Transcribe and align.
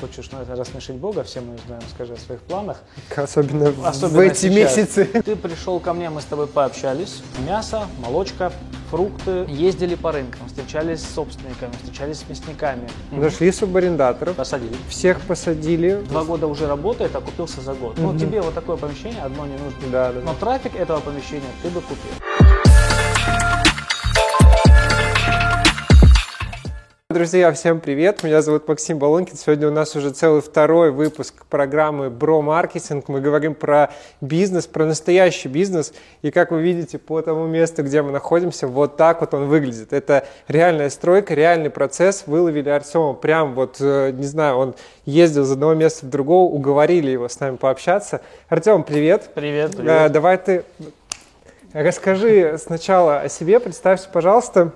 хочешь 0.00 0.30
ну, 0.32 0.38
рассмешить 0.56 0.96
Бога, 0.96 1.22
все 1.24 1.40
мы 1.40 1.56
знаем, 1.66 1.82
скажи 1.94 2.14
о 2.14 2.16
своих 2.16 2.40
планах. 2.42 2.78
Особенно, 3.16 3.72
Особенно 3.84 4.16
в 4.16 4.20
эти 4.20 4.38
сейчас. 4.48 4.76
месяцы. 4.76 5.04
Ты 5.04 5.36
пришел 5.36 5.80
ко 5.80 5.92
мне, 5.92 6.10
мы 6.10 6.20
с 6.20 6.24
тобой 6.24 6.46
пообщались. 6.46 7.22
Мясо, 7.46 7.86
молочка, 8.00 8.52
фрукты. 8.90 9.44
Ездили 9.48 9.94
по 9.94 10.12
рынкам, 10.12 10.46
встречались 10.48 11.00
с 11.02 11.14
собственниками, 11.14 11.72
встречались 11.72 12.18
с 12.20 12.28
мясниками. 12.28 12.88
Нашли 13.10 13.52
субарендаторов, 13.52 14.36
Посадили. 14.36 14.76
всех 14.88 15.20
посадили. 15.22 16.02
Два 16.08 16.24
года 16.24 16.46
уже 16.46 16.66
работает, 16.66 17.14
а 17.14 17.20
купился 17.20 17.60
за 17.60 17.74
год. 17.74 17.98
Ну, 17.98 18.16
тебе 18.18 18.40
вот 18.40 18.54
такое 18.54 18.76
помещение 18.76 19.22
одно 19.22 19.46
не 19.46 19.52
нужно. 19.52 19.78
Да, 19.90 20.12
да, 20.12 20.20
Но 20.20 20.32
да. 20.32 20.38
трафик 20.40 20.74
этого 20.76 21.00
помещения 21.00 21.42
ты 21.62 21.68
бы 21.68 21.80
купил. 21.80 22.57
Друзья, 27.18 27.50
всем 27.50 27.80
привет! 27.80 28.22
Меня 28.22 28.42
зовут 28.42 28.68
Максим 28.68 29.00
Балонкин. 29.00 29.36
Сегодня 29.36 29.66
у 29.66 29.72
нас 29.72 29.96
уже 29.96 30.10
целый 30.10 30.40
второй 30.40 30.92
выпуск 30.92 31.44
программы 31.50 32.10
Бро 32.10 32.42
Маркетинг. 32.42 33.08
Мы 33.08 33.20
говорим 33.20 33.56
про 33.56 33.90
бизнес, 34.20 34.68
про 34.68 34.84
настоящий 34.84 35.48
бизнес. 35.48 35.92
И 36.22 36.30
как 36.30 36.52
вы 36.52 36.62
видите 36.62 36.96
по 36.96 37.20
тому 37.20 37.48
месту, 37.48 37.82
где 37.82 38.02
мы 38.02 38.12
находимся, 38.12 38.68
вот 38.68 38.96
так 38.96 39.20
вот 39.20 39.34
он 39.34 39.48
выглядит. 39.48 39.92
Это 39.92 40.28
реальная 40.46 40.90
стройка, 40.90 41.34
реальный 41.34 41.70
процесс. 41.70 42.22
Выловили 42.28 42.68
Артема 42.68 43.14
прям 43.14 43.54
вот, 43.54 43.78
э, 43.80 44.12
не 44.12 44.26
знаю, 44.26 44.56
он 44.58 44.74
ездил 45.04 45.42
из 45.42 45.50
одного 45.50 45.74
места 45.74 46.06
в 46.06 46.10
другого, 46.10 46.48
уговорили 46.48 47.10
его 47.10 47.28
с 47.28 47.40
нами 47.40 47.56
пообщаться. 47.56 48.20
Артем, 48.48 48.84
привет! 48.84 49.30
Привет, 49.34 49.74
Э, 49.74 49.76
привет. 49.76 50.12
Давай 50.12 50.38
ты 50.38 50.62
расскажи 51.72 52.56
сначала 52.58 53.22
о 53.22 53.28
себе, 53.28 53.58
представься, 53.58 54.08
пожалуйста. 54.08 54.72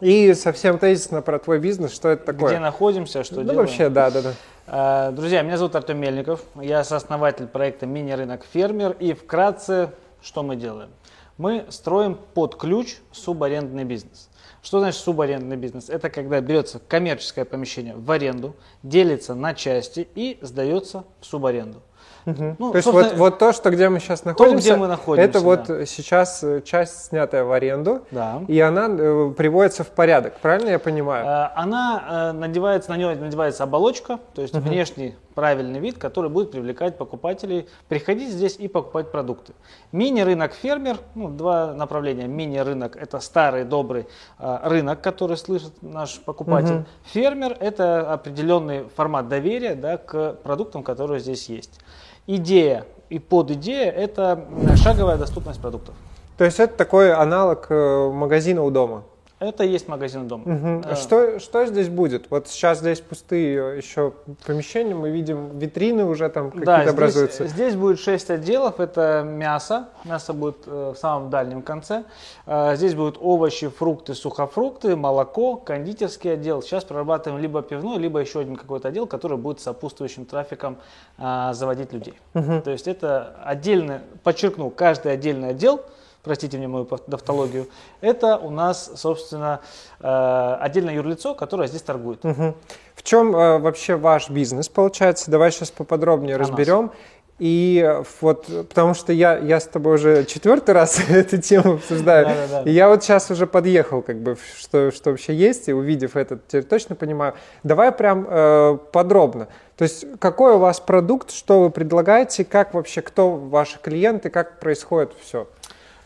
И 0.00 0.34
совсем 0.34 0.78
тезисно 0.78 1.22
про 1.22 1.38
твой 1.38 1.58
бизнес, 1.58 1.92
что 1.94 2.10
это 2.10 2.26
такое? 2.26 2.52
Где 2.52 2.58
находимся, 2.58 3.24
что 3.24 3.36
ну, 3.36 3.42
делаем? 3.42 3.60
вообще, 3.60 3.88
да, 3.88 4.10
да, 4.10 4.22
да. 4.22 5.08
Э, 5.08 5.12
Друзья, 5.12 5.42
меня 5.42 5.56
зовут 5.56 5.74
Артем 5.74 5.98
Мельников, 5.98 6.42
я 6.60 6.84
сооснователь 6.84 7.46
проекта 7.46 7.86
«Мини-рынок 7.86 8.44
фермер» 8.52 8.92
и 8.98 9.14
вкратце, 9.14 9.92
что 10.20 10.42
мы 10.42 10.56
делаем? 10.56 10.90
Мы 11.38 11.66
строим 11.70 12.18
под 12.34 12.56
ключ 12.56 12.96
субарендный 13.10 13.84
бизнес. 13.84 14.28
Что 14.62 14.80
значит 14.80 15.00
субарендный 15.00 15.56
бизнес? 15.56 15.88
Это 15.88 16.10
когда 16.10 16.40
берется 16.40 16.78
коммерческое 16.78 17.44
помещение 17.44 17.94
в 17.94 18.10
аренду, 18.10 18.54
делится 18.82 19.34
на 19.34 19.54
части 19.54 20.08
и 20.14 20.38
сдается 20.42 21.04
в 21.20 21.26
субаренду. 21.26 21.82
Ну, 22.26 22.72
То 22.72 22.76
есть 22.76 22.88
вот, 22.88 23.14
вот 23.14 23.38
то, 23.38 23.52
что 23.52 23.70
где 23.70 23.88
мы 23.88 24.00
сейчас 24.00 24.24
находимся, 24.24 24.70
где 24.70 24.76
мы 24.76 24.88
находимся, 24.88 25.28
это 25.28 25.40
вот 25.40 25.66
да. 25.66 25.86
сейчас 25.86 26.42
э, 26.42 26.60
часть 26.62 27.06
снятая 27.06 27.44
в 27.44 27.52
аренду, 27.52 28.02
Да. 28.10 28.42
и 28.48 28.58
она 28.60 28.88
э, 28.88 29.32
приводится 29.36 29.84
в 29.84 29.88
порядок, 29.88 30.34
правильно 30.42 30.70
я 30.70 30.78
понимаю? 30.80 31.24
Э, 31.24 31.50
Она 31.54 32.30
э, 32.30 32.32
надевается, 32.32 32.90
на 32.90 32.96
нее 32.96 33.14
надевается 33.14 33.62
оболочка, 33.62 34.18
то 34.34 34.42
есть 34.42 34.54
внешний 34.54 35.14
правильный 35.36 35.78
вид, 35.80 35.98
который 35.98 36.30
будет 36.30 36.50
привлекать 36.50 36.96
покупателей 36.96 37.68
приходить 37.88 38.30
здесь 38.30 38.56
и 38.56 38.68
покупать 38.68 39.12
продукты. 39.12 39.52
Мини-рынок 39.92 40.54
фермер, 40.54 40.96
ну, 41.14 41.28
два 41.28 41.74
направления. 41.74 42.26
Мини-рынок– 42.26 42.96
это 43.00 43.20
старый 43.20 43.64
добрый 43.64 44.06
э, 44.38 44.58
рынок, 44.64 45.02
который 45.02 45.36
слышит 45.36 45.74
наш 45.82 46.18
покупатель. 46.20 46.84
Фермер– 47.12 47.56
это 47.60 48.12
определенный 48.12 48.88
формат 48.96 49.28
доверия 49.28 49.74
да, 49.74 49.98
к 49.98 50.32
продуктам, 50.42 50.82
которые 50.82 51.20
здесь 51.20 51.50
есть. 51.50 51.80
Идея 52.26 52.86
и 53.10 53.18
подидея– 53.18 53.90
это 53.92 54.46
м, 54.50 54.74
шаговая 54.76 55.18
доступность 55.18 55.60
продуктов. 55.60 55.94
То 56.38 56.44
есть 56.44 56.58
это 56.58 56.74
такой 56.74 57.12
аналог 57.12 57.66
э, 57.68 58.10
магазина 58.10 58.62
у 58.62 58.70
дома. 58.70 59.04
Это 59.38 59.64
и 59.64 59.68
есть 59.68 59.86
магазин 59.86 60.28
дома. 60.28 60.44
Мгм. 60.46 60.82
Э, 60.86 60.96
Что, 60.96 61.38
что 61.40 61.66
здесь 61.66 61.90
будет? 61.90 62.30
Вот 62.30 62.48
сейчас 62.48 62.78
здесь 62.78 63.00
пустые 63.02 63.76
еще 63.76 64.14
помещения, 64.46 64.94
мы 64.94 65.10
видим 65.10 65.58
витрины 65.58 66.06
уже 66.06 66.30
там 66.30 66.46
какие-то 66.50 66.66
Да, 66.66 66.80
здесь, 66.82 66.92
образуются. 66.94 67.46
здесь 67.46 67.74
будет 67.74 68.00
6 68.00 68.30
отделов. 68.30 68.80
Это 68.80 69.22
мясо. 69.26 69.88
Мясо 70.04 70.32
будет 70.32 70.56
э, 70.66 70.92
в 70.96 70.98
самом 70.98 71.28
дальнем 71.28 71.60
конце. 71.60 72.04
Э, 72.46 72.76
Здесь 72.76 72.94
будут 72.94 73.18
овощи, 73.20 73.68
фрукты, 73.68 74.14
сухофрукты, 74.14 74.96
молоко, 74.96 75.56
кондитерский 75.56 76.32
отдел. 76.32 76.62
Сейчас 76.62 76.84
прорабатываем 76.84 77.42
либо 77.42 77.60
пивной, 77.60 77.98
либо 77.98 78.20
еще 78.20 78.40
один 78.40 78.56
какой-то 78.56 78.88
отдел, 78.88 79.06
который 79.06 79.36
будет 79.36 79.60
сопутствующим 79.60 80.24
трафиком 80.24 80.78
э, 81.18 81.50
заводить 81.52 81.92
людей. 81.92 82.14
То 82.32 82.70
есть 82.70 82.88
это 82.88 83.36
отдельно, 83.44 84.00
подчеркну, 84.22 84.70
каждый 84.70 85.12
отдельный 85.12 85.50
отдел 85.50 85.82
простите 86.26 86.58
мне 86.58 86.66
мою 86.66 86.84
тавтологию, 86.84 87.68
это 88.00 88.36
у 88.36 88.50
нас, 88.50 88.90
собственно, 88.96 89.60
э, 90.00 90.56
отдельное 90.60 90.94
юрлицо, 90.94 91.34
которое 91.34 91.68
здесь 91.68 91.82
торгует. 91.82 92.24
Мгм. 92.24 92.54
В 92.96 93.02
чем 93.04 93.34
э, 93.34 93.58
вообще 93.58 93.94
ваш 93.94 94.28
бизнес 94.28 94.68
получается? 94.68 95.30
Давай 95.30 95.52
сейчас 95.52 95.70
поподробнее 95.70 96.34
О 96.34 96.38
нас. 96.40 96.48
разберем. 96.48 96.90
И 97.38 98.02
вот, 98.22 98.46
потому 98.46 98.94
что 98.94 99.12
я, 99.12 99.36
я 99.38 99.60
с 99.60 99.66
тобой 99.66 99.96
уже 99.96 100.24
четвертый 100.24 100.70
раз 100.70 100.98
эту 101.08 101.38
тему 101.38 101.74
обсуждаю. 101.74 102.26
Да-да-да. 102.26 102.70
И 102.70 102.72
я 102.72 102.88
вот 102.88 103.04
сейчас 103.04 103.30
уже 103.30 103.46
подъехал, 103.46 104.02
как 104.02 104.20
бы, 104.20 104.36
что, 104.58 104.90
что 104.90 105.10
вообще 105.10 105.34
есть, 105.34 105.68
и 105.68 105.72
увидев 105.72 106.16
это, 106.16 106.38
теперь 106.48 106.64
точно 106.64 106.96
понимаю. 106.96 107.34
Давай 107.62 107.92
прям 107.92 108.26
э, 108.28 108.78
подробно. 108.90 109.48
То 109.76 109.82
есть, 109.82 110.06
какой 110.18 110.54
у 110.54 110.58
вас 110.58 110.80
продукт, 110.80 111.30
что 111.30 111.60
вы 111.60 111.70
предлагаете, 111.70 112.44
как 112.44 112.74
вообще, 112.74 113.02
кто 113.02 113.30
ваши 113.30 113.78
клиенты, 113.80 114.30
как 114.30 114.58
происходит 114.58 115.12
все? 115.22 115.46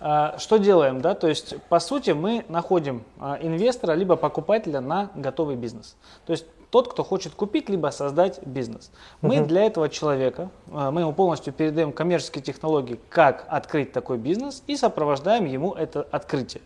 А, 0.00 0.38
Что 0.38 0.56
делаем, 0.56 1.00
да? 1.00 1.14
То 1.14 1.28
есть, 1.28 1.60
по 1.68 1.78
сути, 1.78 2.10
мы 2.10 2.44
находим 2.48 3.04
а, 3.18 3.38
инвестора 3.40 3.92
либо 3.92 4.16
покупателя 4.16 4.80
на 4.80 5.10
готовый 5.14 5.56
бизнес. 5.56 5.96
То 6.26 6.32
есть 6.32 6.46
тот, 6.70 6.92
кто 6.92 7.04
хочет 7.04 7.34
купить 7.34 7.68
либо 7.68 7.88
создать 7.88 8.40
бизнес. 8.46 8.90
Мы 9.20 9.40
для 9.40 9.62
этого 9.62 9.88
человека, 9.88 10.50
а, 10.72 10.90
мы 10.90 11.02
ему 11.02 11.12
полностью 11.12 11.52
передаем 11.52 11.92
коммерческие 11.92 12.42
технологии, 12.42 13.00
как 13.08 13.44
открыть 13.48 13.92
такой 13.92 14.18
бизнес 14.18 14.62
и 14.66 14.76
сопровождаем 14.76 15.44
ему 15.44 15.72
это 15.72 16.06
открытие. 16.10 16.62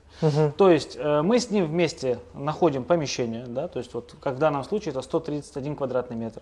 То 0.57 0.71
есть 0.71 0.97
э, 0.97 1.23
мы 1.23 1.41
с 1.41 1.51
ним 1.51 1.67
вместе 1.67 2.21
находим 2.35 2.85
помещение, 2.85 3.47
да, 3.49 3.67
то 3.67 3.81
есть 3.81 3.93
вот 3.95 4.15
как 4.21 4.37
в 4.37 4.39
данном 4.39 4.63
случае 4.63 4.91
это 4.91 5.03
131 5.03 5.75
квадратный 5.75 6.17
метр. 6.17 6.41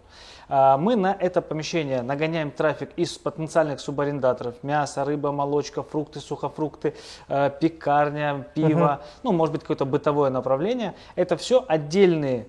А, 0.48 0.76
Мы 0.76 0.94
на 0.94 1.16
это 1.18 1.40
помещение 1.40 2.02
нагоняем 2.02 2.50
трафик 2.50 2.90
из 2.96 3.16
потенциальных 3.16 3.80
субарендаторов, 3.80 4.62
мясо, 4.62 5.04
рыба, 5.04 5.32
молочка, 5.32 5.82
фрукты, 5.82 6.20
сухофрукты, 6.20 6.94
э, 7.28 7.50
пекарня, 7.60 8.46
пиво, 8.54 9.02
ну 9.22 9.32
может 9.32 9.52
быть 9.54 9.62
какое-то 9.62 9.86
бытовое 9.86 10.30
направление. 10.30 10.94
Это 11.16 11.36
все 11.38 11.64
отдельные 11.66 12.46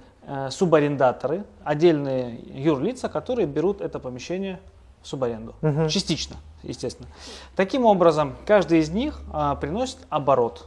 субарендаторы, 0.50 1.44
отдельные 1.64 2.40
юрлица, 2.54 3.10
которые 3.10 3.46
берут 3.46 3.82
это 3.82 4.00
помещение 4.00 4.60
в 5.02 5.08
субаренду. 5.08 5.54
Частично, 5.90 6.38
естественно. 6.64 7.10
Таким 7.56 7.86
образом, 7.86 8.36
каждый 8.46 8.80
из 8.80 8.90
них 8.90 9.20
а, 9.32 9.56
приносит 9.56 9.98
оборот. 10.10 10.66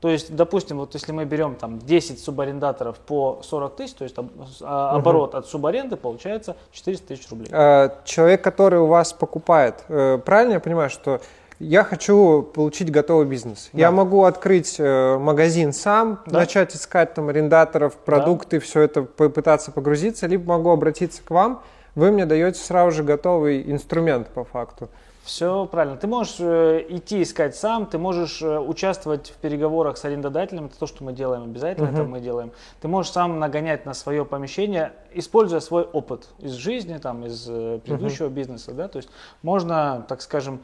То 0.00 0.10
есть, 0.10 0.34
допустим, 0.34 0.78
вот 0.78 0.94
если 0.94 1.10
мы 1.10 1.24
берем 1.24 1.56
там 1.56 1.80
10 1.80 2.22
субарендаторов 2.22 2.98
по 2.98 3.40
40 3.42 3.76
тысяч, 3.76 3.94
то 3.94 4.04
есть 4.04 4.14
а, 4.60 4.92
оборот 4.92 5.34
от 5.34 5.46
субаренды 5.46 5.96
получается 5.96 6.56
400 6.70 7.06
тысяч 7.08 7.28
рублей. 7.30 7.48
Э, 7.50 7.90
Человек, 8.04 8.42
который 8.42 8.78
у 8.78 8.86
вас 8.86 9.12
покупает, 9.12 9.84
э, 9.88 10.18
правильно 10.24 10.54
я 10.54 10.60
понимаю, 10.60 10.88
что 10.88 11.20
я 11.58 11.84
хочу 11.84 12.42
получить 12.42 12.90
готовый 12.90 13.26
бизнес. 13.26 13.70
Я 13.72 13.90
могу 13.90 14.24
открыть 14.24 14.76
э, 14.78 15.18
магазин 15.18 15.72
сам, 15.72 16.20
Да. 16.26 16.40
начать 16.40 16.74
искать 16.74 17.14
там 17.14 17.28
арендаторов, 17.28 17.96
продукты, 17.96 18.58
все 18.60 18.82
это 18.82 19.02
попытаться 19.02 19.72
погрузиться, 19.72 20.26
либо 20.26 20.48
могу 20.52 20.70
обратиться 20.70 21.22
к 21.22 21.30
вам, 21.30 21.62
вы 21.94 22.12
мне 22.12 22.26
даете 22.26 22.60
сразу 22.60 22.92
же 22.92 23.02
готовый 23.02 23.70
инструмент 23.70 24.28
по 24.28 24.44
факту. 24.44 24.88
Все 25.24 25.66
правильно. 25.66 25.98
Ты 25.98 26.06
можешь 26.06 26.36
э, 26.38 26.86
идти 26.88 27.22
искать 27.22 27.54
сам, 27.54 27.84
ты 27.84 27.98
можешь 27.98 28.40
э, 28.40 28.58
участвовать 28.58 29.28
в 29.28 29.34
переговорах 29.34 29.98
с 29.98 30.04
арендодателем, 30.06 30.66
это 30.66 30.78
то, 30.78 30.86
что 30.86 31.04
мы 31.04 31.12
делаем 31.12 31.42
обязательно, 31.42 31.88
это 31.88 32.04
мы 32.04 32.20
делаем. 32.20 32.50
Ты 32.80 32.88
можешь 32.88 33.12
сам 33.12 33.38
нагонять 33.38 33.84
на 33.84 33.92
свое 33.92 34.24
помещение, 34.24 34.92
используя 35.12 35.60
свой 35.60 35.82
опыт 35.82 36.28
из 36.38 36.52
жизни, 36.52 36.96
там, 36.96 37.26
из 37.26 37.46
э, 37.46 37.78
предыдущего 37.84 38.28
бизнеса, 38.28 38.72
да, 38.72 38.88
то 38.88 38.96
есть 38.96 39.10
можно, 39.42 40.02
так 40.08 40.22
скажем, 40.22 40.60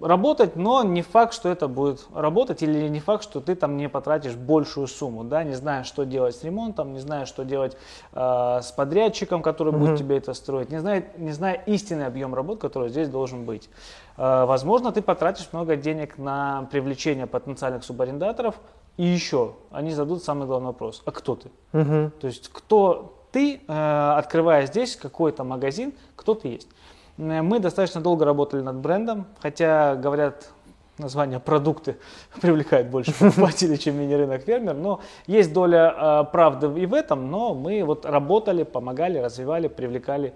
работать, 0.00 0.56
но 0.56 0.82
не 0.82 1.02
факт, 1.02 1.34
что 1.34 1.48
это 1.48 1.68
будет 1.68 2.06
работать, 2.14 2.62
или 2.62 2.88
не 2.88 3.00
факт, 3.00 3.22
что 3.22 3.40
ты 3.40 3.54
там 3.54 3.76
не 3.76 3.88
потратишь 3.88 4.34
большую 4.34 4.86
сумму, 4.86 5.24
да, 5.24 5.44
не 5.44 5.54
зная, 5.54 5.84
что 5.84 6.04
делать 6.04 6.36
с 6.36 6.44
ремонтом, 6.44 6.92
не 6.92 7.00
зная, 7.00 7.26
что 7.26 7.44
делать 7.44 7.76
э, 8.12 8.60
с 8.62 8.72
подрядчиком, 8.72 9.42
который 9.42 9.72
будет 9.72 9.98
тебе 9.98 10.18
это 10.18 10.34
строить, 10.34 10.70
не 10.70 10.80
зная, 10.80 11.04
не 11.16 11.32
зная 11.32 11.54
истинный 11.66 12.06
объем 12.06 12.34
работ, 12.34 12.60
который 12.60 12.88
здесь 12.88 13.08
должен 13.08 13.44
быть. 13.44 13.68
Э, 14.16 14.44
возможно, 14.44 14.92
ты 14.92 15.02
потратишь 15.02 15.48
много 15.52 15.76
денег 15.76 16.18
на 16.18 16.68
привлечение 16.70 17.26
потенциальных 17.26 17.84
субарендаторов, 17.84 18.56
и 18.96 19.04
еще 19.04 19.54
они 19.70 19.90
зададут 19.90 20.24
самый 20.24 20.46
главный 20.46 20.68
вопрос, 20.68 21.02
а 21.04 21.10
кто 21.10 21.36
ты? 21.36 21.50
То 22.20 22.26
есть 22.26 22.48
кто 22.48 23.12
ты, 23.32 23.60
э, 23.66 24.12
открывая 24.16 24.66
здесь 24.66 24.96
какой-то 24.96 25.44
магазин, 25.44 25.92
кто 26.14 26.34
ты 26.34 26.48
есть. 26.48 26.68
Э, 27.18 27.42
Мы 27.42 27.58
достаточно 27.58 28.00
долго 28.00 28.24
работали 28.24 28.60
над 28.60 28.76
брендом, 28.76 29.26
хотя 29.40 29.96
говорят 29.96 30.50
название 30.98 31.40
продукты 31.40 31.96
привлекает 32.40 32.90
больше 32.90 33.12
покупателей, 33.18 33.78
чем 33.78 33.98
мини-рынок 33.98 34.42
фермер. 34.42 34.74
Но 34.74 35.00
есть 35.26 35.52
доля 35.52 35.94
э, 35.96 36.24
правды 36.32 36.80
и 36.80 36.86
в 36.86 36.94
этом, 36.94 37.30
но 37.30 37.54
мы 37.54 37.82
вот 37.84 38.04
работали, 38.06 38.62
помогали, 38.62 39.18
развивали, 39.18 39.68
привлекали 39.68 40.34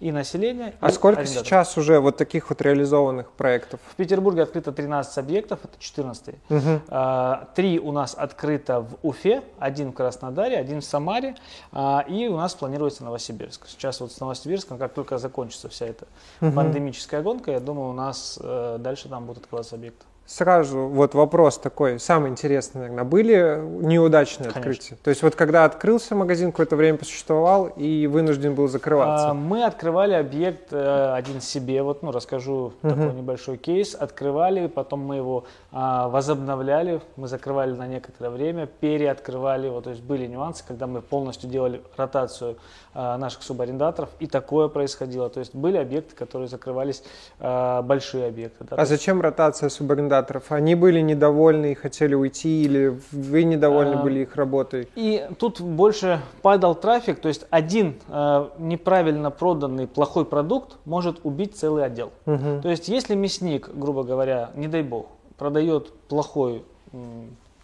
и 0.00 0.12
население. 0.12 0.74
А 0.80 0.88
и 0.88 0.92
сколько 0.92 1.20
арендаторов. 1.20 1.46
сейчас 1.46 1.76
уже 1.76 2.00
вот 2.00 2.16
таких 2.16 2.48
вот 2.50 2.60
реализованных 2.62 3.30
проектов? 3.32 3.80
В 3.90 3.96
Петербурге 3.96 4.42
открыто 4.42 4.72
13 4.72 5.18
объектов, 5.18 5.60
это 5.62 5.74
14. 5.78 6.34
Угу. 6.48 6.60
А, 6.88 7.48
Три 7.54 7.78
у 7.78 7.92
нас 7.92 8.14
открыто 8.14 8.80
в 8.80 8.96
Уфе, 9.02 9.42
один 9.58 9.92
в 9.92 9.94
Краснодаре, 9.94 10.56
один 10.56 10.80
в 10.80 10.84
Самаре, 10.84 11.36
а, 11.70 12.04
и 12.08 12.26
у 12.28 12.36
нас 12.36 12.54
планируется 12.54 13.04
Новосибирск. 13.04 13.68
Сейчас 13.68 14.00
вот 14.00 14.10
с 14.12 14.20
Новосибирском, 14.20 14.78
как 14.78 14.94
только 14.94 15.18
закончится 15.18 15.68
вся 15.68 15.86
эта 15.86 16.06
Мгм. 16.40 16.54
пандемическая 16.54 17.22
гонка, 17.22 17.50
я 17.52 17.60
думаю, 17.60 17.90
у 17.90 17.94
нас 17.94 18.38
э, 18.42 18.76
дальше 18.80 19.08
там 19.08 19.26
будут 19.26 19.44
открываться 19.44 19.74
объекты. 19.74 20.06
Сразу 20.30 20.86
вот 20.86 21.14
вопрос 21.14 21.58
такой, 21.58 21.98
самый 21.98 22.30
интересный, 22.30 22.82
наверное. 22.82 23.02
Были 23.02 23.60
неудачные 23.84 24.50
Конечно. 24.50 24.60
открытия? 24.60 24.96
То 25.02 25.10
есть 25.10 25.24
вот 25.24 25.34
когда 25.34 25.64
открылся 25.64 26.14
магазин, 26.14 26.52
какое-то 26.52 26.76
время 26.76 26.98
посуществовал 26.98 27.66
и 27.66 28.06
вынужден 28.06 28.54
был 28.54 28.66
А, 28.66 28.68
закрываться? 28.68 29.34
Мы 29.34 29.64
открывали 29.64 30.14
объект 30.14 30.68
э, 30.72 31.14
один 31.14 31.40
себе, 31.40 31.82
вот, 31.82 32.04
ну, 32.04 32.12
расскажу 32.12 32.74
Мгм. 32.82 32.94
такой 32.94 33.12
небольшой 33.14 33.56
кейс. 33.56 33.96
Открывали, 33.96 34.68
потом 34.68 35.00
мы 35.00 35.16
его 35.16 35.46
а, 35.72 36.08
возобновляли, 36.08 37.00
мы 37.16 37.26
закрывали 37.26 37.72
на 37.72 37.88
некоторое 37.88 38.30
время, 38.30 38.66
переоткрывали, 38.66 39.68
вот, 39.68 39.82
то 39.84 39.90
есть 39.90 40.02
были 40.02 40.26
нюансы, 40.28 40.62
когда 40.64 40.86
мы 40.86 41.02
полностью 41.02 41.50
делали 41.50 41.82
ротацию 41.96 42.56
а, 42.94 43.18
наших 43.18 43.42
субарендаторов, 43.42 44.10
и 44.20 44.28
такое 44.28 44.68
происходило. 44.68 45.28
То 45.28 45.40
есть 45.40 45.56
были 45.56 45.76
объекты, 45.76 46.14
которые 46.14 46.46
закрывались, 46.46 47.02
а, 47.40 47.82
большие 47.82 48.28
объекты. 48.28 48.64
да, 48.64 48.76
А 48.76 48.86
зачем 48.86 49.20
ротация 49.20 49.68
субарендаторов? 49.70 50.19
Они 50.48 50.74
были 50.74 51.00
недовольны 51.00 51.72
и 51.72 51.74
хотели 51.74 52.14
уйти, 52.14 52.62
или 52.62 53.00
вы 53.12 53.44
недовольны 53.44 53.94
А, 53.94 54.02
были 54.02 54.20
их 54.20 54.36
работой? 54.36 54.88
И 54.94 55.26
тут 55.38 55.60
больше 55.60 56.20
падал 56.42 56.74
трафик, 56.74 57.20
то 57.20 57.28
есть 57.28 57.46
один 57.50 57.96
э, 58.08 58.48
неправильно 58.58 59.30
проданный 59.30 59.86
плохой 59.86 60.24
продукт 60.24 60.76
может 60.84 61.20
убить 61.24 61.56
целый 61.56 61.84
отдел. 61.84 62.12
Мгм. 62.26 62.62
То 62.62 62.68
есть, 62.68 62.88
если 62.88 63.14
мясник, 63.14 63.70
грубо 63.74 64.02
говоря, 64.02 64.50
не 64.54 64.68
дай 64.68 64.82
бог, 64.82 65.06
продает 65.36 65.92
плохой 66.08 66.64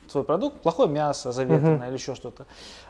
свой 0.09 0.25
продукт, 0.25 0.61
плохое 0.61 0.89
мясо, 0.89 1.33
заветренное 1.33 1.89
или 1.89 1.97
еще 1.97 2.15
что-то, 2.15 2.47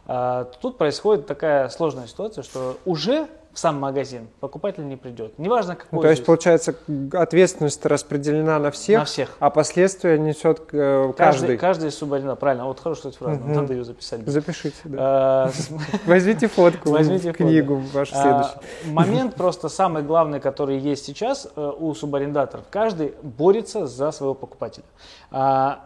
а, 0.06 0.44
тут 0.60 0.78
происходит 0.78 1.26
такая 1.26 1.68
сложная 1.68 2.06
ситуация, 2.06 2.42
что 2.42 2.76
уже 2.84 3.26
в 3.56 3.58
сам 3.58 3.80
магазин 3.80 4.28
покупатель 4.40 4.86
не 4.86 4.96
придет. 4.96 5.38
Неважно, 5.38 5.76
какой 5.76 5.88
Ну, 5.96 6.02
то 6.02 6.08
есть, 6.10 6.18
здесь. 6.18 6.26
получается, 6.26 6.74
ответственность 7.14 7.86
распределена 7.86 8.58
на 8.58 8.70
всех, 8.70 8.98
на 8.98 9.04
всех. 9.06 9.30
а 9.38 9.48
последствия 9.48 10.18
несет 10.18 10.60
э, 10.72 11.12
Каждый, 11.16 11.16
каждый. 11.16 11.56
каждый 11.56 11.90
субординат. 11.90 12.38
Правильно, 12.38 12.66
вот 12.66 12.80
хорошая 12.80 13.12
фраза, 13.12 13.40
Мгм. 13.40 13.52
надо 13.54 13.72
ее 13.72 13.84
записать. 13.84 14.26
Запишите, 14.28 14.76
да. 14.84 15.48
С- 15.54 15.70
Возьмите 16.06 16.48
фотку 16.48 16.90
Возьмите 16.90 17.32
книгу 17.32 17.76
вашу 17.94 18.12
А, 18.14 18.20
следующую. 18.22 18.92
Момент 18.92 19.34
просто 19.36 19.70
самый 19.70 20.02
главный, 20.02 20.38
который 20.38 20.76
есть 20.78 21.06
сейчас 21.06 21.48
э, 21.56 21.72
у 21.78 21.94
субарендаторов. 21.94 22.66
Каждый 22.68 23.14
борется 23.22 23.86
за 23.86 24.10
своего 24.12 24.34
покупателя. 24.34 24.84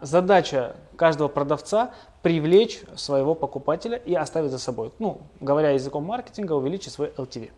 Задача 0.03 0.75
каждого 0.97 1.29
продавца 1.29 1.91
привлечь 2.23 2.83
своего 2.97 3.35
покупателя 3.35 3.97
и 3.97 4.15
оставить 4.15 4.51
за 4.51 4.59
собой. 4.59 4.93
Ну, 4.99 5.23
говоря 5.41 5.71
языком 5.71 6.05
маркетинга, 6.05 6.53
увеличить 6.53 6.93
свой 6.93 7.09
LTV. 7.17 7.51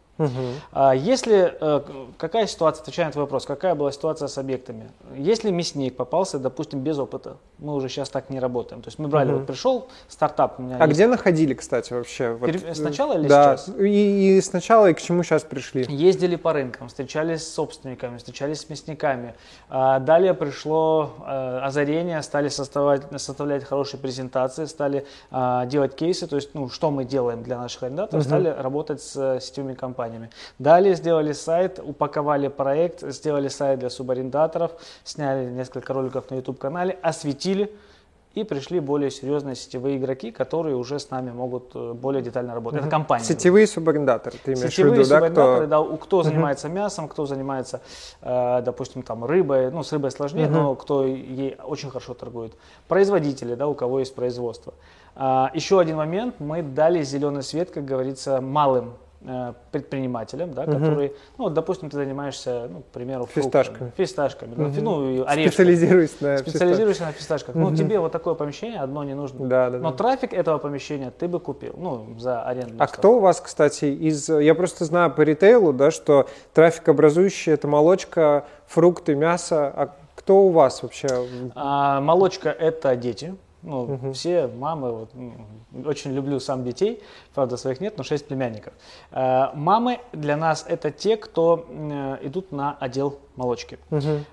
А 0.73 0.93
Если, 0.95 1.55
э, 1.61 1.81
какая 2.19 2.47
ситуация, 2.47 2.83
отвечая 2.83 3.07
на 3.07 3.13
твой 3.13 3.25
вопрос, 3.25 3.45
какая 3.47 3.75
была 3.75 3.91
ситуация 3.93 4.29
с 4.29 4.39
объектами? 4.39 4.91
Если 5.17 5.51
мясник 5.51 5.97
попался, 5.97 6.39
допустим, 6.39 6.81
без 6.81 6.99
опыта, 6.99 7.37
мы 7.59 7.75
уже 7.75 7.89
сейчас 7.89 8.09
так 8.09 8.31
не 8.31 8.39
работаем. 8.41 8.83
То 8.83 8.89
есть 8.89 8.99
мы 8.99 9.09
брали, 9.09 9.31
Мгм. 9.31 9.39
вот 9.39 9.47
пришел 9.47 9.89
стартап, 10.09 10.59
у 10.59 10.63
меня 10.63 10.77
А 10.79 10.85
есть- 10.87 10.95
где 10.95 11.07
находили, 11.07 11.55
кстати, 11.55 11.93
вообще? 11.93 12.33
Вот, 12.33 12.51
э, 12.51 12.75
сначала 12.75 13.15
или 13.19 13.27
да, 13.29 13.57
сейчас? 13.57 13.75
И, 13.79 14.37
и 14.39 14.41
сначала, 14.41 14.91
и 14.91 14.95
к 14.95 15.01
чему 15.01 15.23
сейчас 15.23 15.43
пришли? 15.43 15.87
Ездили 15.89 16.37
по 16.37 16.53
рынкам, 16.53 16.89
встречались 16.89 17.43
с 17.47 17.55
собственниками, 17.55 18.19
встречались 18.19 18.61
с 18.61 18.69
мясниками. 18.69 19.35
А 19.69 19.99
Далее 19.99 20.35
пришло 20.35 21.11
э, 21.27 21.59
озарение, 21.63 22.23
стали 22.23 22.49
составать, 22.49 23.03
составлять 23.17 23.65
хорошие 23.65 23.99
презентации, 24.01 24.67
стали 24.67 25.07
а, 25.31 25.67
делать 25.67 25.95
кейсы, 25.95 26.27
то 26.27 26.37
есть, 26.37 26.51
ну, 26.55 26.69
что 26.69 26.91
мы 26.91 27.05
делаем 27.05 27.43
для 27.43 27.57
наших 27.59 27.83
арендаторов, 27.85 28.25
Мгм. 28.25 28.31
стали 28.31 28.49
работать 28.49 29.01
с 29.03 29.41
сетевыми 29.41 29.75
компаниями. 29.75 30.02
Далее 30.59 30.95
сделали 30.95 31.33
сайт, 31.33 31.81
упаковали 31.83 32.49
проект, 32.49 33.03
сделали 33.13 33.49
сайт 33.49 33.81
для 33.81 33.91
субарендаторов, 33.91 34.73
сняли 35.05 35.51
несколько 35.51 35.93
роликов 35.93 36.31
на 36.31 36.37
YouTube-канале, 36.37 36.99
осветили, 37.03 37.71
и 38.35 38.45
пришли 38.45 38.81
более 38.81 39.11
серьезные 39.11 39.55
сетевые 39.55 39.99
игроки, 39.99 40.31
которые 40.31 40.75
уже 40.77 40.99
с 40.99 41.11
нами 41.11 41.31
могут 41.31 41.73
э, 41.75 41.93
более 41.93 42.23
детально 42.23 42.55
работать. 42.55 42.81
Это 42.81 42.89
компании. 42.89 43.25
Сетевые 43.25 43.67
субарендаторы, 43.67 44.39
ты 44.43 44.53
имеешь 44.53 44.71
в 44.71 44.73
Сетевые 44.73 44.95
виду, 44.95 45.09
да, 45.09 45.17
субарендаторы, 45.17 45.67
кто? 45.67 45.91
да, 45.91 45.97
кто 45.99 46.23
занимается 46.23 46.69
мясом, 46.69 47.09
кто 47.09 47.27
занимается, 47.27 47.83
э, 48.23 48.63
допустим, 48.65 49.03
там 49.03 49.25
рыбой, 49.25 49.71
ну, 49.71 49.83
с 49.83 49.93
рыбой 49.93 50.11
сложнее, 50.11 50.47
Мгм. 50.47 50.55
но 50.55 50.75
кто 50.77 51.05
ей 51.05 51.59
очень 51.63 51.91
хорошо 51.91 52.15
торгует. 52.15 52.55
Производители, 52.89 53.55
да, 53.55 53.67
у 53.69 53.75
кого 53.75 54.01
есть 54.01 54.15
производство. 54.15 54.73
А, 55.15 55.51
еще 55.53 55.79
один 55.79 55.97
момент, 55.97 56.37
мы 56.39 56.63
дали 56.63 57.03
зеленый 57.03 57.43
свет, 57.43 57.71
как 57.71 57.85
говорится, 57.85 58.41
малым 58.41 58.95
предпринимателям, 59.71 60.53
да, 60.53 60.63
Мгм. 60.65 60.73
которые, 60.79 61.13
ну, 61.39 61.45
вот, 61.45 61.55
допустим, 61.55 61.91
ты 61.91 61.97
занимаешься, 61.97 62.69
ну, 62.71 62.81
к 62.81 62.85
примеру, 62.87 63.27
фруктами, 63.27 63.43
Фисташками. 63.63 63.93
фисташками, 63.97 64.71
фи- 64.73 64.81
ну, 64.81 65.23
орешками. 65.23 65.47
Специализируюсь 65.49 66.21
на 66.21 66.39
Специализируешься 66.39 67.05
на 67.07 67.13
фисташках. 67.13 67.55
Ну, 67.55 67.67
Мгм. 67.67 67.77
тебе 67.77 67.99
вот 68.01 68.13
такое 68.13 68.35
помещение 68.35 68.81
одно 68.81 69.05
не 69.05 69.15
нужно. 69.15 69.47
Да, 69.47 69.71
да, 69.71 69.79
Но 69.79 69.91
да. 69.91 69.97
трафик 69.97 70.33
этого 70.33 70.59
помещения 70.59 71.11
ты 71.17 71.29
бы 71.29 71.41
купил, 71.41 71.75
ну, 71.77 72.07
за 72.19 72.43
аренду. 72.43 72.75
А 72.79 72.87
кто 72.87 73.17
у 73.17 73.21
вас, 73.21 73.41
кстати, 73.41 73.85
из... 73.87 74.29
Я 74.29 74.55
просто 74.55 74.85
знаю 74.85 75.13
по 75.13 75.23
ритейлу, 75.23 75.73
да, 75.73 75.91
что 75.91 76.27
трафикообразующие– 76.55 77.55
это 77.57 77.69
молочка, 77.69 78.45
фрукты, 78.67 79.15
мясо. 79.15 79.67
А 79.75 79.95
кто 80.15 80.43
у 80.43 80.51
вас 80.51 80.83
вообще? 80.83 81.09
А, 81.55 82.01
молочка 82.01 82.49
это 82.51 82.95
дети. 82.97 83.35
Ну, 83.63 83.87
Мгм. 83.87 84.13
все 84.13 84.49
мамы, 84.49 84.91
вот, 84.93 85.11
очень 85.87 86.13
люблю 86.13 86.41
сам 86.41 86.65
детей, 86.65 87.03
правда 87.35 87.57
своих 87.57 87.81
нет, 87.81 87.97
но 87.97 88.03
шесть 88.03 88.27
племянников. 88.27 88.73
А, 89.13 89.53
мамы 89.55 90.01
для 90.13 90.37
нас 90.37 90.65
это 90.69 90.91
те, 90.91 91.17
кто 91.17 91.65
э, 91.69 92.19
идут 92.23 92.51
на 92.53 92.77
отдел 92.81 93.19
молочки. 93.37 93.79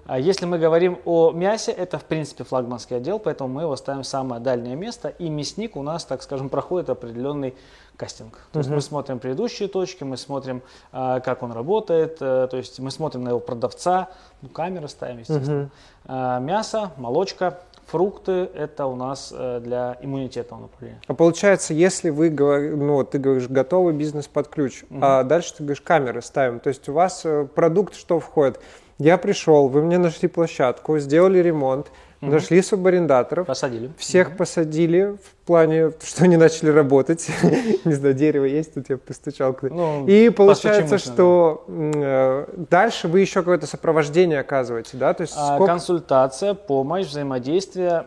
А 0.06 0.20
Если 0.20 0.46
мы 0.46 0.58
говорим 0.58 1.00
о 1.06 1.32
мясе, 1.32 1.72
это 1.72 1.98
в 2.00 2.04
принципе 2.06 2.44
флагманский 2.44 2.98
отдел, 2.98 3.20
поэтому 3.20 3.54
мы 3.54 3.62
его 3.62 3.76
ставим 3.76 4.02
в 4.04 4.08
самое 4.08 4.42
дальнее 4.42 4.76
место. 4.76 5.10
И 5.10 5.30
мясник 5.30 5.76
у 5.78 5.84
нас, 5.84 6.04
так 6.06 6.22
скажем, 6.22 6.50
проходит 6.50 6.90
определенный 6.90 7.54
кастинг. 7.96 8.40
То 8.52 8.60
есть 8.60 8.70
Мгм. 8.70 8.78
мы 8.78 8.82
смотрим 8.82 9.20
предыдущие 9.20 9.68
точки, 9.68 10.04
мы 10.06 10.18
смотрим, 10.18 10.62
а, 10.92 11.20
как 11.20 11.44
он 11.44 11.52
работает, 11.52 12.18
э, 12.22 12.48
то 12.50 12.58
есть 12.58 12.80
мы 12.80 12.92
смотрим 12.92 13.24
на 13.24 13.30
его 13.30 13.40
продавца, 13.40 14.08
ну, 14.42 14.50
камеры 14.50 14.88
ставим, 14.88 15.20
естественно. 15.20 15.70
А, 16.06 16.40
Мясо, 16.40 16.92
молочка, 16.98 17.60
фрукты– 17.92 18.32
это 18.56 18.86
у 18.86 18.96
нас 18.96 19.34
э, 19.36 19.60
для 19.64 19.98
иммунитетного 20.02 20.62
направления. 20.64 21.02
А 21.08 21.14
получается, 21.14 21.74
если 21.74 22.10
вы 22.10 22.30
говори- 22.30 22.76
ну, 22.76 23.04
ты 23.04 23.18
говоришь, 23.20 23.48
готовый 23.48 23.94
бизнес 23.94 24.28
под 24.28 24.48
ключ, 24.48 24.84
Мгм. 24.90 25.00
а 25.04 25.24
дальше 25.24 25.56
ты 25.58 25.64
говоришь, 25.64 25.82
камеры 25.82 26.22
ставим. 26.22 26.60
То 26.60 26.70
есть 26.70 26.88
у 26.90 26.94
вас 26.94 27.22
э, 27.26 27.48
продукт 27.54 27.96
что 27.96 28.20
входит? 28.20 28.60
Я 28.98 29.18
пришел, 29.18 29.68
вы 29.70 29.82
мне 29.82 29.98
нашли 29.98 30.28
площадку, 30.28 31.00
сделали 31.00 31.40
ремонт, 31.40 31.88
Мгм. 32.22 32.32
нашли 32.34 32.62
субарендаторов, 32.62 33.48
Посадили. 33.48 33.92
всех 33.98 34.36
посадили 34.38 35.16
в 35.24 35.39
плане, 35.50 35.92
что 36.04 36.26
они 36.26 36.38
начали 36.38 36.70
работать. 36.70 37.28
Не 37.86 37.94
знаю, 37.94 38.14
дерево 38.14 38.46
есть, 38.46 38.76
тут 38.76 38.88
я 38.88 38.98
постучал. 38.98 39.58
Ну, 39.64 40.06
И 40.06 40.30
получается, 40.30 41.00
что 41.00 41.64
м, 41.68 41.92
э, 41.96 42.46
дальше 42.70 43.08
вы 43.08 43.22
еще 43.22 43.40
какое-то 43.40 43.66
сопровождение 43.66 44.40
оказываете, 44.42 44.96
да? 44.98 45.16
То 45.16 45.22
есть 45.22 45.34
А, 45.36 45.56
сколько... 45.56 45.72
Консультация, 45.72 46.54
помощь, 46.54 47.08
взаимодействие. 47.08 48.06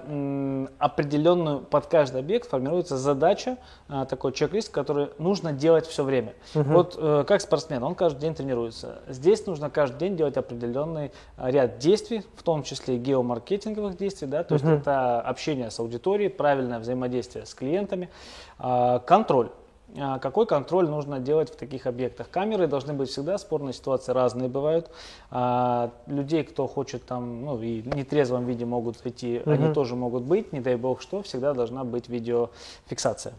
Определенную 0.79 1.61
под 1.61 1.87
каждый 1.87 2.21
объект 2.21 2.49
формируется 2.49 2.97
задача, 2.97 3.57
а, 3.89 4.05
такой 4.05 4.33
чек-лист, 4.33 4.71
который 4.71 5.09
нужно 5.19 5.53
делать 5.53 5.87
все 5.87 6.05
время. 6.05 6.35
Мгм. 6.55 6.73
Вот 6.73 6.97
э, 6.97 7.25
как 7.27 7.41
спортсмен, 7.41 7.83
он 7.83 7.97
каждый 7.97 8.21
день 8.21 8.35
тренируется. 8.37 9.01
Здесь 9.09 9.47
нужно 9.47 9.69
каждый 9.69 9.99
день 9.99 10.17
делать 10.17 10.37
определенный 10.37 11.11
а, 11.37 11.51
ряд 11.51 11.79
действий, 11.79 12.23
в 12.37 12.45
том 12.45 12.63
числе 12.63 12.99
геомаркетинговых 12.99 13.97
действий, 13.97 14.29
да, 14.29 14.45
то 14.45 14.55
есть 14.55 14.65
Мгм. 14.65 14.75
это 14.75 15.21
общение 15.21 15.71
с 15.73 15.81
аудиторией, 15.81 16.31
правильное 16.31 16.79
взаимодействие 16.79 17.32
с 17.41 17.55
клиентами, 17.55 18.09
а, 18.59 18.99
контроль. 19.01 19.51
А, 19.99 20.19
Какой 20.19 20.47
контроль 20.47 20.89
нужно 20.89 21.19
делать 21.19 21.51
в 21.51 21.57
таких 21.57 21.87
объектах? 21.87 22.31
Камеры 22.31 22.67
должны 22.67 22.95
быть 22.95 23.11
всегда, 23.11 23.37
спорные 23.37 23.75
ситуации 23.75 24.13
разные 24.13 24.49
бывают. 24.49 24.91
А, 25.31 25.91
Людей, 26.07 26.45
кто 26.45 26.67
хочет 26.67 27.05
там, 27.05 27.45
ну 27.45 27.61
и 27.61 27.83
в 27.83 27.95
нетрезвом 27.95 28.47
виде 28.47 28.65
могут 28.65 29.05
идти, 29.07 29.43
Мгм. 29.45 29.53
они 29.53 29.75
тоже 29.75 29.97
могут 29.97 30.23
быть, 30.23 30.53
не 30.53 30.61
дай 30.61 30.77
бог 30.77 31.03
что, 31.03 31.23
всегда 31.23 31.53
должна 31.53 31.85
быть 31.85 32.09
видеофиксация. 32.09 33.35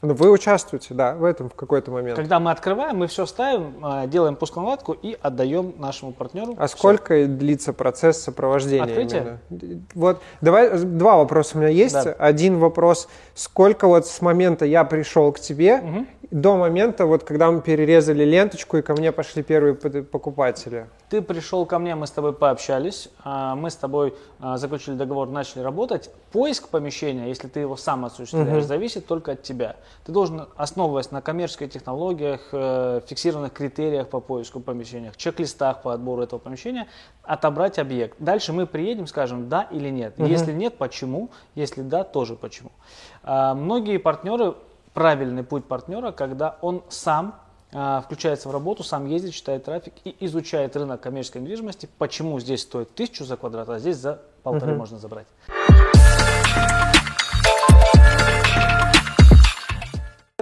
Ну, 0.00 0.14
вы 0.14 0.30
участвуете, 0.30 0.94
да, 0.94 1.14
в 1.14 1.24
этом 1.24 1.50
в 1.50 1.54
какой-то 1.54 1.90
момент. 1.90 2.16
Когда 2.16 2.38
мы 2.38 2.52
открываем, 2.52 2.98
мы 2.98 3.08
все 3.08 3.26
ставим, 3.26 3.74
а, 3.82 4.06
делаем 4.06 4.36
пусконаладку 4.36 4.92
и 4.92 5.16
отдаем 5.20 5.74
нашему 5.78 6.12
партнеру. 6.12 6.54
А 6.56 6.68
сколько 6.68 7.14
все. 7.14 7.26
длится 7.26 7.72
процесс 7.72 8.22
сопровождения? 8.22 8.84
Открытие? 8.84 9.40
Именно? 9.50 9.82
Вот, 9.94 10.22
давай, 10.40 10.78
два 10.78 11.16
вопроса 11.16 11.58
у 11.58 11.60
меня 11.60 11.70
есть. 11.70 11.94
Да. 11.94 12.12
Один 12.12 12.58
вопрос, 12.58 13.08
сколько 13.34 13.88
вот 13.88 14.06
с 14.06 14.20
момента 14.20 14.64
я 14.64 14.84
пришел 14.84 15.32
к 15.32 15.40
тебе 15.40 15.78
угу 15.78 16.06
до 16.30 16.56
момента, 16.56 17.06
вот 17.06 17.24
когда 17.24 17.50
мы 17.50 17.62
перерезали 17.62 18.24
ленточку 18.24 18.76
и 18.76 18.82
ко 18.82 18.94
мне 18.94 19.12
пошли 19.12 19.42
первые 19.42 19.74
покупатели. 19.74 20.86
Ты 21.08 21.22
пришел 21.22 21.64
ко 21.64 21.78
мне, 21.78 21.94
мы 21.94 22.06
с 22.06 22.10
тобой 22.10 22.34
пообщались, 22.34 23.08
а, 23.24 23.54
мы 23.54 23.70
с 23.70 23.76
тобой 23.76 24.14
а, 24.40 24.58
заключили 24.58 24.94
договор, 24.94 25.28
начали 25.28 25.62
работать. 25.62 26.10
Поиск 26.32 26.68
помещения, 26.68 27.28
если 27.28 27.48
ты 27.48 27.60
его 27.60 27.76
сам 27.76 28.04
осуществляешь, 28.04 28.64
угу. 28.64 28.68
зависит 28.68 29.06
только 29.06 29.32
от 29.32 29.42
тебя. 29.42 29.76
Ты 30.04 30.12
должен, 30.12 30.48
основываясь 30.56 31.10
на 31.10 31.20
коммерческих 31.20 31.70
технологиях, 31.70 32.48
э, 32.52 33.00
фиксированных 33.06 33.52
критериях 33.52 34.08
по 34.08 34.20
поиску 34.20 34.60
помещения, 34.60 35.12
чек-листах 35.16 35.82
по 35.82 35.92
отбору 35.92 36.22
этого 36.22 36.38
помещения, 36.38 36.88
отобрать 37.22 37.78
объект. 37.78 38.16
Дальше 38.18 38.52
мы 38.52 38.66
приедем, 38.66 39.06
скажем 39.06 39.48
да 39.48 39.62
или 39.70 39.90
нет. 39.90 40.14
Угу. 40.18 40.26
Если 40.26 40.52
нет, 40.52 40.78
почему? 40.78 41.30
Если 41.54 41.82
да, 41.82 42.04
тоже 42.04 42.36
почему. 42.36 42.70
А, 43.22 43.54
многие 43.54 43.98
партнеры 43.98 44.54
правильный 44.94 45.44
путь 45.44 45.64
партнера, 45.64 46.10
когда 46.10 46.56
он 46.60 46.82
сам 46.88 47.36
э, 47.72 48.00
включается 48.04 48.48
в 48.48 48.52
работу, 48.52 48.82
сам 48.82 49.06
ездит, 49.06 49.32
читает 49.32 49.64
трафик 49.64 49.92
и 50.04 50.16
изучает 50.26 50.76
рынок 50.76 51.00
коммерческой 51.00 51.42
недвижимости, 51.42 51.88
почему 51.98 52.40
здесь 52.40 52.62
стоит 52.62 52.92
тысячу 52.94 53.24
за 53.24 53.36
квадрат, 53.36 53.68
а 53.68 53.78
здесь 53.78 53.96
за 53.96 54.22
полторы 54.42 54.72
угу. 54.72 54.78
можно 54.80 54.98
забрать. 54.98 55.26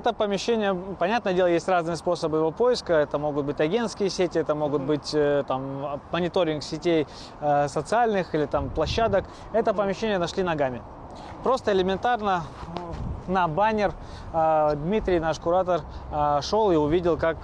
Это 0.06 0.14
помещение, 0.14 0.72
понятное 1.00 1.34
дело, 1.34 1.48
есть 1.48 1.66
разные 1.66 1.96
способы 1.96 2.36
его 2.36 2.52
поиска. 2.52 2.92
Это 2.92 3.18
могут 3.18 3.44
быть 3.44 3.58
агентские 3.58 4.08
сети, 4.08 4.38
это 4.38 4.54
могут 4.54 4.82
быть 4.82 5.12
э, 5.12 5.42
там, 5.48 6.00
мониторинг 6.12 6.62
сетей 6.62 7.08
э, 7.40 7.66
социальных 7.66 8.32
или 8.32 8.46
там, 8.46 8.70
площадок. 8.70 9.25
Это 9.52 9.75
помещение 9.75 10.18
нашли 10.18 10.44
ногами. 10.44 10.80
Просто 11.42 11.72
элементарно 11.72 12.44
на 13.26 13.48
баннер 13.48 13.94
Дмитрий, 14.76 15.18
наш 15.18 15.40
куратор, 15.40 15.80
шел 16.40 16.70
и 16.70 16.76
увидел, 16.76 17.16
как 17.16 17.36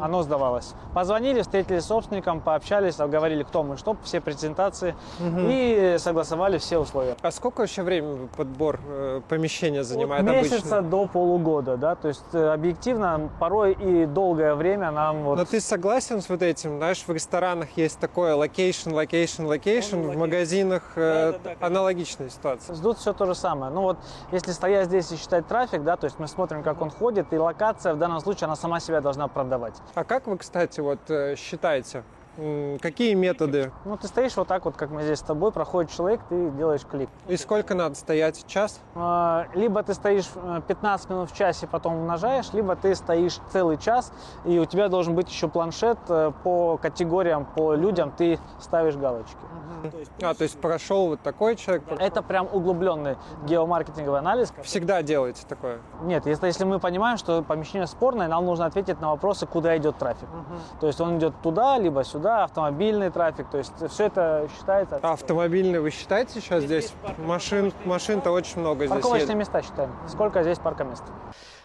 оно 0.00 0.22
сдавалось. 0.22 0.74
Позвонили, 0.94 1.42
встретились 1.42 1.82
с 1.82 1.86
собственником, 1.86 2.40
пообщались, 2.40 3.00
обговорили, 3.00 3.42
кто 3.42 3.62
мы, 3.62 3.76
что, 3.76 3.96
все 4.02 4.20
презентации 4.20 4.94
угу. 5.20 5.46
и 5.48 5.96
согласовали 5.98 6.58
все 6.58 6.78
условия. 6.78 7.16
А 7.22 7.30
сколько 7.30 7.60
вообще 7.60 7.82
времени 7.82 8.28
подбор 8.36 8.80
э, 8.88 9.20
помещения 9.28 9.82
занимает 9.82 10.26
От 10.26 10.34
месяца 10.34 10.78
обычно? 10.78 10.82
до 10.82 11.06
полугода, 11.06 11.76
да, 11.76 11.94
то 11.94 12.08
есть 12.08 12.24
э, 12.32 12.48
объективно 12.48 13.30
порой 13.38 13.72
и 13.72 14.06
долгое 14.06 14.54
время 14.54 14.90
нам 14.90 15.22
вот... 15.24 15.38
Но 15.38 15.44
ты 15.44 15.60
согласен 15.60 16.20
с 16.20 16.28
вот 16.28 16.42
этим, 16.42 16.78
знаешь, 16.78 17.02
в 17.06 17.10
ресторанах 17.10 17.68
есть 17.76 17.98
такое 17.98 18.34
location, 18.34 18.92
location, 18.92 19.44
location, 19.44 19.96
в 19.96 20.16
магазинах 20.16 20.82
э, 20.96 21.32
да, 21.32 21.38
да, 21.38 21.56
да, 21.60 21.66
аналогичная 21.66 22.28
ситуация. 22.28 22.74
Ждут 22.74 22.98
все 22.98 23.12
то 23.12 23.26
же 23.26 23.34
самое. 23.34 23.72
Ну 23.72 23.82
вот, 23.82 23.98
если 24.32 24.52
стоять 24.52 24.86
здесь 24.86 25.10
и 25.12 25.16
считать 25.16 25.46
трафик, 25.46 25.82
да, 25.82 25.96
то 25.96 26.04
есть 26.04 26.18
мы 26.18 26.28
смотрим, 26.28 26.62
как 26.62 26.80
он 26.80 26.90
ходит, 26.90 27.32
и 27.32 27.38
локация 27.38 27.94
в 27.94 27.98
данном 27.98 28.20
случае, 28.20 28.46
она 28.46 28.56
сама 28.56 28.80
себя 28.80 29.00
должна 29.00 29.28
продавать. 29.28 29.74
А 29.94 30.04
как 30.04 30.26
вы, 30.26 30.36
кстати, 30.38 30.80
вот 30.80 31.10
э, 31.10 31.36
считаете, 31.36 32.02
Какие 32.80 33.14
методы? 33.14 33.72
Ну, 33.84 33.96
ты 33.96 34.08
стоишь 34.08 34.36
вот 34.36 34.48
так 34.48 34.64
вот, 34.64 34.76
как 34.76 34.90
мы 34.90 35.02
здесь 35.02 35.18
с 35.18 35.22
тобой, 35.22 35.52
проходит 35.52 35.90
человек, 35.90 36.20
ты 36.28 36.50
делаешь 36.50 36.82
клик. 36.82 37.08
И 37.28 37.36
сколько 37.36 37.74
надо 37.74 37.94
стоять? 37.94 38.46
Час? 38.46 38.80
А, 38.94 39.46
либо 39.54 39.82
ты 39.82 39.94
стоишь 39.94 40.26
15 40.68 41.10
э, 41.10 41.12
минут 41.12 41.30
в 41.30 41.36
часе, 41.36 41.66
потом 41.66 41.96
умножаешь, 41.96 42.52
либо 42.52 42.76
ты 42.76 42.94
стоишь 42.94 43.38
целый 43.52 43.78
час, 43.78 44.12
и 44.44 44.58
у 44.58 44.66
тебя 44.66 44.88
должен 44.88 45.14
быть 45.14 45.30
еще 45.30 45.48
планшет 45.48 45.98
э, 46.08 46.32
по 46.44 46.76
категориям, 46.76 47.46
по 47.46 47.74
людям, 47.74 48.12
ты 48.16 48.38
ставишь 48.60 48.96
галочки. 48.96 49.36
А, 50.22 50.34
то 50.34 50.42
есть 50.42 50.60
прошел 50.60 51.08
вот 51.08 51.20
такой 51.20 51.56
человек? 51.56 51.84
Прошел. 51.84 52.04
Это 52.04 52.22
прям 52.22 52.48
углубленный 52.52 53.16
геомаркетинговый 53.44 54.18
анализ. 54.18 54.52
Всегда 54.62 55.02
делаете 55.02 55.44
такое? 55.48 55.78
Нет, 56.02 56.26
если, 56.26 56.46
если 56.46 56.64
мы 56.64 56.78
понимаем, 56.78 57.18
что 57.18 57.42
помещение 57.42 57.86
спорное, 57.86 58.28
нам 58.28 58.44
нужно 58.44 58.66
ответить 58.66 59.00
на 59.00 59.10
вопросы, 59.10 59.46
куда 59.46 59.76
идет 59.76 59.98
трафик. 59.98 60.28
То 60.80 60.86
есть 60.86 61.00
он 61.00 61.18
идет 61.18 61.34
туда, 61.42 61.78
либо 61.78 62.04
сюда, 62.04 62.25
автомобильный 62.28 63.10
трафик, 63.10 63.48
то 63.50 63.58
есть 63.58 63.72
все 63.90 64.06
это 64.06 64.48
считается. 64.56 64.96
Автомобильный 65.02 65.80
вы 65.80 65.90
считаете 65.90 66.40
сейчас 66.40 66.64
здесь? 66.64 66.86
здесь 66.86 66.94
машин, 67.18 67.72
машин-то 67.84 68.30
очень 68.30 68.60
много 68.60 68.86
здесь 68.86 68.90
Парковочные 68.90 69.36
места 69.36 69.62
считаем. 69.62 69.90
Сколько 70.08 70.42
здесь 70.42 70.58
паркомест? 70.58 71.04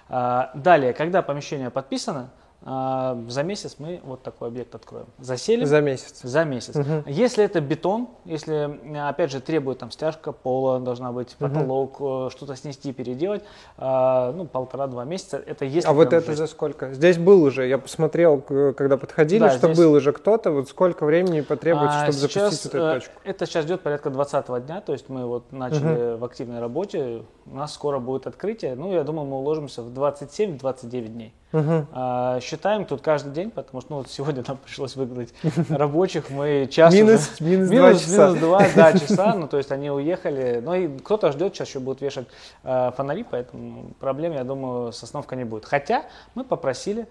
А, 0.10 0.52
далее, 0.54 0.94
когда 0.94 1.22
помещение 1.22 1.70
подписано, 1.70 2.30
за 2.64 3.42
месяц 3.44 3.78
мы 3.80 4.02
вот 4.04 4.22
такой 4.22 4.50
объект 4.50 4.76
откроем. 4.76 5.08
Заселим. 5.18 5.66
За 5.66 5.82
месяц. 5.82 6.20
За 6.22 6.44
месяц. 6.44 6.76
Угу. 6.76 7.04
Если 7.08 7.44
это 7.44 7.60
бетон, 7.60 8.10
если, 8.24 8.80
опять 9.00 9.32
же, 9.32 9.42
требует 9.42 9.80
там 9.80 9.90
стяжка 9.90 10.32
пола, 10.32 10.80
должна 10.80 11.12
быть 11.12 11.36
потолок, 11.38 12.00
угу. 12.00 12.30
что-то 12.30 12.56
снести, 12.56 12.94
переделать, 12.94 13.44
а, 13.78 14.32
ну, 14.34 14.46
полтора-два 14.46 15.06
месяца, 15.06 15.42
это 15.44 15.66
если... 15.66 15.90
А 15.90 15.94
вот 15.94 16.14
это 16.14 16.28
жизнь. 16.28 16.38
за 16.38 16.48
сколько? 16.48 16.94
Здесь 16.94 17.18
был 17.18 17.44
уже, 17.44 17.68
я 17.68 17.80
посмотрел, 17.80 18.40
когда 18.42 18.98
подходили, 18.98 19.40
да, 19.40 19.50
что 19.50 19.68
здесь... 19.68 19.78
был 19.80 19.94
уже 19.94 20.12
кто-то, 20.12 20.52
вот 20.52 20.70
сколько 20.70 21.04
времени 21.04 21.42
потребуется, 21.42 22.02
а, 22.02 22.12
чтобы 22.12 22.30
сейчас, 22.30 22.44
запустить 22.44 22.76
эту 22.76 22.78
э, 22.78 22.94
точку? 22.94 23.14
Это 23.24 23.46
сейчас 23.48 23.66
ждет 23.66 23.82
порядка 23.82 24.12
20 24.12 24.66
дня, 24.68 24.82
то 24.82 24.94
есть 24.94 25.10
мы 25.10 25.26
вот 25.26 25.52
начали 25.52 26.12
угу. 26.14 26.20
в 26.20 26.26
активной 26.26 26.60
работе, 26.60 27.24
у 27.48 27.56
нас 27.56 27.74
скоро 27.74 27.98
будет 27.98 28.28
открытие, 28.28 28.76
ну, 28.76 28.94
я 28.94 29.04
думаю, 29.04 29.26
мы 29.28 29.38
уложимся 29.38 29.82
в 29.82 29.90
27-29 29.90 31.08
дней. 31.08 31.34
Угу. 31.54 31.88
А, 31.92 32.40
считаем 32.40 32.86
тут 32.86 33.02
каждый 33.02 33.34
день, 33.34 33.52
потому 33.52 33.82
что 33.82 33.92
ну, 33.92 33.98
вот 33.98 34.10
сегодня 34.10 34.44
нам 34.48 34.58
пришлось 34.58 34.96
выгнать 34.96 35.34
рабочих, 35.70 36.30
мы 36.30 36.68
час 36.72 36.94
минус, 36.94 37.34
уже, 37.36 37.44
минус, 37.50 37.70
минус, 37.70 38.02
часа. 38.02 38.28
минус 38.28 38.40
два 38.40 38.68
да, 38.76 38.94
часа, 39.00 39.34
ну 39.36 39.48
то 39.48 39.58
есть 39.58 39.72
они 39.72 39.92
уехали, 39.92 40.62
но 40.64 40.76
и 40.76 40.98
кто-то 41.00 41.32
ждет, 41.32 41.54
сейчас 41.54 41.68
еще 41.68 41.80
будут 41.80 42.02
вешать 42.02 42.28
э, 42.64 42.92
фонари, 42.96 43.26
поэтому 43.30 43.92
проблем, 44.00 44.34
я 44.34 44.44
думаю, 44.44 44.94
с 44.94 45.04
остановкой 45.04 45.38
не 45.38 45.44
будет. 45.44 45.66
Хотя 45.66 46.04
мы 46.36 46.44
попросили, 46.44 47.08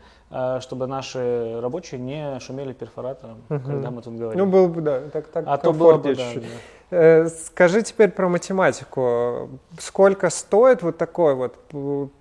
чтобы 0.61 0.87
наши 0.87 1.59
рабочие 1.61 2.01
не 2.01 2.39
шумели 2.39 2.73
перфоратором, 2.73 3.39
угу. 3.49 3.61
когда 3.67 3.91
мы 3.91 4.01
тут 4.01 4.15
говорим. 4.15 4.39
Ну 4.39 4.47
было 4.47 4.69
бы, 4.69 4.81
да, 4.81 5.01
так, 5.13 5.27
так 5.27 5.45
а 5.47 5.59
то 5.59 5.73
было 5.73 5.97
бы, 5.97 6.15
да, 6.15 6.25
да. 6.35 6.41
Э, 6.91 7.29
скажи 7.29 7.83
теперь 7.83 8.11
про 8.11 8.29
математику. 8.29 9.61
Сколько 9.79 10.29
стоит 10.31 10.83
вот 10.83 10.99
такой 10.99 11.35
вот? 11.35 11.57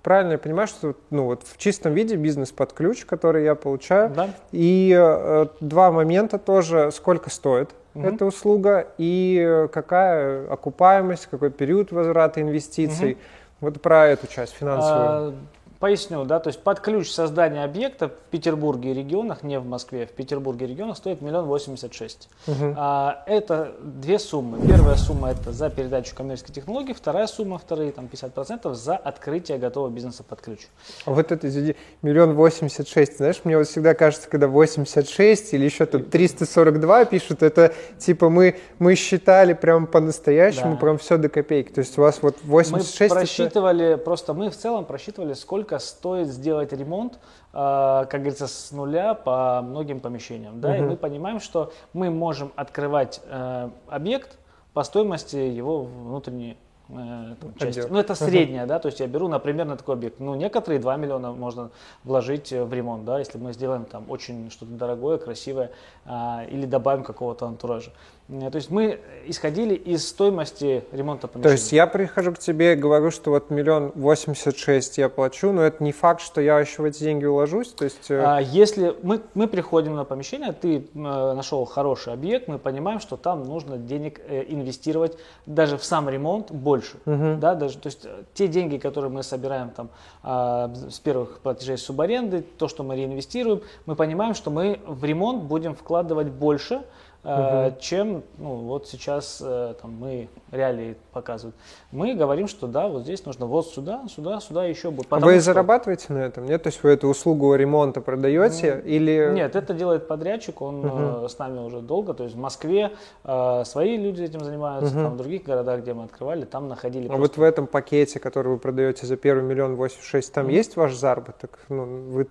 Правильно 0.02 0.32
я 0.32 0.38
понимаю, 0.38 0.68
что 0.68 0.94
ну, 1.10 1.24
вот 1.24 1.42
в 1.44 1.56
чистом 1.58 1.94
виде 1.94 2.16
бизнес 2.16 2.52
под 2.52 2.72
ключ, 2.72 3.04
который 3.04 3.44
я 3.44 3.54
получаю. 3.54 4.10
Да. 4.10 4.30
И 4.52 4.94
э, 4.96 5.46
два 5.60 5.90
момента 5.90 6.38
тоже. 6.38 6.90
Сколько 6.92 7.30
стоит 7.30 7.70
угу. 7.94 8.06
эта 8.06 8.24
услуга 8.24 8.86
и 8.98 9.68
какая 9.72 10.48
окупаемость, 10.48 11.26
какой 11.26 11.50
период 11.50 11.90
возврата 11.90 12.40
инвестиций. 12.40 13.12
Угу. 13.12 13.20
Вот 13.60 13.82
про 13.82 14.06
эту 14.06 14.26
часть 14.26 14.54
финансовую. 14.54 15.06
А, 15.06 15.34
Поясню, 15.80 16.26
да, 16.26 16.40
то 16.40 16.48
есть 16.48 16.62
под 16.62 16.80
ключ 16.80 17.10
создания 17.10 17.64
объекта 17.64 18.08
в 18.10 18.12
Петербурге 18.30 18.90
и 18.90 18.94
регионах, 18.94 19.42
не 19.42 19.58
в 19.58 19.64
Москве, 19.64 20.04
в 20.04 20.10
Петербурге 20.10 20.66
и 20.66 20.68
регионах 20.68 20.98
стоит 20.98 21.22
миллион 21.22 21.46
восемьдесят 21.46 21.94
шесть. 21.94 22.28
А, 22.76 23.22
это 23.26 23.72
две 23.82 24.18
суммы. 24.18 24.60
Первая 24.66 24.96
сумма 24.96 25.30
это 25.30 25.52
за 25.52 25.70
передачу 25.70 26.14
коммерческой 26.14 26.52
технологии, 26.52 26.92
вторая 26.92 27.26
сумма, 27.26 27.56
вторые 27.56 27.92
там 27.92 28.10
50% 28.12 28.74
за 28.74 28.94
открытие 28.94 29.56
готового 29.56 29.88
бизнеса 29.88 30.22
под 30.22 30.42
ключ. 30.42 30.66
А 31.06 31.12
вот 31.12 31.32
это, 31.32 31.48
извини, 31.48 31.76
миллион 32.02 32.34
восемьдесят 32.34 32.86
шесть, 32.86 33.16
знаешь, 33.16 33.40
мне 33.44 33.56
вот 33.56 33.66
всегда 33.66 33.94
кажется, 33.94 34.28
когда 34.28 34.48
86 34.48 35.54
или 35.54 35.64
еще 35.64 35.86
тут 35.86 36.10
342 36.10 37.06
пишут, 37.06 37.42
это 37.42 37.72
типа 37.96 38.28
мы, 38.28 38.58
мы 38.78 38.96
считали 38.96 39.54
прям 39.54 39.86
по-настоящему, 39.86 40.72
да. 40.72 40.76
прям 40.76 40.98
все 40.98 41.16
до 41.16 41.30
копейки. 41.30 41.72
То 41.72 41.78
есть 41.78 41.96
у 41.96 42.02
вас 42.02 42.18
вот 42.20 42.36
86... 42.44 43.00
Мы 43.00 43.16
просчитывали, 43.16 43.86
это... 43.94 44.04
просто 44.04 44.34
мы 44.34 44.50
в 44.50 44.56
целом 44.58 44.84
просчитывали, 44.84 45.32
сколько 45.32 45.69
сколько 45.70 45.78
стоит 45.78 46.28
сделать 46.28 46.72
ремонт, 46.72 47.18
а, 47.52 48.04
как 48.06 48.20
говорится, 48.20 48.46
с 48.46 48.72
нуля 48.72 49.14
по 49.14 49.62
многим 49.62 50.00
помещениям. 50.00 50.60
Да? 50.60 50.70
Угу. 50.70 50.76
И 50.76 50.80
мы 50.80 50.96
понимаем, 50.96 51.40
что 51.40 51.72
мы 51.92 52.10
можем 52.10 52.52
открывать 52.56 53.20
э, 53.24 53.70
объект 53.88 54.38
по 54.72 54.82
стоимости 54.82 55.36
его 55.36 55.82
внутренней 55.82 56.56
э, 56.88 57.34
там, 57.40 57.54
части. 57.56 57.86
Ну, 57.88 57.98
это 57.98 58.14
средняя, 58.14 58.64
uh-huh. 58.64 58.68
да, 58.68 58.78
то 58.78 58.86
есть 58.86 59.00
я 59.00 59.06
беру, 59.06 59.28
например, 59.28 59.66
на 59.66 59.76
такой 59.76 59.94
объект. 59.94 60.20
Ну, 60.20 60.34
некоторые 60.34 60.80
2 60.80 60.96
миллиона 60.96 61.32
можно 61.32 61.70
вложить 62.04 62.52
в 62.52 62.72
ремонт, 62.72 63.04
да, 63.04 63.18
если 63.18 63.38
мы 63.38 63.52
сделаем 63.52 63.84
там 63.84 64.04
очень 64.08 64.50
что-то 64.50 64.72
дорогое, 64.72 65.18
красивое, 65.18 65.70
а, 66.04 66.44
или 66.50 66.66
добавим 66.66 67.04
какого-то 67.04 67.46
антуража. 67.46 67.90
Э, 68.30 68.50
то 68.50 68.56
есть 68.56 68.70
мы 68.70 69.00
исходили 69.26 69.74
из 69.74 70.08
стоимости 70.08 70.84
ремонта 70.92 71.28
помещения. 71.28 71.56
То 71.56 71.60
есть 71.60 71.72
я 71.72 71.86
прихожу 71.86 72.32
к 72.32 72.38
тебе 72.38 72.74
и 72.74 72.76
говорю, 72.76 73.10
что 73.10 73.30
вот 73.30 73.50
миллион 73.50 73.92
восемьдесят 73.94 74.56
шесть 74.56 74.98
я 74.98 75.08
плачу, 75.08 75.52
но 75.52 75.62
это 75.62 75.82
не 75.82 75.92
факт, 75.92 76.20
что 76.20 76.40
я 76.40 76.58
еще 76.58 76.82
в 76.82 76.84
эти 76.84 77.00
деньги 77.02 77.24
уложусь. 77.24 77.72
То 77.72 77.84
есть... 77.84 78.10
Э, 78.10 78.22
а, 78.24 78.38
если 78.40 78.94
мы, 79.02 79.20
мы 79.34 79.48
приходим 79.48 79.94
на 79.94 80.04
помещение, 80.04 80.52
ты 80.52 80.76
э, 80.76 80.82
нашел 80.94 81.64
хороший 81.64 82.12
объект, 82.12 82.48
мы 82.48 82.58
понимаем, 82.58 83.00
что 83.00 83.16
там 83.16 83.44
нужно 83.44 83.76
денег 83.76 84.20
инвестировать 84.28 85.16
даже 85.46 85.76
в 85.76 85.84
сам 85.84 86.08
ремонт 86.08 86.50
больше. 86.50 86.98
Угу. 87.06 87.36
Да, 87.40 87.54
даже, 87.54 87.78
то 87.78 87.86
есть 87.86 88.06
те 88.34 88.48
деньги, 88.48 88.78
которые 88.78 89.10
мы 89.10 89.22
собираем 89.22 89.70
там, 89.70 89.90
а, 90.22 90.72
с 90.88 91.00
первых 91.00 91.40
платежей 91.40 91.78
субаренды, 91.78 92.42
то, 92.42 92.68
что 92.68 92.82
мы 92.82 92.96
реинвестируем, 92.96 93.62
мы 93.86 93.96
понимаем, 93.96 94.34
что 94.34 94.50
мы 94.50 94.80
в 94.86 95.04
ремонт 95.04 95.44
будем 95.44 95.74
вкладывать 95.74 96.28
больше, 96.28 96.82
угу. 97.22 97.76
чем 97.80 98.22
ну, 98.38 98.56
вот 98.56 98.88
сейчас 98.88 99.42
э, 99.44 99.74
там, 99.80 99.92
мы 99.98 100.28
реалии 100.50 100.96
показывают. 101.12 101.54
Мы 101.92 102.14
говорим, 102.14 102.48
что 102.48 102.66
да, 102.66 102.88
вот 102.88 103.02
здесь 103.02 103.24
нужно 103.26 103.46
вот 103.46 103.66
сюда, 103.68 104.02
сюда, 104.08 104.40
сюда 104.40 104.64
еще 104.64 104.90
будет. 104.90 105.06
А 105.10 105.18
вы 105.18 105.34
что... 105.34 105.42
зарабатываете 105.42 106.12
на 106.12 106.18
этом, 106.18 106.46
нет? 106.46 106.62
То 106.62 106.68
есть 106.68 106.82
вы 106.82 106.90
эту 106.90 107.08
услугу 107.08 107.54
ремонта 107.54 108.00
продаете 108.00 108.82
ну, 108.82 108.90
или... 108.90 109.30
Нет, 109.32 109.56
это 109.56 109.74
делает 109.74 110.08
подрядчик, 110.08 110.60
он 110.62 110.84
угу. 110.84 111.28
с 111.28 111.38
нами 111.38 111.58
уже 111.60 111.80
долго, 111.80 112.14
то 112.14 112.24
есть 112.24 112.34
в 112.36 112.38
Москве 112.38 112.92
э, 113.24 113.62
свои 113.64 113.96
люди 113.96 114.22
этим 114.22 114.40
занимаются, 114.40 114.94
угу. 114.94 115.04
там 115.04 115.14
в 115.14 115.16
других 115.16 115.44
городах, 115.44 115.80
где 115.80 115.94
мы 115.94 116.04
открывали, 116.04 116.44
там 116.44 116.68
находили... 116.68 117.06
А 117.06 117.08
просто... 117.08 117.22
вот 117.22 117.36
в 117.36 117.42
этом 117.42 117.66
пакете, 117.66 118.18
который 118.18 118.48
вы 118.48 118.58
продаете 118.58 119.06
за 119.06 119.16
первый 119.16 119.42
миллион 119.42 119.76
восемьдесят 119.76 120.06
шесть, 120.06 120.32
там 120.32 120.46
угу. 120.46 120.52
есть 120.52 120.76
ваш 120.76 120.94
заработок? 120.94 121.58
Ну, 121.68 121.84
вы, 121.84 122.28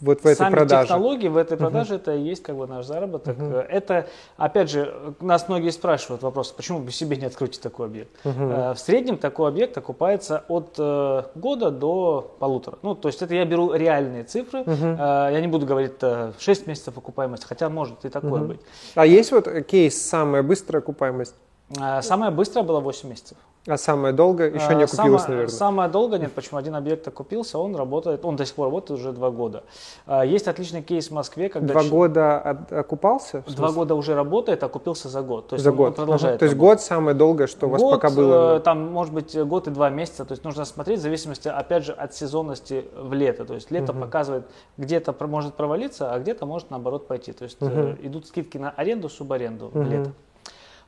вот 0.00 0.20
в 0.20 0.26
этой 0.26 0.36
Сами 0.36 0.52
продаже? 0.52 0.88
технологии 0.88 1.28
в 1.28 1.36
этой 1.36 1.56
продаже, 1.56 1.94
угу. 1.94 2.02
это 2.02 2.14
и 2.14 2.20
есть 2.20 2.42
как 2.42 2.56
бы 2.56 2.66
наш 2.66 2.84
заработок. 2.86 3.36
Угу. 3.38 3.54
Это 3.54 4.06
Опять 4.36 4.70
же, 4.70 5.14
нас 5.20 5.48
многие 5.48 5.70
спрашивают 5.70 6.22
вопрос, 6.22 6.52
почему 6.52 6.80
вы 6.80 6.90
себе 6.92 7.16
не 7.16 7.24
откроете 7.24 7.60
такой 7.60 7.86
объект. 7.86 8.10
Угу. 8.24 8.34
В 8.34 8.76
среднем 8.76 9.18
такой 9.18 9.48
объект 9.48 9.76
окупается 9.78 10.44
от 10.48 10.74
э, 10.78 11.22
года 11.34 11.70
до 11.70 12.36
полутора. 12.38 12.78
Ну, 12.82 12.94
то 12.94 13.08
есть 13.08 13.22
это 13.22 13.34
я 13.34 13.44
беру 13.44 13.72
реальные 13.72 14.24
цифры. 14.24 14.60
Угу. 14.60 14.86
Я 14.98 15.40
не 15.40 15.48
буду 15.48 15.66
говорить 15.66 15.94
6 16.38 16.66
месяцев 16.66 16.96
окупаемости, 16.98 17.46
хотя 17.46 17.68
может 17.68 18.04
и 18.04 18.08
такое 18.08 18.40
угу. 18.42 18.48
быть. 18.48 18.60
А 18.94 19.06
есть 19.06 19.32
вот 19.32 19.48
кейс 19.66 20.00
самая 20.00 20.42
быстрая 20.42 20.82
окупаемость? 20.82 21.34
Самая 22.02 22.30
быстрая 22.30 22.64
была 22.64 22.80
8 22.80 23.08
месяцев. 23.08 23.36
А 23.66 23.76
самое 23.76 24.14
долго 24.14 24.44
еще 24.44 24.74
не 24.74 24.84
окупилось, 24.84 24.90
самое, 24.92 25.28
наверное? 25.28 25.48
Самое 25.48 25.90
долго 25.90 26.18
нет. 26.18 26.32
Почему? 26.32 26.58
Один 26.58 26.74
объект 26.76 27.06
окупился, 27.08 27.58
он 27.58 27.74
работает, 27.74 28.24
он 28.24 28.36
до 28.36 28.46
сих 28.46 28.54
пор 28.54 28.66
работает 28.66 29.00
уже 29.00 29.12
два 29.12 29.30
года. 29.30 29.64
А, 30.06 30.24
есть 30.24 30.46
отличный 30.46 30.82
кейс 30.82 31.08
в 31.08 31.10
Москве, 31.12 31.48
когда... 31.48 31.72
Два 31.72 31.82
ч... 31.82 31.88
года 31.88 32.38
от, 32.38 32.72
окупался? 32.72 33.42
Два 33.48 33.72
года 33.72 33.94
уже 33.94 34.14
работает, 34.14 34.62
окупился 34.62 35.08
за 35.08 35.22
год. 35.22 35.48
То 35.48 35.54
есть 35.56 35.64
за 35.64 35.70
он, 35.70 35.76
год. 35.76 35.88
Он 35.88 35.94
продолжает. 35.94 36.34
Ага. 36.34 36.38
То 36.38 36.44
есть 36.44 36.56
год 36.56 36.80
самое 36.80 37.16
долгое, 37.16 37.48
что 37.48 37.66
у 37.66 37.70
вас 37.70 37.82
пока 37.82 38.10
было? 38.10 38.56
Э, 38.56 38.60
там 38.60 38.92
может 38.92 39.12
быть 39.12 39.36
год 39.36 39.66
и 39.66 39.70
два 39.70 39.90
месяца. 39.90 40.24
То 40.24 40.32
есть 40.32 40.44
нужно 40.44 40.64
смотреть 40.64 41.00
в 41.00 41.02
зависимости, 41.02 41.48
опять 41.48 41.84
же, 41.84 41.92
от 41.92 42.14
сезонности 42.14 42.84
в 42.96 43.12
лето. 43.14 43.44
То 43.44 43.54
есть 43.54 43.70
лето 43.72 43.92
угу. 43.92 44.02
показывает, 44.02 44.46
где-то 44.76 45.14
может 45.26 45.54
провалиться, 45.54 46.12
а 46.12 46.18
где-то 46.20 46.46
может 46.46 46.70
наоборот 46.70 47.08
пойти. 47.08 47.32
То 47.32 47.44
есть 47.44 47.60
угу. 47.60 47.96
идут 48.02 48.28
скидки 48.28 48.58
на 48.58 48.70
аренду, 48.70 49.08
субаренду 49.08 49.66
угу. 49.66 49.80
в 49.80 49.90
лето. 49.90 50.12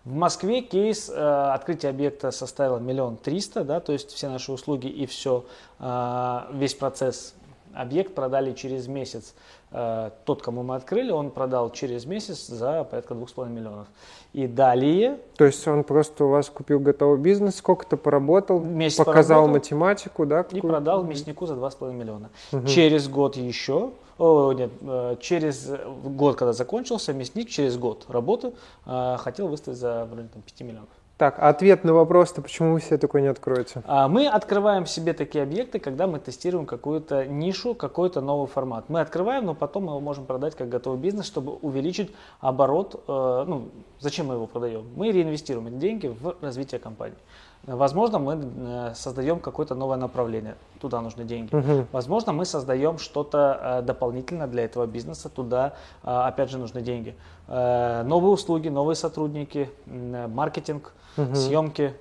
В 0.08 0.14
Москве 0.14 0.62
кейс 0.62 1.10
э, 1.10 1.50
открытия 1.52 1.90
объекта 1.90 2.30
составило 2.30 2.78
миллион 2.78 3.18
триста, 3.18 3.62
да, 3.62 3.78
то 3.78 3.92
есть 3.92 4.10
все 4.10 4.30
наши 4.30 4.50
услуги 4.50 4.86
и 4.86 5.04
все, 5.04 5.44
э, 5.80 6.40
весь 6.54 6.72
процесс 6.72 7.34
объект 7.74 8.14
продали 8.14 8.52
через 8.52 8.88
месяц. 8.88 9.34
Э, 9.70 10.08
тот, 10.24 10.40
кому 10.40 10.62
мы 10.62 10.76
открыли, 10.76 11.10
он 11.10 11.30
продал 11.30 11.70
через 11.72 12.06
месяц 12.06 12.46
за 12.46 12.84
порядка 12.84 13.12
двух 13.12 13.28
с 13.28 13.32
половиной 13.32 13.60
миллионов. 13.60 13.86
И 14.32 14.46
далее... 14.46 15.18
То 15.36 15.44
есть 15.44 15.68
он 15.68 15.84
просто 15.84 16.24
у 16.24 16.30
вас 16.30 16.48
купил 16.48 16.80
готовый 16.80 17.18
бизнес, 17.18 17.56
сколько-то 17.56 17.98
поработал, 17.98 18.60
месяц 18.60 18.96
показал 18.96 19.42
поработал, 19.42 19.58
математику, 19.58 20.24
да? 20.24 20.40
И 20.50 20.62
продал 20.62 21.04
мяснику 21.04 21.44
за 21.44 21.54
два 21.54 21.70
с 21.70 21.74
половиной 21.74 22.00
миллиона. 22.00 22.30
Угу. 22.52 22.66
Через 22.66 23.08
год 23.08 23.36
еще 23.36 23.90
о, 24.18 24.52
нет, 24.52 24.70
э, 24.80 25.16
через 25.20 25.70
год, 26.04 26.36
когда 26.36 26.52
закончился, 26.52 27.12
мясник 27.12 27.48
через 27.48 27.76
год 27.76 28.06
работы 28.08 28.52
э, 28.84 29.16
хотел 29.18 29.48
выставить 29.48 29.78
за 29.78 30.04
в 30.04 30.12
районе 30.12 30.28
5 30.44 30.60
миллионов. 30.62 30.88
Так, 31.18 31.40
ответ 31.40 31.82
на 31.82 31.92
вопрос-то, 31.92 32.42
почему 32.42 32.74
вы 32.74 32.80
себе 32.80 32.96
такой 32.96 33.22
не 33.22 33.26
откроете? 33.26 33.82
А, 33.86 34.06
мы 34.06 34.28
открываем 34.28 34.86
себе 34.86 35.12
такие 35.12 35.42
объекты, 35.42 35.80
когда 35.80 36.06
мы 36.06 36.20
тестируем 36.20 36.64
какую-то 36.64 37.26
нишу, 37.26 37.74
какой-то 37.74 38.20
новый 38.20 38.46
формат. 38.46 38.88
Мы 38.88 39.00
открываем, 39.00 39.46
но 39.46 39.54
потом 39.56 39.86
мы 39.86 39.90
его 39.90 40.00
можем 40.00 40.26
продать 40.26 40.54
как 40.54 40.68
готовый 40.68 41.00
бизнес, 41.00 41.26
чтобы 41.26 41.54
увеличить 41.54 42.12
оборот. 42.38 43.02
Э, 43.08 43.44
ну, 43.48 43.68
зачем 43.98 44.26
мы 44.26 44.34
его 44.34 44.46
продаем? 44.46 44.86
Мы 44.94 45.10
реинвестируем 45.10 45.66
эти 45.66 45.74
деньги 45.74 46.06
в 46.06 46.36
развитие 46.40 46.78
компании. 46.78 47.18
Возможно, 47.66 48.18
мы 48.18 48.38
э, 48.40 48.94
создаем 48.94 49.40
какое-то 49.40 49.74
новое 49.74 49.98
направление, 49.98 50.56
туда 50.80 51.00
нужны 51.00 51.24
деньги. 51.24 51.54
Угу. 51.54 51.86
Возможно, 51.92 52.32
мы 52.32 52.44
создаем 52.44 52.98
что-то 52.98 53.80
э, 53.80 53.82
дополнительно 53.82 54.46
для 54.46 54.64
этого 54.64 54.86
бизнеса, 54.86 55.28
туда 55.28 55.74
э, 56.02 56.08
опять 56.08 56.50
же 56.50 56.58
нужны 56.58 56.80
деньги. 56.80 57.14
Новые 57.48 58.30
услуги, 58.32 58.68
новые 58.68 58.94
сотрудники, 58.94 59.70
маркетинг, 59.86 60.92
угу. 61.16 61.34
съемки, 61.34 61.94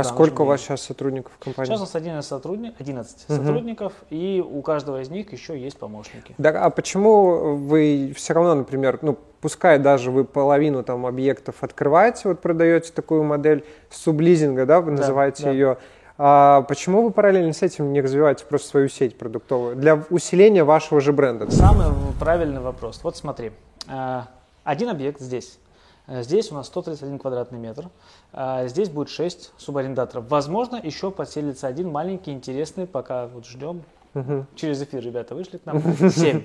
а 0.00 0.04
сколько 0.04 0.42
у 0.42 0.44
вас 0.44 0.60
сейчас 0.60 0.82
сотрудников 0.82 1.32
в 1.38 1.44
компании? 1.44 1.68
Сейчас 1.68 1.78
у 1.78 1.82
нас 1.82 1.94
11, 1.94 2.28
сотрудник, 2.28 2.74
11 2.78 3.24
угу. 3.28 3.36
сотрудников, 3.36 3.92
и 4.10 4.44
у 4.46 4.62
каждого 4.62 5.00
из 5.00 5.08
них 5.10 5.32
еще 5.32 5.58
есть 5.58 5.78
помощники. 5.78 6.34
Да, 6.38 6.50
а 6.50 6.70
почему 6.70 7.56
вы 7.56 8.12
все 8.16 8.34
равно, 8.34 8.54
например, 8.54 8.98
ну, 9.02 9.18
пускай 9.40 9.78
даже 9.78 10.10
вы 10.10 10.24
половину 10.24 10.82
там 10.82 11.06
объектов 11.06 11.56
открываете, 11.62 12.28
вот 12.28 12.40
продаете 12.40 12.92
такую 12.92 13.24
модель 13.24 13.64
сублизинга, 13.90 14.66
да, 14.66 14.80
вы 14.80 14.92
да, 14.92 14.98
называете 14.98 15.44
да. 15.44 15.50
ее, 15.50 15.78
а 16.16 16.62
почему 16.62 17.02
вы 17.02 17.10
параллельно 17.10 17.52
с 17.52 17.62
этим 17.62 17.92
не 17.92 18.00
развиваете 18.00 18.44
просто 18.44 18.68
свою 18.68 18.88
сеть 18.88 19.18
продуктовую 19.18 19.76
для 19.76 20.04
усиления 20.10 20.62
вашего 20.62 21.00
же 21.00 21.12
бренда? 21.12 21.50
Самый 21.50 21.86
правильный 22.20 22.60
вопрос. 22.60 23.00
Вот 23.02 23.16
смотри, 23.16 23.52
э, 23.88 24.20
один 24.62 24.90
объект 24.90 25.20
здесь 25.20 25.58
здесь 26.06 26.50
у 26.52 26.54
нас 26.54 26.66
131 26.66 27.18
квадратный 27.18 27.58
метр. 27.58 27.88
Э, 28.32 28.68
здесь 28.68 28.88
будет 28.88 29.08
6 29.08 29.52
субарендаторов. 29.56 30.28
Возможно, 30.28 30.80
еще 30.82 31.10
подселится 31.10 31.66
один 31.66 31.90
маленький, 31.90 32.32
интересный, 32.32 32.86
пока 32.86 33.26
вот 33.26 33.46
ждем. 33.46 33.82
Угу. 34.14 34.46
Через 34.54 34.80
эфир 34.80 35.02
ребята 35.02 35.34
вышли 35.34 35.58
к 35.58 35.66
нам. 35.66 35.82
7. 35.82 36.10
7 36.10 36.44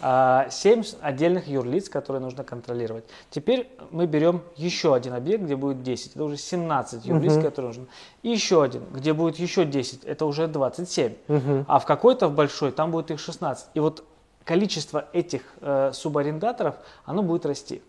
э, 0.00 0.82
отдельных 1.00 1.48
юрлиц, 1.48 1.88
которые 1.88 2.22
нужно 2.22 2.44
контролировать. 2.44 3.04
Теперь 3.30 3.68
мы 3.90 4.06
берем 4.06 4.42
еще 4.56 4.94
один 4.94 5.14
объект, 5.14 5.42
где 5.42 5.56
будет 5.56 5.82
10. 5.82 6.14
Это 6.14 6.24
уже 6.24 6.36
17 6.36 7.04
юрлиц, 7.06 7.34
угу. 7.34 7.42
которые 7.42 7.68
нужны. 7.68 7.86
И 8.22 8.30
еще 8.30 8.62
один, 8.62 8.84
где 8.92 9.12
будет 9.12 9.36
еще 9.36 9.64
10. 9.64 10.04
Это 10.04 10.24
уже 10.24 10.46
27. 10.46 11.14
Угу. 11.28 11.64
А 11.66 11.78
в 11.78 11.86
какой-то 11.86 12.28
в 12.28 12.34
большой 12.34 12.70
там 12.70 12.92
будет 12.92 13.10
их 13.10 13.18
16. 13.18 13.70
И 13.74 13.80
вот 13.80 14.04
количество 14.44 15.06
этих 15.12 15.42
э, 15.60 15.90
субарендаторов, 15.92 16.76
оно 17.04 17.22
будет 17.22 17.44
расти. 17.44 17.82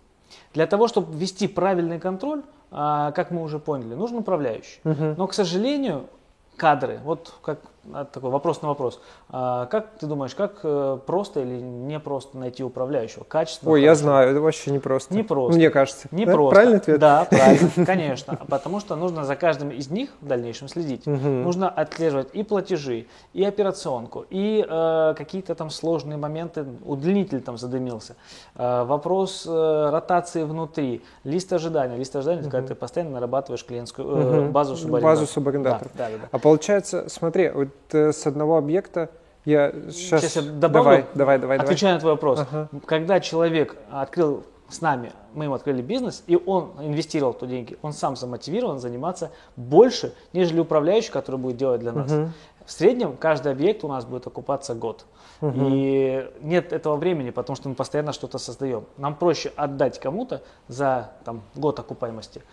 Для 0.54 0.68
того, 0.68 0.88
чтобы 0.88 1.18
ввести 1.18 1.48
правильный 1.48 2.00
контроль, 2.00 2.42
а, 2.72 3.12
как 3.12 3.32
мы 3.32 3.44
уже 3.44 3.60
поняли, 3.60 3.96
нужен 3.96 4.18
управляющий. 4.18 4.80
Угу. 4.84 5.16
Но, 5.18 5.28
к 5.28 5.34
сожалению, 5.34 6.08
кадры, 6.56 7.00
вот 7.04 7.34
как 7.42 7.60
такой 8.14 8.30
вопрос 8.30 8.62
на 8.62 8.70
вопрос. 8.70 9.02
А, 9.30 9.66
как 9.66 9.88
ты 10.00 10.06
думаешь, 10.06 10.36
как 10.36 10.60
э, 10.64 11.00
просто 11.06 11.42
или 11.42 11.60
не 11.60 12.00
просто 12.00 12.38
найти 12.38 12.64
управляющего? 12.64 13.24
Качество? 13.24 13.70
Ой, 13.70 13.82
хорошо? 13.82 13.86
я 13.86 13.96
знаю, 13.96 14.32
это 14.32 14.42
вообще 14.42 14.72
не 14.72 14.80
просто. 14.80 15.14
Не 15.14 15.24
просто. 15.24 15.58
Мне 15.58 15.70
кажется. 15.70 16.08
Не 16.12 16.26
да? 16.26 16.34
просто. 16.34 16.56
Правильный 16.56 16.78
ответ? 16.78 17.00
Да, 17.00 17.26
правильно, 17.30 17.86
конечно. 17.86 18.40
Потому 18.48 18.80
что 18.80 18.96
нужно 18.96 19.26
за 19.26 19.36
каждым 19.36 19.72
из 19.72 19.90
них 19.90 20.12
в 20.22 20.28
дальнейшем 20.28 20.68
следить. 20.68 21.08
Угу. 21.08 21.18
Нужно 21.18 21.70
отслеживать 21.70 22.30
и 22.34 22.44
платежи, 22.44 23.08
и 23.34 23.44
операционку, 23.44 24.26
и 24.30 24.66
э, 24.68 25.14
какие-то 25.18 25.56
там 25.56 25.70
сложные 25.70 26.18
моменты. 26.18 26.66
Удлинитель 26.86 27.42
там 27.42 27.58
задымился. 27.58 28.16
Э, 28.56 28.84
вопрос 28.84 29.46
э, 29.48 29.90
ротации 29.90 30.44
внутри, 30.44 31.02
лист 31.24 31.52
ожидания. 31.52 31.98
Лист 31.98 32.16
ожидания, 32.16 32.42
угу. 32.42 32.52
когда 32.52 32.68
ты 32.70 32.76
постоянно 32.76 33.12
нарабатываешь 33.12 33.66
клиентскую 33.66 34.08
э, 34.08 34.42
угу. 34.42 34.52
базу 34.52 34.76
субарендаторов. 34.76 35.20
Базу 35.20 35.32
субарендаторов. 35.32 35.92
Да, 35.96 36.10
да, 36.10 36.18
да. 36.18 36.28
А 36.32 36.38
получается, 36.38 37.10
смотри, 37.10 37.50
вот 37.50 37.71
э, 37.92 38.12
с 38.12 38.28
одного 38.28 38.58
объекта 38.58 39.10
я 39.46 39.72
сейчас, 39.90 40.22
сейчас 40.22 40.36
я 40.36 40.42
добавлю, 40.52 40.84
давай, 40.84 41.06
давай, 41.16 41.40
давай, 41.40 41.58
отвечаю 41.58 41.80
давай. 41.80 41.94
на 41.96 42.00
твой 42.00 42.12
вопрос. 42.14 42.40
Ага. 42.40 42.70
Когда 42.86 43.20
человек 43.20 43.76
открыл 43.90 44.44
с 44.70 44.82
нами, 44.82 45.12
мы 45.34 45.46
ему 45.46 45.56
открыли 45.56 45.82
бизнес, 45.82 46.24
и 46.28 46.36
он 46.36 46.72
инвестировал 46.80 47.34
туда 47.34 47.52
деньги, 47.52 47.78
он 47.82 47.94
сам 47.94 48.16
замотивирован 48.16 48.80
заниматься 48.80 49.32
больше, 49.56 50.14
нежели 50.34 50.60
управляющий, 50.60 51.12
который 51.12 51.38
будет 51.38 51.58
делать 51.58 51.82
для 51.82 51.92
нас. 51.92 52.12
Угу. 52.12 52.30
В 52.66 52.72
среднем 52.72 53.18
каждый 53.18 53.52
объект 53.52 53.84
у 53.84 53.88
нас 53.88 54.06
будет 54.06 54.28
окупаться 54.28 54.76
год. 54.76 55.06
Угу. 55.42 55.54
И 55.58 56.32
нет 56.42 56.72
этого 56.72 56.96
времени, 56.96 57.32
потому 57.32 57.56
что 57.56 57.68
мы 57.70 57.76
постоянно 57.76 58.14
что-то 58.14 58.38
создаем. 58.38 58.86
Нам 58.98 59.16
проще 59.16 59.52
отдать 59.56 60.00
кому-то 60.00 60.42
за 60.68 61.12
там, 61.26 61.42
год 61.56 61.80
окупаемости, 61.80 62.44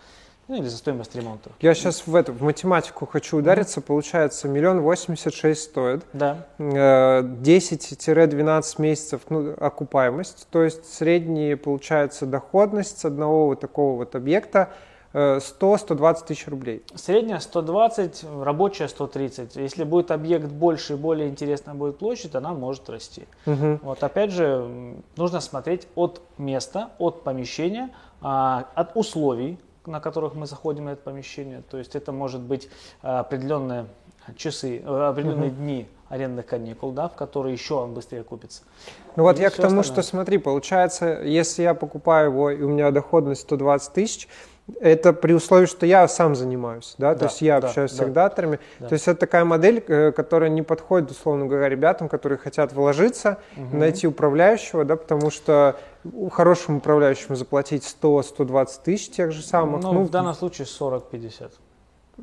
ну 0.49 0.55
или 0.55 0.67
за 0.67 0.77
стоимость 0.77 1.15
ремонта. 1.15 1.51
Я 1.61 1.75
сейчас 1.75 2.07
в 2.07 2.15
эту 2.15 2.33
в 2.33 2.41
математику 2.41 3.05
хочу 3.05 3.37
удариться. 3.37 3.79
Mm-hmm. 3.79 3.83
Получается, 3.83 4.47
миллион 4.47 4.81
восемьдесят 4.81 5.35
шесть 5.35 5.63
стоит. 5.63 6.03
Да. 6.11 6.47
10-12 6.57 8.03
э, 8.07 8.81
месяцев 8.81 9.21
ну, 9.29 9.53
окупаемость. 9.57 10.47
То 10.49 10.63
есть 10.63 10.91
средняя 10.91 11.55
получается 11.55 12.25
доходность 12.25 12.99
с 12.99 13.05
одного 13.05 13.47
вот 13.47 13.59
такого 13.59 13.97
вот 13.97 14.15
объекта 14.15 14.69
100-120 15.13 16.17
э, 16.23 16.27
тысяч 16.27 16.47
рублей. 16.47 16.83
Средняя 16.95 17.39
120, 17.39 18.25
рабочая 18.41 18.87
130. 18.87 19.55
Если 19.55 19.83
будет 19.83 20.11
объект 20.11 20.47
больше 20.47 20.93
и 20.93 20.95
более 20.95 21.29
интересная 21.29 21.75
будет 21.75 21.97
площадь, 21.97 22.35
она 22.35 22.53
может 22.53 22.89
расти. 22.89 23.23
Угу. 23.45 23.79
Вот 23.83 24.03
опять 24.03 24.31
же, 24.31 24.95
нужно 25.15 25.41
смотреть 25.41 25.87
от 25.95 26.21
места, 26.37 26.89
от 26.99 27.23
помещения, 27.23 27.89
а, 28.21 28.67
от 28.75 28.95
условий, 28.95 29.57
на 29.89 29.99
которых 29.99 30.35
мы 30.35 30.45
заходим 30.45 30.85
в 30.85 30.87
это 30.87 31.01
помещение. 31.01 31.63
То 31.69 31.77
есть 31.77 31.95
это 31.95 32.11
может 32.11 32.41
быть 32.41 32.69
определенные 33.01 33.87
часы, 34.35 34.79
определенные 34.85 35.49
uh-huh. 35.49 35.55
дни 35.55 35.87
арендных 36.09 36.45
каникул, 36.45 36.91
да, 36.91 37.07
в 37.07 37.15
которые 37.15 37.53
еще 37.53 37.75
он 37.75 37.93
быстрее 37.93 38.23
купится. 38.23 38.63
Ну 39.15 39.23
вот 39.23 39.39
и 39.39 39.41
я 39.41 39.49
к 39.49 39.55
тому, 39.55 39.79
остальное. 39.79 39.83
что 39.83 40.01
смотри, 40.01 40.37
получается, 40.39 41.21
если 41.21 41.63
я 41.63 41.73
покупаю 41.73 42.31
его 42.31 42.49
и 42.49 42.61
у 42.61 42.69
меня 42.69 42.91
доходность 42.91 43.41
120 43.41 43.93
тысяч, 43.93 44.27
это 44.79 45.13
при 45.13 45.33
условии, 45.33 45.65
что 45.65 45.85
я 45.85 46.07
сам 46.07 46.35
занимаюсь, 46.35 46.95
да, 46.97 47.13
да 47.13 47.19
то 47.19 47.25
есть 47.25 47.41
я 47.41 47.59
да, 47.59 47.67
общаюсь 47.67 47.91
да, 47.91 47.97
с 47.97 47.99
арендаторами. 48.01 48.59
Да. 48.79 48.87
То 48.87 48.93
есть 48.93 49.07
это 49.07 49.19
такая 49.19 49.45
модель, 49.45 49.83
э, 49.87 50.11
которая 50.11 50.49
не 50.49 50.61
подходит, 50.61 51.11
условно 51.11 51.45
говоря, 51.47 51.69
ребятам, 51.69 52.09
которые 52.09 52.37
хотят 52.37 52.73
вложиться, 52.73 53.39
угу. 53.57 53.77
найти 53.77 54.07
управляющего, 54.07 54.85
да, 54.85 54.95
потому 54.95 55.31
что 55.31 55.79
хорошему 56.31 56.77
управляющему 56.77 57.35
заплатить 57.35 57.83
100-120 58.01 58.67
тысяч 58.83 59.09
тех 59.09 59.31
же 59.31 59.41
самых. 59.41 59.83
Ну, 59.83 59.93
ну 59.93 60.03
в 60.03 60.09
данном 60.09 60.33
случае 60.33 60.65
40-50. 60.65 61.51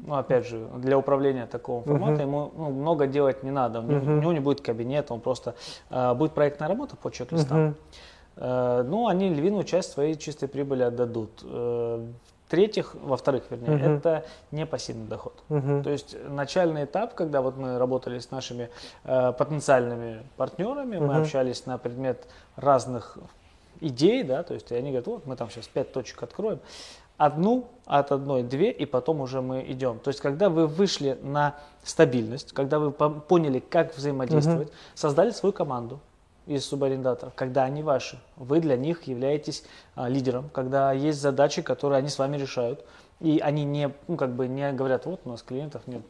Ну, 0.05 0.15
опять 0.15 0.47
же, 0.47 0.69
для 0.77 0.99
управления 0.99 1.47
такого 1.47 1.83
формата 1.83 2.21
uh-huh. 2.21 2.27
ему 2.27 2.53
ну, 2.57 2.71
много 2.71 3.07
делать 3.07 3.43
не 3.43 3.51
надо. 3.51 3.81
У 3.81 3.83
него, 3.85 4.01
uh-huh. 4.01 4.19
у 4.19 4.21
него 4.21 4.33
не 4.33 4.41
будет 4.41 4.61
кабинета, 4.61 5.15
он 5.15 5.21
просто 5.21 5.55
э, 5.91 6.15
будет 6.15 6.33
проектная 6.33 6.69
работа 6.69 6.97
по 6.97 7.11
чек-листам. 7.11 7.59
Uh-huh. 7.59 7.75
Э, 8.37 8.83
ну, 8.87 9.09
они 9.09 9.31
львиную 9.31 9.65
часть 9.65 9.93
своей 9.93 10.17
чистой 10.17 10.49
прибыли 10.49 10.83
отдадут. 10.83 11.43
Э, 11.43 12.07
в-третьих, 12.47 12.95
во-вторых, 12.95 13.45
вернее, 13.51 13.77
uh-huh. 13.77 13.97
это 13.97 14.25
не 14.53 14.67
пассивный 14.67 15.07
доход. 15.07 15.35
Uh-huh. 15.49 15.83
То 15.83 15.91
есть 15.91 16.17
начальный 16.29 16.85
этап, 16.85 17.15
когда 17.15 17.41
вот 17.41 17.57
мы 17.57 17.79
работали 17.79 18.19
с 18.19 18.31
нашими 18.31 18.71
э, 19.05 19.33
потенциальными 19.33 20.23
партнерами, 20.37 20.97
uh-huh. 20.97 21.07
мы 21.07 21.17
общались 21.17 21.67
на 21.67 21.79
предмет 21.79 22.29
разных 22.55 23.19
идей, 23.81 24.23
да, 24.23 24.43
то 24.43 24.55
есть 24.55 24.71
они 24.73 24.89
говорят, 24.89 25.07
вот 25.07 25.27
мы 25.27 25.37
там 25.37 25.51
сейчас 25.51 25.67
пять 25.69 25.93
точек 25.93 26.23
откроем, 26.23 26.61
одну 27.17 27.69
от 27.87 28.13
одной, 28.13 28.43
две, 28.43 28.71
и 28.71 28.85
потом 28.85 29.21
уже 29.21 29.41
мы 29.41 29.65
идем. 29.69 29.99
То 29.99 30.09
есть, 30.09 30.21
когда 30.21 30.51
вы 30.51 30.67
вышли 30.67 31.19
на 31.23 31.57
стабильность, 31.83 32.53
когда 32.53 32.79
вы 32.79 32.91
поняли, 32.93 33.61
как 33.61 33.97
взаимодействовать, 33.97 34.69
угу. 34.69 34.77
создали 34.95 35.31
свою 35.31 35.53
команду 35.53 36.01
из 36.47 36.65
субарендаторов, 36.65 37.35
когда 37.35 37.65
они 37.65 37.83
ваши, 37.83 38.19
вы 38.37 38.61
для 38.61 38.77
них 38.77 39.05
являетесь 39.05 39.65
а, 39.95 40.09
лидером, 40.09 40.49
когда 40.53 40.93
есть 40.93 41.21
задачи, 41.21 41.63
которые 41.63 41.99
они 41.99 42.09
с 42.09 42.19
вами 42.19 42.37
решают, 42.37 42.85
и 43.21 43.41
они 43.43 43.65
не, 43.65 43.93
ну, 44.09 44.17
как 44.17 44.35
бы 44.35 44.47
не 44.47 44.73
говорят, 44.73 45.07
вот 45.07 45.21
у 45.25 45.31
нас 45.31 45.43
клиентов 45.43 45.83
нет, 45.87 46.03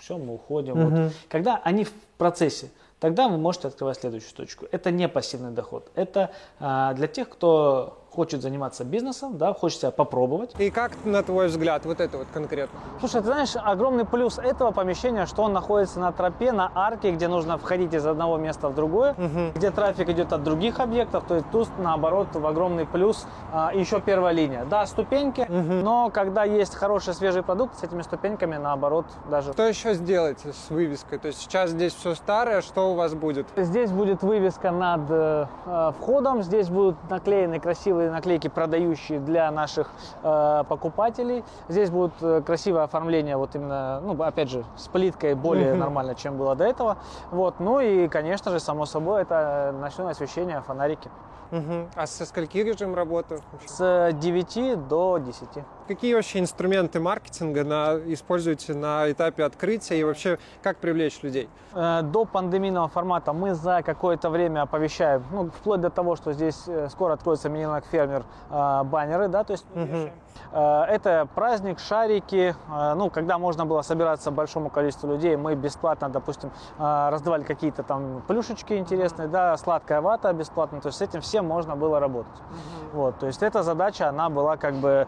все, 0.00 0.18
мы 0.18 0.34
уходим. 0.34 0.78
Угу. 0.78 1.02
Вот. 1.04 1.12
Когда 1.28 1.60
они 1.64 1.84
в 1.84 1.92
процессе, 2.18 2.70
тогда 3.02 3.26
вы 3.26 3.36
можете 3.36 3.66
открывать 3.66 3.98
следующую 3.98 4.32
точку. 4.32 4.66
Это 4.70 4.92
не 4.92 5.08
пассивный 5.08 5.50
доход. 5.50 5.90
Это 5.96 6.30
а, 6.60 6.94
для 6.94 7.08
тех, 7.08 7.28
кто 7.28 8.01
хочет 8.14 8.42
заниматься 8.42 8.84
бизнесом, 8.84 9.38
да, 9.38 9.54
хочет 9.54 9.80
себя 9.80 9.90
попробовать. 9.90 10.54
И 10.58 10.70
как, 10.70 10.92
на 11.04 11.22
твой 11.22 11.48
взгляд, 11.48 11.84
вот 11.86 12.00
это 12.00 12.18
вот 12.18 12.26
конкретно? 12.32 12.78
Слушай, 13.00 13.22
ты 13.22 13.26
знаешь, 13.28 13.52
огромный 13.56 14.04
плюс 14.04 14.38
этого 14.38 14.70
помещения, 14.70 15.26
что 15.26 15.42
он 15.42 15.52
находится 15.52 15.98
на 15.98 16.12
тропе, 16.12 16.52
на 16.52 16.70
арке, 16.74 17.12
где 17.12 17.28
нужно 17.28 17.58
входить 17.58 17.94
из 17.94 18.06
одного 18.06 18.36
места 18.36 18.68
в 18.68 18.74
другое, 18.74 19.12
угу. 19.12 19.52
где 19.54 19.70
трафик 19.70 20.08
идет 20.10 20.32
от 20.32 20.42
других 20.42 20.80
объектов, 20.80 21.24
то 21.26 21.36
есть 21.36 21.46
тут, 21.50 21.68
наоборот, 21.78 22.28
в 22.34 22.46
огромный 22.46 22.86
плюс 22.86 23.26
а, 23.52 23.72
еще 23.74 24.00
первая 24.00 24.34
линия. 24.34 24.64
Да, 24.64 24.86
ступеньки, 24.86 25.42
угу. 25.42 25.82
но 25.82 26.10
когда 26.10 26.44
есть 26.44 26.74
хороший 26.74 27.14
свежий 27.14 27.42
продукт, 27.42 27.78
с 27.78 27.82
этими 27.82 28.02
ступеньками, 28.02 28.56
наоборот, 28.56 29.06
даже... 29.30 29.52
Что 29.52 29.66
еще 29.66 29.94
сделать 29.94 30.40
с 30.44 30.70
вывеской? 30.70 31.18
То 31.18 31.28
есть 31.28 31.40
сейчас 31.40 31.70
здесь 31.70 31.94
все 31.94 32.14
старое, 32.14 32.60
что 32.60 32.92
у 32.92 32.94
вас 32.94 33.14
будет? 33.14 33.46
Здесь 33.56 33.90
будет 33.90 34.22
вывеска 34.22 34.70
над 34.70 35.10
э, 35.10 35.46
э 35.66 35.92
входом, 35.98 36.42
здесь 36.42 36.68
будут 36.68 36.96
наклеены 37.10 37.60
красивые 37.60 38.01
красивые 38.02 38.10
наклейки, 38.10 38.48
продающие 38.48 39.20
для 39.20 39.50
наших 39.50 39.90
э, 40.22 40.64
покупателей. 40.68 41.44
Здесь 41.68 41.90
будет 41.90 42.12
э, 42.20 42.42
красивое 42.44 42.84
оформление, 42.84 43.36
вот 43.36 43.54
именно, 43.54 44.00
ну, 44.00 44.20
опять 44.22 44.50
же, 44.50 44.64
с 44.76 44.88
плиткой 44.88 45.34
более 45.34 45.74
нормально, 45.74 46.14
чем 46.14 46.36
было 46.36 46.54
до 46.54 46.64
этого. 46.64 46.96
Вот. 47.30 47.60
Ну 47.60 47.80
и, 47.80 48.08
конечно 48.08 48.50
же, 48.50 48.60
само 48.60 48.86
собой, 48.86 49.22
это 49.22 49.74
ночное 49.80 50.10
освещение, 50.10 50.60
фонарики. 50.62 51.10
Угу. 51.52 51.88
А 51.96 52.06
со 52.06 52.24
скольки 52.24 52.58
режим 52.58 52.94
работы? 52.94 53.38
С 53.66 54.10
9 54.12 54.88
до 54.88 55.18
10. 55.18 55.64
Какие 55.88 56.14
вообще 56.14 56.38
инструменты 56.38 57.00
маркетинга 57.00 57.64
на, 57.64 57.98
используете 58.06 58.72
на 58.72 59.10
этапе 59.10 59.42
открытия 59.42 59.98
и 59.98 60.04
вообще 60.04 60.38
как 60.62 60.76
привлечь 60.76 61.22
людей? 61.22 61.48
Э, 61.74 62.02
до 62.02 62.24
пандемийного 62.24 62.88
формата 62.88 63.32
мы 63.32 63.54
за 63.54 63.82
какое-то 63.82 64.30
время 64.30 64.62
оповещаем, 64.62 65.24
ну, 65.32 65.50
вплоть 65.50 65.80
до 65.80 65.90
того, 65.90 66.14
что 66.14 66.32
здесь 66.32 66.62
э, 66.68 66.88
скоро 66.88 67.14
откроется 67.14 67.48
мини 67.48 67.62
фермер 67.90 68.24
э, 68.50 68.82
баннеры, 68.84 69.28
да, 69.28 69.42
то 69.44 69.52
есть 69.52 69.66
угу. 69.74 70.10
Это 70.54 71.28
праздник, 71.34 71.78
шарики. 71.78 72.54
Ну, 72.68 73.10
когда 73.10 73.38
можно 73.38 73.64
было 73.66 73.82
собираться 73.82 74.30
большому 74.30 74.70
количеству 74.70 75.08
людей, 75.08 75.36
мы 75.36 75.54
бесплатно, 75.54 76.08
допустим, 76.08 76.50
раздавали 76.78 77.42
какие-то 77.42 77.82
там 77.82 78.22
плюшечки 78.26 78.74
интересные, 78.74 79.28
да, 79.28 79.56
сладкая 79.56 80.00
вата 80.00 80.32
бесплатно. 80.32 80.80
То 80.80 80.88
есть 80.88 80.98
с 80.98 81.02
этим 81.02 81.20
всем 81.20 81.46
можно 81.46 81.76
было 81.76 82.00
работать. 82.00 82.32
Угу. 82.32 83.00
Вот, 83.00 83.18
то 83.18 83.26
есть 83.26 83.42
эта 83.42 83.62
задача, 83.62 84.08
она 84.08 84.30
была 84.30 84.56
как 84.56 84.74
бы 84.74 85.06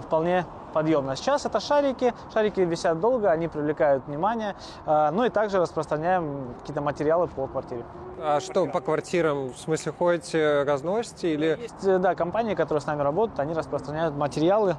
вполне 0.00 0.44
подъемная. 0.72 1.16
Сейчас 1.16 1.46
это 1.46 1.60
шарики, 1.60 2.12
шарики 2.32 2.60
висят 2.60 3.00
долго, 3.00 3.30
они 3.30 3.48
привлекают 3.48 4.06
внимание. 4.06 4.56
Ну 4.86 5.24
и 5.24 5.30
также 5.30 5.60
распространяем 5.60 6.54
какие-то 6.60 6.80
материалы 6.80 7.28
по 7.28 7.46
квартире. 7.46 7.84
А 8.20 8.40
что 8.40 8.66
по 8.66 8.80
квартирам? 8.80 9.52
В 9.52 9.58
смысле, 9.58 9.92
ходите, 9.96 10.62
разносите 10.64 11.32
или... 11.32 11.58
Есть, 11.60 12.00
да, 12.00 12.14
компании, 12.14 12.54
которые 12.54 12.80
с 12.80 12.86
нами 12.86 13.02
работают, 13.02 13.38
они 13.38 13.54
распространяют 13.54 14.16
материалы 14.16 14.76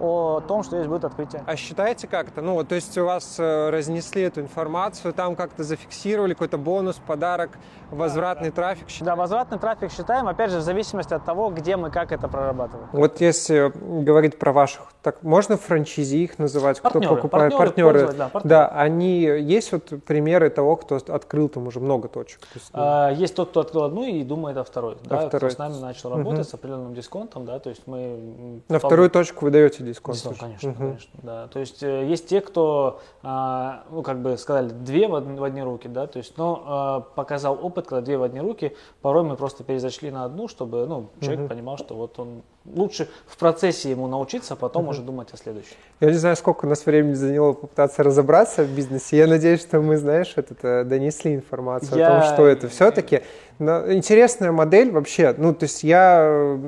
о 0.00 0.40
том, 0.40 0.62
что 0.62 0.76
здесь 0.76 0.88
будет 0.88 1.04
открытие. 1.04 1.42
А 1.46 1.56
считаете 1.56 2.06
как-то? 2.06 2.42
Ну, 2.42 2.62
то 2.64 2.74
есть 2.74 2.96
у 2.98 3.04
вас 3.04 3.36
э, 3.38 3.70
разнесли 3.70 4.22
эту 4.22 4.40
информацию, 4.40 5.12
там 5.12 5.36
как-то 5.36 5.62
зафиксировали 5.64 6.32
какой-то 6.32 6.58
бонус, 6.58 6.96
подарок, 7.06 7.50
возвратный 7.90 8.50
да, 8.50 8.54
трафик? 8.54 8.86
Да, 9.00 9.16
возвратный 9.16 9.58
трафик 9.58 9.90
считаем, 9.90 10.28
опять 10.28 10.50
же, 10.50 10.58
в 10.58 10.62
зависимости 10.62 11.14
от 11.14 11.24
того, 11.24 11.50
где 11.50 11.76
мы 11.76 11.90
как 11.90 12.12
это 12.12 12.28
прорабатываем. 12.28 12.88
Вот 12.92 13.20
если 13.20 13.72
говорить 14.02 14.38
про 14.38 14.52
ваших, 14.52 14.82
так 15.02 15.22
можно 15.22 15.56
франчизи 15.56 16.16
их 16.16 16.38
называть, 16.38 16.80
партнеры, 16.80 17.06
кто 17.06 17.16
покупает? 17.16 17.56
Партнеры, 17.56 18.00
партнеры. 18.00 18.18
Да, 18.18 18.28
партнеры. 18.28 18.48
да, 18.48 18.68
они, 18.68 19.22
есть 19.22 19.72
вот 19.72 19.92
примеры 20.04 20.50
того, 20.50 20.76
кто 20.76 20.96
открыл 20.96 21.48
там 21.48 21.66
уже 21.66 21.80
много 21.80 22.08
точек? 22.08 22.40
То 22.40 22.46
есть, 22.54 22.70
ну... 22.72 22.80
а, 22.82 23.10
есть 23.10 23.34
тот, 23.34 23.50
кто 23.50 23.60
открыл 23.60 23.84
одну 23.84 24.04
и 24.04 24.22
думает 24.22 24.56
о 24.56 24.64
второй, 24.64 24.94
а 24.94 25.08
да, 25.08 25.28
второй. 25.28 25.50
кто 25.50 25.50
с 25.50 25.58
нами 25.58 25.80
начал 25.80 26.10
работать 26.10 26.40
угу. 26.40 26.48
с 26.48 26.54
определенным 26.54 26.94
дисконтом, 26.94 27.46
да, 27.46 27.58
то 27.58 27.70
есть 27.70 27.82
мы... 27.86 28.60
На 28.68 28.78
вторую 28.78 29.10
точку 29.10 29.46
вы 29.46 29.50
даете 29.50 29.82
дисконт? 29.88 30.18
Конечно, 30.38 30.70
угу. 30.70 30.78
конечно, 30.78 31.20
да. 31.22 31.48
То 31.48 31.60
есть 31.60 31.82
э, 31.82 32.06
есть 32.06 32.28
те, 32.28 32.40
кто, 32.40 33.00
а, 33.22 33.84
ну, 33.90 34.02
как 34.02 34.22
бы 34.22 34.36
сказали, 34.36 34.68
две 34.70 35.08
в, 35.08 35.14
одни 35.14 35.62
руки, 35.62 35.88
да, 35.88 36.06
то 36.06 36.18
есть, 36.18 36.36
но 36.38 36.62
а, 36.66 37.00
показал 37.00 37.58
опыт, 37.60 37.86
когда 37.86 38.00
две 38.00 38.18
в 38.18 38.22
одни 38.22 38.40
руки, 38.40 38.76
порой 39.02 39.24
мы 39.24 39.36
просто 39.36 39.64
перезашли 39.64 40.10
на 40.10 40.24
одну, 40.24 40.48
чтобы, 40.48 40.86
ну, 40.86 41.10
человек 41.20 41.40
угу. 41.40 41.48
понимал, 41.48 41.78
что 41.78 41.94
вот 41.94 42.18
он 42.18 42.42
лучше 42.74 43.08
в 43.26 43.36
процессе 43.36 43.90
ему 43.90 44.06
научиться, 44.06 44.54
а 44.54 44.56
потом 44.56 44.88
уже 44.88 45.02
думать 45.02 45.28
о 45.32 45.36
следующем. 45.36 45.76
Я 46.00 46.08
не 46.08 46.16
знаю, 46.16 46.36
сколько 46.36 46.66
у 46.66 46.68
нас 46.68 46.84
времени 46.86 47.14
заняло 47.14 47.52
попытаться 47.52 48.02
разобраться 48.02 48.64
в 48.64 48.70
бизнесе. 48.70 49.18
Я 49.18 49.26
надеюсь, 49.26 49.60
что 49.60 49.80
мы, 49.80 49.96
знаешь, 49.96 50.32
это 50.36 50.84
донесли 50.84 51.34
информацию 51.34 51.98
я... 51.98 52.08
о 52.08 52.20
том, 52.20 52.34
что 52.34 52.46
это 52.46 52.68
все-таки. 52.68 53.22
Но 53.58 53.92
интересная 53.92 54.52
модель 54.52 54.92
вообще. 54.92 55.34
Ну, 55.36 55.52
то 55.52 55.64
есть 55.64 55.82
я 55.82 56.20
э, 56.22 56.58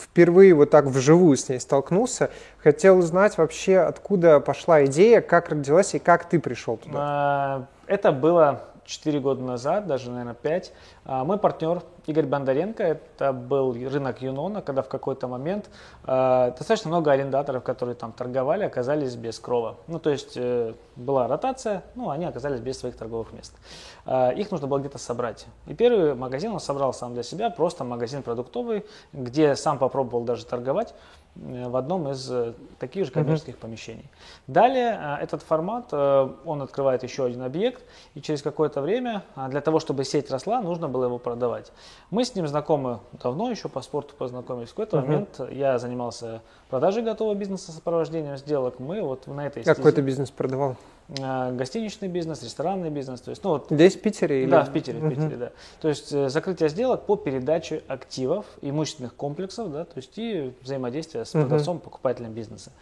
впервые 0.00 0.54
вот 0.54 0.70
так 0.70 0.86
вживую 0.86 1.36
с 1.36 1.48
ней 1.48 1.60
столкнулся. 1.60 2.30
Хотел 2.62 2.98
узнать 2.98 3.36
вообще, 3.36 3.78
откуда 3.78 4.40
пошла 4.40 4.84
идея, 4.86 5.20
как 5.20 5.50
родилась 5.50 5.94
и 5.94 5.98
как 5.98 6.26
ты 6.26 6.40
пришел 6.40 6.78
туда. 6.78 6.98
А, 6.98 7.66
это 7.86 8.12
было 8.12 8.67
4 8.88 9.20
года 9.20 9.42
назад, 9.42 9.86
даже, 9.86 10.10
наверное, 10.10 10.34
5. 10.34 10.72
А, 11.04 11.24
мой 11.24 11.38
партнер 11.38 11.82
Игорь 12.06 12.24
Бондаренко, 12.24 12.82
это 12.82 13.34
был 13.34 13.74
рынок 13.74 14.22
Юнона, 14.22 14.62
когда 14.62 14.80
в 14.80 14.88
какой-то 14.88 15.28
момент 15.28 15.68
э, 16.04 16.52
достаточно 16.56 16.88
много 16.88 17.12
арендаторов, 17.12 17.62
которые 17.62 17.94
там 17.94 18.12
торговали, 18.12 18.64
оказались 18.64 19.14
без 19.14 19.38
крова. 19.38 19.76
Ну, 19.88 19.98
то 19.98 20.08
есть 20.08 20.32
э, 20.36 20.72
была 20.96 21.28
ротация, 21.28 21.84
ну, 21.94 22.08
они 22.08 22.24
оказались 22.24 22.60
без 22.60 22.78
своих 22.78 22.96
торговых 22.96 23.32
мест. 23.32 23.54
Э, 24.06 24.32
их 24.34 24.50
нужно 24.50 24.66
было 24.66 24.78
где-то 24.78 24.96
собрать. 24.96 25.46
И 25.66 25.74
первый 25.74 26.14
магазин 26.14 26.52
он 26.52 26.60
собрал 26.60 26.94
сам 26.94 27.12
для 27.12 27.22
себя, 27.22 27.50
просто 27.50 27.84
магазин 27.84 28.22
продуктовый, 28.22 28.86
где 29.12 29.54
сам 29.54 29.78
попробовал 29.78 30.24
даже 30.24 30.46
торговать 30.46 30.94
в 31.38 31.76
одном 31.76 32.10
из 32.10 32.30
таких 32.78 33.06
же 33.06 33.12
коммерческих 33.12 33.54
mm-hmm. 33.54 33.58
помещений. 33.58 34.10
Далее 34.46 35.18
этот 35.20 35.42
формат, 35.42 35.92
он 35.92 36.62
открывает 36.62 37.02
еще 37.04 37.24
один 37.24 37.42
объект, 37.42 37.82
и 38.14 38.20
через 38.20 38.42
какое-то 38.42 38.80
время 38.80 39.22
для 39.48 39.60
того, 39.60 39.78
чтобы 39.78 40.04
сеть 40.04 40.30
росла, 40.30 40.60
нужно 40.60 40.88
было 40.88 41.04
его 41.04 41.18
продавать. 41.18 41.72
Мы 42.10 42.24
с 42.24 42.34
ним 42.34 42.46
знакомы 42.48 42.98
давно, 43.22 43.50
еще 43.50 43.68
по 43.68 43.80
спорту 43.82 44.14
познакомились. 44.16 44.70
В 44.70 44.74
какой-то 44.74 44.98
uh-huh. 44.98 45.02
момент 45.02 45.40
я 45.50 45.78
занимался 45.78 46.42
продажей 46.68 47.02
готового 47.02 47.34
бизнеса, 47.34 47.72
сопровождением 47.72 48.36
сделок. 48.36 48.78
Мы 48.78 49.02
вот 49.02 49.26
на 49.26 49.46
этой 49.46 49.62
Какой 49.64 49.92
ты 49.92 50.00
бизнес 50.02 50.30
продавал? 50.30 50.76
А, 51.20 51.50
гостиничный 51.52 52.08
бизнес, 52.08 52.42
ресторанный 52.42 52.90
бизнес. 52.90 53.22
То 53.22 53.30
есть, 53.30 53.42
ну, 53.42 53.50
вот, 53.50 53.68
Здесь 53.70 53.96
в 53.96 54.00
Питере? 54.02 54.42
Или? 54.42 54.50
Да, 54.50 54.64
в 54.64 54.72
Питере, 54.72 54.98
в 54.98 55.08
Питере, 55.08 55.36
uh-huh. 55.36 55.38
да. 55.38 55.50
То 55.80 55.88
есть 55.88 56.12
э, 56.12 56.28
закрытие 56.28 56.68
сделок 56.68 57.06
по 57.06 57.16
передаче 57.16 57.82
активов, 57.88 58.44
имущественных 58.60 59.14
комплексов, 59.14 59.72
да, 59.72 59.84
то 59.86 59.96
есть 59.96 60.12
и 60.18 60.52
взаимодействие 60.60 61.24
с 61.24 61.30
продавцом, 61.30 61.78
uh-huh. 61.78 61.80
покупателем 61.80 62.32
бизнеса. 62.32 62.72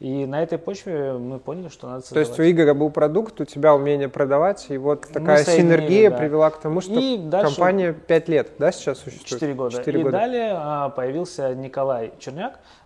И 0.00 0.26
на 0.26 0.42
этой 0.42 0.58
почве 0.58 1.12
мы 1.12 1.38
поняли, 1.38 1.68
что 1.68 1.88
надо 1.88 2.00
создавать. 2.02 2.26
То 2.26 2.30
есть 2.32 2.40
у 2.40 2.50
Игоря 2.50 2.74
был 2.74 2.90
продукт, 2.90 3.40
у 3.40 3.44
тебя 3.44 3.72
умение 3.72 4.08
продавать, 4.08 4.66
и 4.68 4.76
вот 4.76 5.06
такая 5.10 5.44
синергия 5.44 6.10
да. 6.10 6.16
привела 6.16 6.50
к 6.50 6.58
тому, 6.58 6.80
что 6.80 6.98
и 6.98 7.16
дальше, 7.16 7.54
компания 7.54 7.92
5 7.92 8.28
лет, 8.28 8.50
да, 8.58 8.72
сейчас 8.72 8.98
существует? 8.98 9.28
4 9.28 9.54
года. 9.54 9.76
4 9.76 9.98
и 9.98 10.02
года. 10.02 10.18
далее 10.18 10.52
а, 10.54 10.88
появился 10.90 11.54
Николай 11.54 12.12
Черняк, 12.18 12.58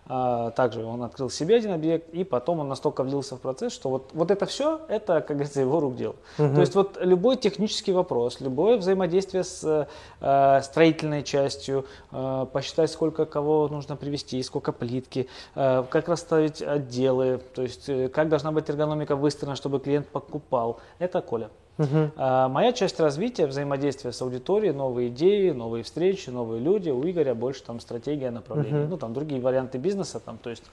также 0.55 0.83
он 0.83 1.03
открыл 1.03 1.29
себе 1.29 1.55
один 1.55 1.71
объект, 1.71 2.09
и 2.09 2.23
потом 2.23 2.59
он 2.59 2.67
настолько 2.67 3.03
влился 3.03 3.37
в 3.37 3.39
процесс, 3.39 3.71
что 3.73 3.89
вот, 3.89 4.09
вот 4.13 4.29
это 4.29 4.45
все, 4.45 4.81
это, 4.89 5.21
как 5.21 5.37
говорится, 5.37 5.61
его 5.61 5.79
рук 5.79 5.95
дело. 5.95 6.15
Угу. 6.37 6.55
То 6.55 6.61
есть 6.61 6.75
вот 6.75 6.97
любой 7.01 7.37
технический 7.37 7.93
вопрос, 7.93 8.41
любое 8.41 8.77
взаимодействие 8.77 9.43
с 9.43 9.87
э, 10.19 10.61
строительной 10.63 11.23
частью, 11.23 11.85
э, 12.11 12.45
посчитать, 12.51 12.91
сколько 12.91 13.25
кого 13.25 13.67
нужно 13.67 13.95
привести, 13.95 14.41
сколько 14.43 14.71
плитки, 14.71 15.29
э, 15.55 15.83
как 15.89 16.09
расставить 16.09 16.61
отделы, 16.61 17.39
то 17.55 17.61
есть 17.61 17.87
э, 17.87 18.09
как 18.09 18.29
должна 18.29 18.51
быть 18.51 18.69
эргономика 18.69 19.15
выстроена, 19.15 19.55
чтобы 19.55 19.79
клиент 19.79 20.07
покупал, 20.07 20.79
это 20.99 21.21
Коля. 21.21 21.49
Угу. 21.81 22.11
А, 22.15 22.47
моя 22.49 22.73
часть 22.73 22.99
развития, 22.99 23.47
взаимодействия 23.47 24.11
с 24.11 24.21
аудиторией, 24.21 24.73
новые 24.73 25.09
идеи, 25.09 25.51
новые 25.51 25.83
встречи, 25.83 26.29
новые 26.29 26.61
люди. 26.61 26.89
У 26.89 27.03
Игоря 27.09 27.35
больше 27.35 27.63
там 27.63 27.79
стратегия 27.79 28.31
направления. 28.31 28.83
Угу. 28.83 28.89
Ну, 28.89 28.97
там 28.97 29.13
другие 29.13 29.41
варианты 29.41 29.77
бизнеса. 29.77 30.19
Там, 30.19 30.37
то 30.37 30.49
есть 30.49 30.63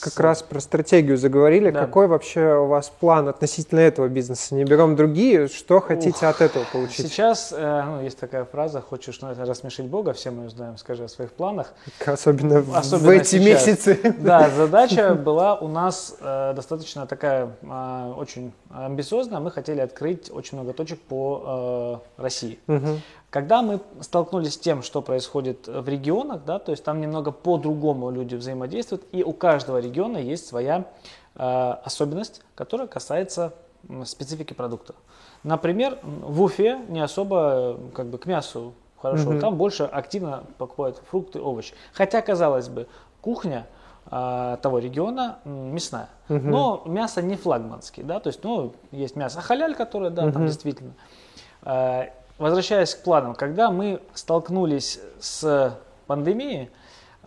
как 0.00 0.12
с... 0.12 0.20
раз 0.20 0.42
про 0.42 0.60
стратегию 0.60 1.16
заговорили. 1.16 1.70
Да. 1.70 1.80
Какой 1.80 2.06
вообще 2.06 2.54
у 2.56 2.66
вас 2.66 2.90
план 2.90 3.28
относительно 3.28 3.80
этого 3.80 4.08
бизнеса? 4.08 4.54
Не 4.54 4.64
берем 4.64 4.94
другие. 4.94 5.48
Что 5.48 5.80
хотите 5.80 6.26
Ух. 6.26 6.34
от 6.34 6.40
этого 6.42 6.64
получить? 6.70 7.06
Сейчас, 7.06 7.52
э, 7.56 7.82
ну, 7.82 8.02
есть 8.02 8.18
такая 8.18 8.44
фраза, 8.44 8.80
хочешь 8.80 9.20
ну, 9.22 9.28
рассмешить 9.34 9.86
Бога, 9.86 10.12
все 10.12 10.30
мы 10.30 10.48
знаем, 10.50 10.76
скажи 10.76 11.04
о 11.04 11.08
своих 11.08 11.32
планах. 11.32 11.72
Особенно, 12.04 12.58
Особенно 12.74 13.06
в 13.06 13.10
эти 13.10 13.38
сейчас. 13.38 13.66
месяцы. 13.66 14.14
Да, 14.18 14.50
задача 14.56 15.14
была 15.14 15.54
у 15.54 15.68
нас 15.68 16.16
э, 16.20 16.52
достаточно 16.54 17.06
такая 17.06 17.56
э, 17.62 18.12
очень 18.16 18.52
амбициозная. 18.70 19.40
Мы 19.40 19.50
хотели 19.50 19.80
открыть 19.80 20.30
очень 20.30 20.55
очень 20.56 20.64
много 20.64 20.72
точек 20.72 21.00
по 21.00 22.00
э, 22.16 22.22
России. 22.22 22.58
Угу. 22.66 23.00
Когда 23.30 23.62
мы 23.62 23.80
столкнулись 24.00 24.54
с 24.54 24.58
тем, 24.58 24.82
что 24.82 25.02
происходит 25.02 25.66
в 25.66 25.88
регионах, 25.88 26.44
да, 26.46 26.58
то 26.58 26.72
есть 26.72 26.84
там 26.84 27.00
немного 27.00 27.32
по-другому 27.32 28.10
люди 28.10 28.34
взаимодействуют, 28.36 29.04
и 29.12 29.22
у 29.22 29.32
каждого 29.32 29.78
региона 29.78 30.18
есть 30.18 30.46
своя 30.46 30.84
э, 31.34 31.74
особенность, 31.84 32.42
которая 32.54 32.86
касается 32.86 33.52
специфики 34.04 34.54
продукта. 34.54 34.94
Например, 35.44 35.98
в 36.02 36.42
Уфе 36.42 36.80
не 36.88 37.00
особо 37.00 37.78
как 37.94 38.06
бы 38.06 38.18
к 38.18 38.26
мясу 38.26 38.72
хорошо, 39.00 39.30
угу. 39.30 39.40
там 39.40 39.56
больше 39.56 39.84
активно 39.84 40.44
покупают 40.58 41.02
фрукты, 41.10 41.40
овощи. 41.40 41.74
Хотя, 41.92 42.22
казалось 42.22 42.68
бы, 42.68 42.86
кухня 43.20 43.66
того 44.08 44.78
региона 44.78 45.38
мясная. 45.44 46.08
Угу. 46.28 46.38
Но 46.38 46.82
мясо 46.86 47.22
не 47.22 47.36
флагманский, 47.36 48.02
да, 48.04 48.20
то 48.20 48.28
есть, 48.28 48.44
ну, 48.44 48.72
есть 48.92 49.16
мясо 49.16 49.40
халяль, 49.40 49.74
которое, 49.74 50.10
да, 50.10 50.24
угу. 50.24 50.32
там 50.32 50.46
действительно. 50.46 50.92
А, 51.62 52.08
возвращаясь 52.38 52.94
к 52.94 53.02
планам, 53.02 53.34
когда 53.34 53.70
мы 53.70 54.00
столкнулись 54.14 55.00
с 55.20 55.76
пандемией, 56.06 56.70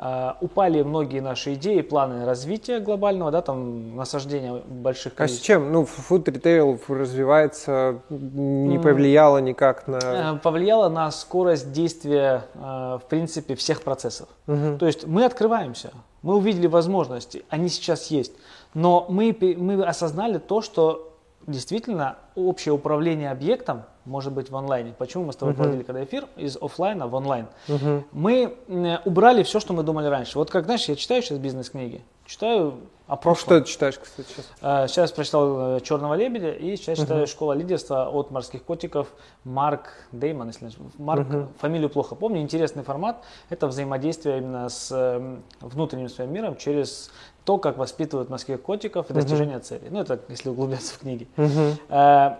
Uh, 0.01 0.37
упали 0.39 0.81
многие 0.81 1.19
наши 1.19 1.55
идеи, 1.55 1.81
планы 1.81 2.23
развития 2.23 2.79
глобального, 2.79 3.31
да, 3.31 3.41
там 3.41 3.97
насаждения 3.97 4.61
больших 4.65 5.13
количеств. 5.13 5.41
А 5.41 5.43
с 5.43 5.45
чем? 5.45 5.73
Ну, 5.73 5.83
фуд 5.83 6.25
ритейл 6.29 6.79
развивается, 6.87 7.99
не 8.09 8.79
повлияло 8.79 9.39
никак 9.39 9.89
на... 9.89 9.97
Э, 10.01 10.37
повлияло 10.41 10.87
на 10.87 11.11
скорость 11.11 11.73
действия, 11.73 12.45
uh, 12.55 12.99
в 12.99 13.09
принципе, 13.09 13.55
всех 13.55 13.81
процессов. 13.81 14.29
Угу. 14.47 14.77
То 14.79 14.87
есть 14.87 15.05
мы 15.05 15.25
открываемся, 15.25 15.91
мы 16.21 16.35
увидели 16.35 16.67
возможности, 16.67 17.43
они 17.49 17.69
сейчас 17.69 18.07
есть. 18.07 18.33
Но 18.73 19.05
мы, 19.09 19.35
мы 19.57 19.83
осознали 19.83 20.37
то, 20.37 20.61
что 20.61 21.17
действительно 21.47 22.17
общее 22.35 22.73
управление 22.73 23.31
объектом 23.31 23.83
может 24.05 24.33
быть 24.33 24.49
в 24.49 24.55
онлайне. 24.55 24.93
Почему 24.97 25.25
мы 25.25 25.33
с 25.33 25.35
тобой 25.35 25.53
uh-huh. 25.53 25.57
проводили 25.57 25.83
когда 25.83 26.03
эфир 26.03 26.27
из 26.35 26.57
офлайна 26.57 27.07
в 27.07 27.15
онлайн? 27.15 27.47
Uh-huh. 27.67 28.03
Мы 28.11 28.57
убрали 29.05 29.43
все, 29.43 29.59
что 29.59 29.73
мы 29.73 29.83
думали 29.83 30.07
раньше. 30.07 30.37
Вот 30.37 30.51
как, 30.51 30.65
знаешь, 30.65 30.85
я 30.85 30.95
читаю 30.95 31.21
сейчас 31.21 31.37
бизнес-книги, 31.37 32.01
читаю 32.25 32.75
о 33.09 33.15
прошлом. 33.15 33.57
Что 33.57 33.61
ты 33.61 33.67
читаешь, 33.67 33.97
кстати, 33.97 34.27
сейчас? 34.29 34.47
А, 34.61 34.87
сейчас 34.87 35.11
прочитал 35.11 35.77
э, 35.77 35.81
«Черного 35.81 36.13
лебедя» 36.13 36.51
и 36.51 36.75
сейчас 36.75 36.99
читаю 36.99 37.25
«Школа 37.25 37.53
лидерства» 37.53 38.07
от 38.07 38.29
морских 38.29 38.63
котиков 38.63 39.07
Марк 39.43 39.93
Деймон, 40.11 40.47
если 40.47 40.69
Марк, 40.99 41.27
uh-huh. 41.27 41.47
фамилию 41.59 41.89
плохо 41.89 42.13
помню. 42.13 42.41
Интересный 42.41 42.83
формат. 42.83 43.23
Это 43.49 43.65
взаимодействие 43.67 44.37
именно 44.37 44.69
с 44.69 44.91
эм, 44.91 45.43
внутренним 45.59 46.09
своим 46.09 46.31
миром 46.31 46.55
через 46.55 47.09
то, 47.45 47.57
как 47.57 47.77
воспитывают 47.77 48.29
морских 48.29 48.61
котиков 48.61 49.09
и 49.09 49.13
достижение 49.13 49.57
uh-huh. 49.57 49.61
целей. 49.61 49.87
Ну, 49.89 50.01
это 50.01 50.19
если 50.29 50.49
углубляться 50.49 50.93
в 50.93 50.99
книги. 50.99 51.27
Uh-huh 51.35 52.37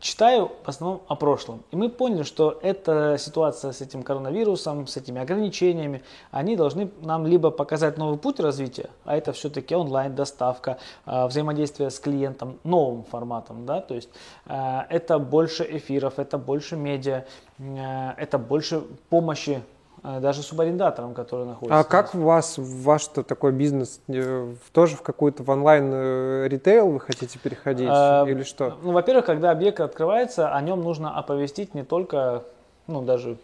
читаю 0.00 0.50
в 0.64 0.68
основном 0.68 1.02
о 1.06 1.14
прошлом. 1.14 1.62
И 1.70 1.76
мы 1.76 1.88
поняли, 1.88 2.22
что 2.22 2.58
эта 2.62 3.16
ситуация 3.18 3.72
с 3.72 3.80
этим 3.80 4.02
коронавирусом, 4.02 4.86
с 4.86 4.96
этими 4.96 5.20
ограничениями, 5.20 6.02
они 6.30 6.56
должны 6.56 6.90
нам 7.02 7.26
либо 7.26 7.50
показать 7.50 7.98
новый 7.98 8.18
путь 8.18 8.40
развития, 8.40 8.90
а 9.04 9.16
это 9.16 9.32
все-таки 9.32 9.74
онлайн 9.74 10.14
доставка, 10.14 10.78
а, 11.04 11.26
взаимодействие 11.26 11.90
с 11.90 11.98
клиентом 12.00 12.58
новым 12.64 13.04
форматом, 13.04 13.66
да, 13.66 13.80
то 13.80 13.94
есть 13.94 14.08
а, 14.46 14.86
это 14.88 15.18
больше 15.18 15.66
эфиров, 15.68 16.18
это 16.18 16.38
больше 16.38 16.76
медиа, 16.76 17.26
а, 17.58 18.14
это 18.16 18.38
больше 18.38 18.82
помощи 19.10 19.62
даже 20.02 20.42
субарендатором, 20.42 21.14
который 21.14 21.46
находится. 21.46 21.78
А 21.78 21.84
как 21.84 22.14
у 22.14 22.20
вас, 22.20 22.54
ваш 22.56 23.02
-то 23.14 23.22
такой 23.22 23.52
бизнес, 23.52 24.00
э, 24.08 24.54
тоже 24.72 24.96
в 24.96 25.02
какой-то 25.02 25.42
в 25.42 25.50
онлайн 25.50 25.90
э, 25.92 26.48
ритейл 26.48 26.90
вы 26.90 27.00
хотите 27.00 27.38
переходить 27.38 27.88
а, 27.90 28.24
или 28.26 28.42
что? 28.42 28.78
Ну, 28.82 28.92
во-первых, 28.92 29.26
когда 29.26 29.50
объект 29.50 29.80
открывается, 29.80 30.54
о 30.54 30.60
нем 30.62 30.82
нужно 30.82 31.16
оповестить 31.16 31.74
не 31.74 31.82
только, 31.82 32.44
ну, 32.86 33.02
даже 33.02 33.36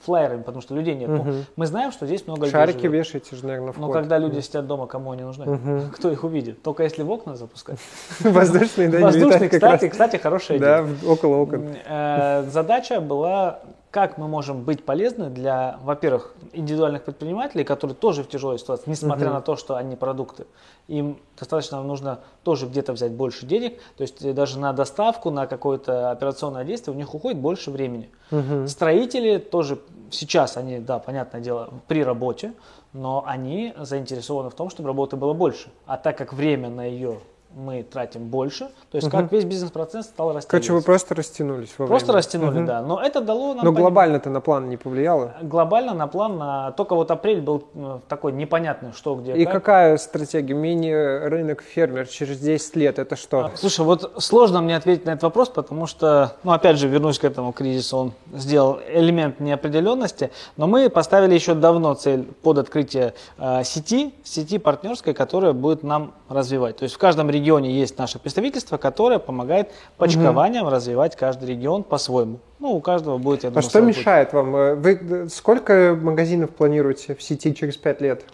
флайерами, 0.00 0.42
потому 0.42 0.60
что 0.62 0.74
людей 0.74 0.94
нет. 0.94 1.08
Угу. 1.08 1.22
Ну, 1.24 1.34
мы 1.56 1.66
знаем, 1.66 1.92
что 1.92 2.06
здесь 2.06 2.26
много 2.26 2.48
Шарики 2.48 2.76
людей. 2.76 2.82
Шарики 2.82 2.96
вешаете 2.96 3.36
же, 3.36 3.46
наверное, 3.46 3.72
вход. 3.72 3.86
Но 3.86 3.92
когда 3.92 4.18
люди 4.18 4.40
сидят 4.40 4.66
дома, 4.66 4.86
кому 4.86 5.12
они 5.12 5.22
нужны? 5.22 5.46
Угу. 5.46 5.80
Кто 5.94 6.10
их 6.10 6.24
увидит? 6.24 6.62
Только 6.62 6.82
если 6.82 7.02
в 7.02 7.10
окна 7.10 7.36
запускать. 7.36 7.78
Воздушные, 8.20 8.88
да, 8.88 9.00
Воздушные, 9.00 9.48
кстати, 9.48 9.88
кстати, 9.88 10.16
хорошая 10.16 10.58
идея. 10.58 10.84
Да, 10.84 11.08
около 11.10 11.36
окон. 11.36 11.76
Э, 11.86 12.44
задача 12.50 13.00
была 13.00 13.60
как 13.92 14.16
мы 14.16 14.26
можем 14.26 14.62
быть 14.64 14.86
полезны 14.86 15.28
для, 15.28 15.78
во-первых, 15.82 16.34
индивидуальных 16.54 17.04
предпринимателей, 17.04 17.62
которые 17.62 17.94
тоже 17.94 18.24
в 18.24 18.28
тяжелой 18.28 18.58
ситуации, 18.58 18.88
несмотря 18.88 19.26
uh-huh. 19.28 19.34
на 19.34 19.40
то, 19.42 19.54
что 19.54 19.76
они 19.76 19.96
продукты. 19.96 20.46
Им 20.88 21.18
достаточно 21.38 21.82
нужно 21.82 22.20
тоже 22.42 22.66
где-то 22.66 22.94
взять 22.94 23.12
больше 23.12 23.44
денег, 23.44 23.78
то 23.98 24.02
есть 24.02 24.24
э, 24.24 24.32
даже 24.32 24.58
на 24.58 24.72
доставку, 24.72 25.30
на 25.30 25.46
какое-то 25.46 26.10
операционное 26.10 26.64
действие 26.64 26.94
у 26.94 26.96
них 26.96 27.14
уходит 27.14 27.38
больше 27.38 27.70
времени. 27.70 28.10
Uh-huh. 28.30 28.66
Строители 28.66 29.36
тоже 29.36 29.78
сейчас, 30.10 30.56
они, 30.56 30.78
да, 30.78 30.98
понятное 30.98 31.42
дело, 31.42 31.68
при 31.86 32.02
работе, 32.02 32.54
но 32.94 33.22
они 33.26 33.74
заинтересованы 33.76 34.48
в 34.48 34.54
том, 34.54 34.70
чтобы 34.70 34.88
работы 34.88 35.16
было 35.16 35.34
больше. 35.34 35.70
А 35.84 35.98
так 35.98 36.16
как 36.16 36.32
время 36.32 36.70
на 36.70 36.86
ее 36.86 37.20
мы 37.54 37.82
тратим 37.82 38.28
больше. 38.28 38.68
То 38.90 38.96
есть 38.96 39.08
угу. 39.08 39.16
как 39.16 39.32
весь 39.32 39.44
бизнес-процесс 39.44 40.06
стал 40.06 40.32
расти. 40.32 40.50
Короче, 40.50 40.72
вы 40.72 40.82
просто 40.82 41.14
растянулись 41.14 41.70
во 41.78 41.86
Просто 41.86 42.06
время. 42.08 42.18
растянули, 42.18 42.58
угу. 42.58 42.66
да. 42.66 42.82
Но 42.82 43.00
это 43.00 43.20
дало 43.20 43.54
нам... 43.54 43.64
Но 43.64 43.72
глобально-то 43.72 44.30
на 44.30 44.40
план 44.40 44.68
не 44.68 44.76
повлияло? 44.76 45.34
Глобально 45.42 45.94
на 45.94 46.06
план, 46.06 46.38
на... 46.38 46.72
только 46.72 46.94
вот 46.94 47.10
апрель 47.10 47.40
был 47.40 47.64
э, 47.74 47.98
такой 48.08 48.32
непонятный, 48.32 48.92
что 48.92 49.14
где. 49.14 49.34
И 49.34 49.44
как. 49.44 49.54
какая 49.54 49.96
стратегия? 49.98 50.54
Мини-рынок 50.54 51.62
фермер 51.62 52.06
через 52.06 52.38
10 52.38 52.76
лет, 52.76 52.98
это 52.98 53.16
что? 53.16 53.46
А, 53.46 53.52
слушай, 53.54 53.84
вот 53.84 54.12
сложно 54.18 54.60
мне 54.60 54.76
ответить 54.76 55.04
на 55.06 55.10
этот 55.10 55.24
вопрос, 55.24 55.48
потому 55.48 55.86
что, 55.86 56.36
ну 56.44 56.52
опять 56.52 56.78
же, 56.78 56.88
вернусь 56.88 57.18
к 57.18 57.24
этому 57.24 57.52
кризису, 57.52 57.96
он 57.96 58.12
сделал 58.32 58.80
элемент 58.88 59.40
неопределенности, 59.40 60.30
но 60.56 60.66
мы 60.66 60.88
поставили 60.88 61.34
еще 61.34 61.54
давно 61.54 61.94
цель 61.94 62.24
под 62.42 62.58
открытие 62.58 63.14
э, 63.38 63.64
сети, 63.64 64.14
сети 64.24 64.58
партнерской, 64.58 65.14
которая 65.14 65.52
будет 65.52 65.82
нам 65.82 66.12
развивать. 66.28 66.76
То 66.76 66.84
есть 66.84 66.94
в 66.94 66.98
каждом 66.98 67.30
регионе 67.30 67.41
регионе 67.42 67.70
есть 67.70 67.98
наше 67.98 68.18
представительство, 68.18 68.78
которое 68.78 69.18
помогает 69.18 69.70
почкованием 69.98 70.62
угу. 70.64 70.70
развивать 70.70 71.16
каждый 71.16 71.50
регион 71.50 71.82
по-своему. 71.82 72.38
Ну, 72.60 72.70
у 72.70 72.80
каждого 72.80 73.18
будет, 73.18 73.44
я 73.44 73.50
думаю, 73.50 73.66
А 73.66 73.68
что 73.68 73.80
мешает 73.80 74.30
путь. 74.30 74.34
вам? 74.34 74.80
Вы 74.80 75.28
сколько 75.30 75.98
магазинов 76.00 76.50
планируете 76.50 77.14
в 77.14 77.22
сети 77.22 77.54
через 77.54 77.76
пять 77.76 78.00
лет? 78.00 78.24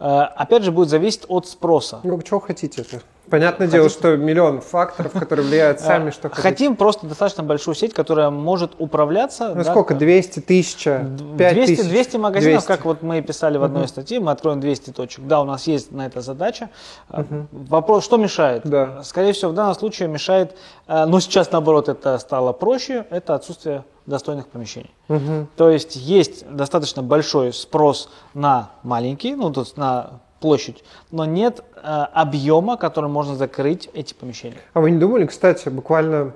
Э, 0.00 0.22
опять 0.36 0.64
же, 0.64 0.72
будет 0.72 0.88
зависеть 0.88 1.24
от 1.28 1.46
спроса. 1.46 2.00
Ну, 2.02 2.20
чего 2.22 2.40
хотите-то? 2.40 3.02
Понятное 3.30 3.66
дело, 3.66 3.88
что 3.88 4.16
миллион 4.16 4.60
факторов, 4.60 5.12
которые 5.12 5.46
влияют 5.46 5.80
сами, 5.80 6.10
что 6.10 6.28
хотите. 6.28 6.42
Хотим 6.42 6.76
просто 6.76 7.06
достаточно 7.06 7.42
большую 7.42 7.74
сеть, 7.74 7.94
которая 7.94 8.30
может 8.30 8.72
управляться. 8.78 9.50
Ну 9.54 9.64
да, 9.64 9.70
сколько? 9.70 9.94
200 9.94 10.40
тысяч? 10.40 10.84
5 10.84 11.08
200, 11.36 11.82
200 11.82 12.16
магазинов, 12.16 12.64
200. 12.64 12.66
как 12.66 12.84
вот 12.84 13.02
мы 13.02 13.22
писали 13.22 13.56
в 13.58 13.64
одной 13.64 13.84
uh-huh. 13.84 13.88
статье, 13.88 14.20
мы 14.20 14.30
откроем 14.30 14.60
200 14.60 14.90
точек. 14.90 15.26
Да, 15.26 15.40
у 15.40 15.44
нас 15.44 15.66
есть 15.66 15.92
на 15.92 16.06
это 16.06 16.20
задача. 16.20 16.70
Uh-huh. 17.10 17.46
Вопрос, 17.52 18.04
что 18.04 18.16
мешает? 18.16 18.62
Да. 18.64 19.02
Скорее 19.02 19.32
всего, 19.32 19.50
в 19.50 19.54
данном 19.54 19.74
случае 19.74 20.08
мешает, 20.08 20.56
э, 20.86 21.04
но 21.06 21.20
сейчас 21.20 21.50
наоборот 21.52 21.88
это 21.88 22.18
стало 22.18 22.52
проще, 22.52 23.06
это 23.10 23.34
отсутствие 23.34 23.84
достойных 24.06 24.48
помещений. 24.48 24.90
Угу. 25.08 25.48
То 25.56 25.70
есть 25.70 25.96
есть 25.96 26.48
достаточно 26.50 27.02
большой 27.02 27.52
спрос 27.52 28.10
на 28.34 28.70
маленькие, 28.82 29.36
ну, 29.36 29.50
то 29.50 29.62
есть 29.62 29.76
на 29.76 30.20
площадь, 30.44 30.84
но 31.10 31.24
нет 31.24 31.64
э, 31.74 31.80
объема, 32.12 32.76
которым 32.76 33.12
можно 33.12 33.34
закрыть 33.34 33.88
эти 33.94 34.12
помещения. 34.12 34.58
А 34.74 34.82
вы 34.82 34.90
не 34.90 34.98
думали, 34.98 35.24
кстати, 35.24 35.70
буквально 35.70 36.34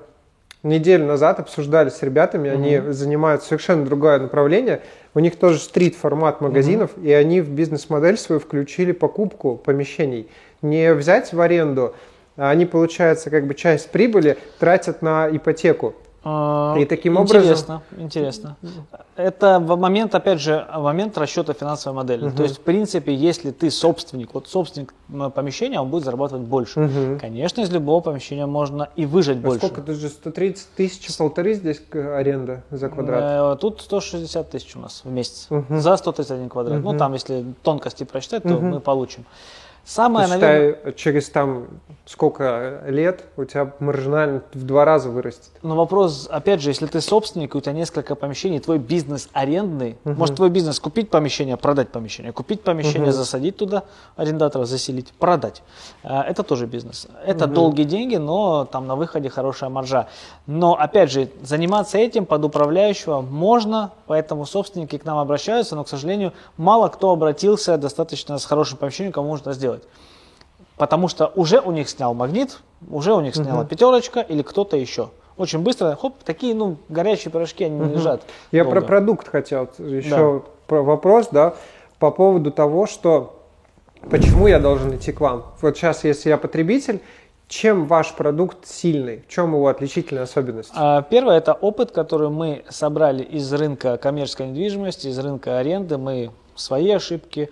неделю 0.62 1.04
назад 1.04 1.40
обсуждали 1.40 1.90
с 1.90 2.02
ребятами, 2.02 2.48
они 2.48 2.76
mm 2.76 2.92
занимают 2.92 3.42
совершенно 3.42 3.84
другое 3.84 4.18
направление. 4.18 4.80
У 5.12 5.18
них 5.18 5.36
тоже 5.36 5.58
стрит-формат 5.58 6.40
магазинов, 6.40 6.92
mm 6.96 7.06
и 7.06 7.12
они 7.12 7.42
в 7.42 7.50
бизнес-модель 7.50 8.16
свою 8.16 8.40
включили 8.40 8.92
покупку 8.92 9.56
помещений. 9.56 10.30
Не 10.62 10.94
взять 10.94 11.34
в 11.34 11.40
аренду, 11.42 11.94
а 12.38 12.48
они, 12.48 12.64
получается, 12.64 13.28
как 13.28 13.46
бы 13.46 13.54
часть 13.54 13.90
прибыли 13.90 14.38
тратят 14.58 15.02
на 15.02 15.28
ипотеку. 15.30 15.94
А, 16.30 16.76
и 16.78 16.84
таким 16.84 17.16
образом... 17.16 17.40
Интересно, 17.40 17.82
интересно. 17.96 18.56
Это 19.16 19.58
момент, 19.60 20.14
опять 20.14 20.40
же, 20.40 20.66
момент 20.74 21.16
расчета 21.16 21.54
финансовой 21.54 21.96
модели. 21.96 22.26
Угу. 22.26 22.36
То 22.36 22.42
есть, 22.42 22.58
в 22.58 22.60
принципе, 22.60 23.14
если 23.14 23.50
ты 23.50 23.70
собственник, 23.70 24.34
вот 24.34 24.46
собственник 24.46 24.92
помещения, 25.34 25.80
он 25.80 25.88
будет 25.88 26.04
зарабатывать 26.04 26.44
больше. 26.44 26.80
Угу. 26.80 27.20
Конечно, 27.20 27.62
из 27.62 27.70
любого 27.70 28.00
помещения 28.00 28.46
можно 28.46 28.90
и 28.94 29.06
выжать 29.06 29.38
а 29.38 29.40
больше. 29.40 29.66
сколько? 29.66 29.80
Это 29.80 29.94
же 29.94 30.08
130 30.08 30.68
тысяч, 30.76 31.16
полторы 31.16 31.54
здесь 31.54 31.80
аренда 31.92 32.62
за 32.70 32.90
квадрат? 32.90 33.54
Э, 33.54 33.56
тут 33.58 33.80
160 33.80 34.50
тысяч 34.50 34.76
у 34.76 34.80
нас 34.80 35.00
в 35.04 35.10
месяц. 35.10 35.46
Угу. 35.48 35.78
За 35.78 35.96
131 35.96 36.48
квадрат. 36.50 36.80
Угу. 36.80 36.92
Ну, 36.92 36.98
там, 36.98 37.14
если 37.14 37.44
тонкости 37.62 38.04
просчитать, 38.04 38.42
то 38.42 38.54
угу. 38.54 38.66
мы 38.66 38.80
получим. 38.80 39.24
Самое, 39.88 40.27
Считай, 40.27 40.40
наверное... 40.40 40.92
через 40.92 41.31
там 41.31 41.66
сколько 42.05 42.83
лет 42.87 43.24
у 43.38 43.44
тебя 43.44 43.72
маржинально 43.81 44.42
в 44.53 44.62
два 44.64 44.85
раза 44.85 45.09
вырастет. 45.09 45.51
Но 45.62 45.77
вопрос, 45.77 46.29
опять 46.31 46.61
же, 46.61 46.68
если 46.68 46.87
ты 46.87 47.01
собственник, 47.01 47.55
у 47.55 47.61
тебя 47.62 47.72
несколько 47.72 48.14
помещений, 48.14 48.61
твой 48.61 48.79
бизнес 48.79 49.31
арендный, 49.33 49.96
угу. 50.05 50.14
может 50.14 50.37
твой 50.37 50.51
бизнес 50.51 50.79
купить 50.79 51.09
помещение, 51.09 51.57
продать 51.57 51.88
помещение, 51.88 52.33
купить 52.33 52.62
помещение, 52.62 53.05
угу. 53.05 53.12
засадить 53.12 53.57
туда 53.57 53.85
арендатора, 54.16 54.66
заселить, 54.66 55.12
продать. 55.18 55.62
А, 56.03 56.22
это 56.22 56.42
тоже 56.42 56.66
бизнес. 56.66 57.09
Это 57.24 57.46
угу. 57.46 57.55
долгие 57.55 57.85
деньги, 57.85 58.16
но 58.16 58.66
там 58.66 58.87
на 58.87 58.94
выходе 58.94 59.31
хорошая 59.31 59.70
маржа. 59.70 60.09
Но, 60.46 60.74
опять 60.74 61.11
же, 61.11 61.31
заниматься 61.42 61.96
этим 61.96 62.27
под 62.27 62.44
управляющего 62.44 63.22
можно, 63.22 63.92
поэтому 64.07 64.44
собственники 64.44 64.98
к 64.98 65.07
нам 65.07 65.16
обращаются, 65.16 65.77
но, 65.77 65.85
к 65.85 65.88
сожалению, 65.88 66.35
мало 66.59 66.88
кто 66.88 67.11
обратился 67.11 67.79
достаточно 67.79 68.38
с 68.38 68.44
хорошим 68.44 68.77
помещением, 68.77 69.12
кому 69.12 69.29
можно 69.29 69.55
сделать 69.55 69.77
делать. 69.78 69.88
Потому 70.76 71.08
что 71.08 71.32
уже 71.34 71.60
у 71.60 71.72
них 71.72 71.88
снял 71.88 72.14
магнит, 72.14 72.58
уже 72.88 73.12
у 73.12 73.20
них 73.20 73.34
сняла 73.34 73.60
угу. 73.60 73.68
пятерочка 73.68 74.20
или 74.20 74.42
кто-то 74.42 74.76
еще. 74.76 75.10
Очень 75.36 75.60
быстро, 75.60 75.96
хоп, 76.00 76.22
такие, 76.24 76.54
ну, 76.54 76.76
горячие 76.88 77.32
пирожки, 77.32 77.64
они 77.64 77.80
угу. 77.80 77.94
лежат. 77.94 78.22
Я 78.52 78.64
долго. 78.64 78.80
про 78.80 78.86
продукт 78.86 79.28
хотел 79.28 79.68
еще 79.78 80.42
да. 80.44 80.50
про 80.66 80.82
вопрос, 80.82 81.28
да, 81.30 81.54
по 81.98 82.10
поводу 82.10 82.50
того, 82.50 82.86
что 82.86 83.42
почему 84.10 84.46
я 84.46 84.60
должен 84.60 84.94
идти 84.96 85.12
к 85.12 85.20
вам. 85.20 85.46
Вот 85.60 85.76
сейчас, 85.76 86.04
если 86.04 86.28
я 86.28 86.38
потребитель, 86.38 87.00
чем 87.48 87.86
ваш 87.86 88.14
продукт 88.14 88.66
сильный? 88.66 89.24
В 89.26 89.32
чем 89.32 89.54
его 89.54 89.68
отличительная 89.68 90.24
особенность? 90.24 90.70
А, 90.74 91.02
первое– 91.02 91.38
это 91.38 91.54
опыт, 91.54 91.92
который 91.92 92.28
мы 92.28 92.64
собрали 92.68 93.22
из 93.22 93.52
рынка 93.52 93.96
коммерческой 93.96 94.48
недвижимости, 94.48 95.08
из 95.08 95.18
рынка 95.18 95.58
аренды. 95.58 95.96
Мы 95.98 96.30
свои 96.54 96.90
ошибки, 96.90 97.50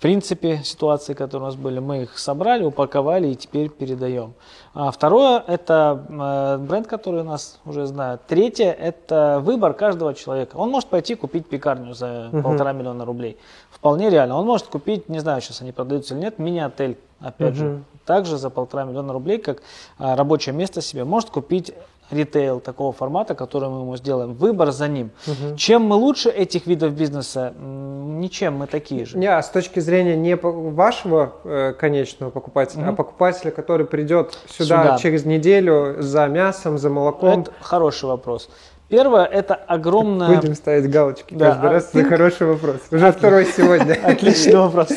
принципе, 0.00 0.62
ситуации, 0.64 1.14
которые 1.14 1.44
у 1.44 1.46
нас 1.46 1.56
были, 1.56 1.78
мы 1.78 2.02
их 2.02 2.18
собрали, 2.18 2.64
упаковали 2.64 3.28
и 3.28 3.34
теперь 3.34 3.68
передаем. 3.68 4.34
А 4.72 4.90
второе– 4.90 5.44
это 5.46 6.04
э, 6.08 6.64
бренд, 6.64 6.86
который 6.86 7.22
нас 7.22 7.60
уже 7.66 7.86
знают. 7.86 8.22
Третье– 8.26 8.70
это 8.80 9.40
выбор 9.42 9.74
каждого 9.74 10.14
человека. 10.14 10.56
Он 10.56 10.70
может 10.70 10.88
пойти 10.88 11.14
купить 11.14 11.46
пекарню 11.46 11.94
за 11.94 12.30
uh-huh. 12.32 12.42
полтора 12.42 12.72
миллиона 12.72 13.04
рублей. 13.04 13.36
Вполне 13.70 14.10
реально. 14.10 14.36
Он 14.36 14.46
может 14.46 14.66
купить, 14.66 15.08
не 15.08 15.18
знаю, 15.18 15.40
сейчас 15.42 15.60
они 15.60 15.72
продаются 15.72 16.14
или 16.14 16.22
нет, 16.22 16.38
мини-отель, 16.38 16.96
опять 17.20 17.54
uh-huh. 17.54 17.56
же, 17.56 17.84
также 18.06 18.38
за 18.38 18.48
полтора 18.50 18.84
миллиона 18.84 19.12
рублей, 19.12 19.38
как 19.38 19.62
а, 19.98 20.16
рабочее 20.16 20.54
место 20.54 20.80
себе. 20.80 21.04
Может 21.04 21.30
купить 21.30 21.74
ритейл 22.10 22.60
такого 22.60 22.92
формата, 22.92 23.34
который 23.34 23.68
мы 23.68 23.80
ему 23.80 23.96
сделаем. 23.96 24.34
Выбор 24.34 24.70
за 24.70 24.88
ним. 24.88 25.10
Угу. 25.26 25.56
Чем 25.56 25.82
мы 25.82 25.96
лучше 25.96 26.28
этих 26.28 26.66
видов 26.66 26.92
бизнеса? 26.92 27.52
Ничем, 27.58 28.54
мы 28.54 28.66
такие 28.66 29.04
же. 29.04 29.18
Не, 29.18 29.26
а 29.26 29.42
с 29.42 29.50
точки 29.50 29.80
зрения 29.80 30.16
не 30.16 30.36
вашего 30.36 31.34
э, 31.44 31.72
конечного 31.78 32.30
покупателя, 32.30 32.82
угу. 32.82 32.90
а 32.90 32.94
покупателя, 32.94 33.50
который 33.50 33.86
придет 33.86 34.38
сюда, 34.48 34.82
сюда 34.82 34.98
через 34.98 35.24
неделю 35.24 35.96
за 35.98 36.26
мясом, 36.26 36.78
за 36.78 36.90
молоком. 36.90 37.42
Это 37.42 37.52
хороший 37.60 38.06
вопрос. 38.06 38.48
Первое– 38.90 39.24
это 39.32 39.54
огромное... 39.54 40.36
Будем 40.36 40.56
ставить 40.56 40.90
галочки 40.90 41.34
да, 41.34 41.50
каждый 41.50 41.70
а 41.70 41.72
раз 41.72 41.92
за 41.92 42.04
хороший 42.04 42.48
вопрос. 42.48 42.80
Уже 42.90 43.06
От... 43.06 43.16
второй 43.16 43.46
сегодня. 43.46 43.96
Отличный 44.04 44.56
вопрос. 44.56 44.88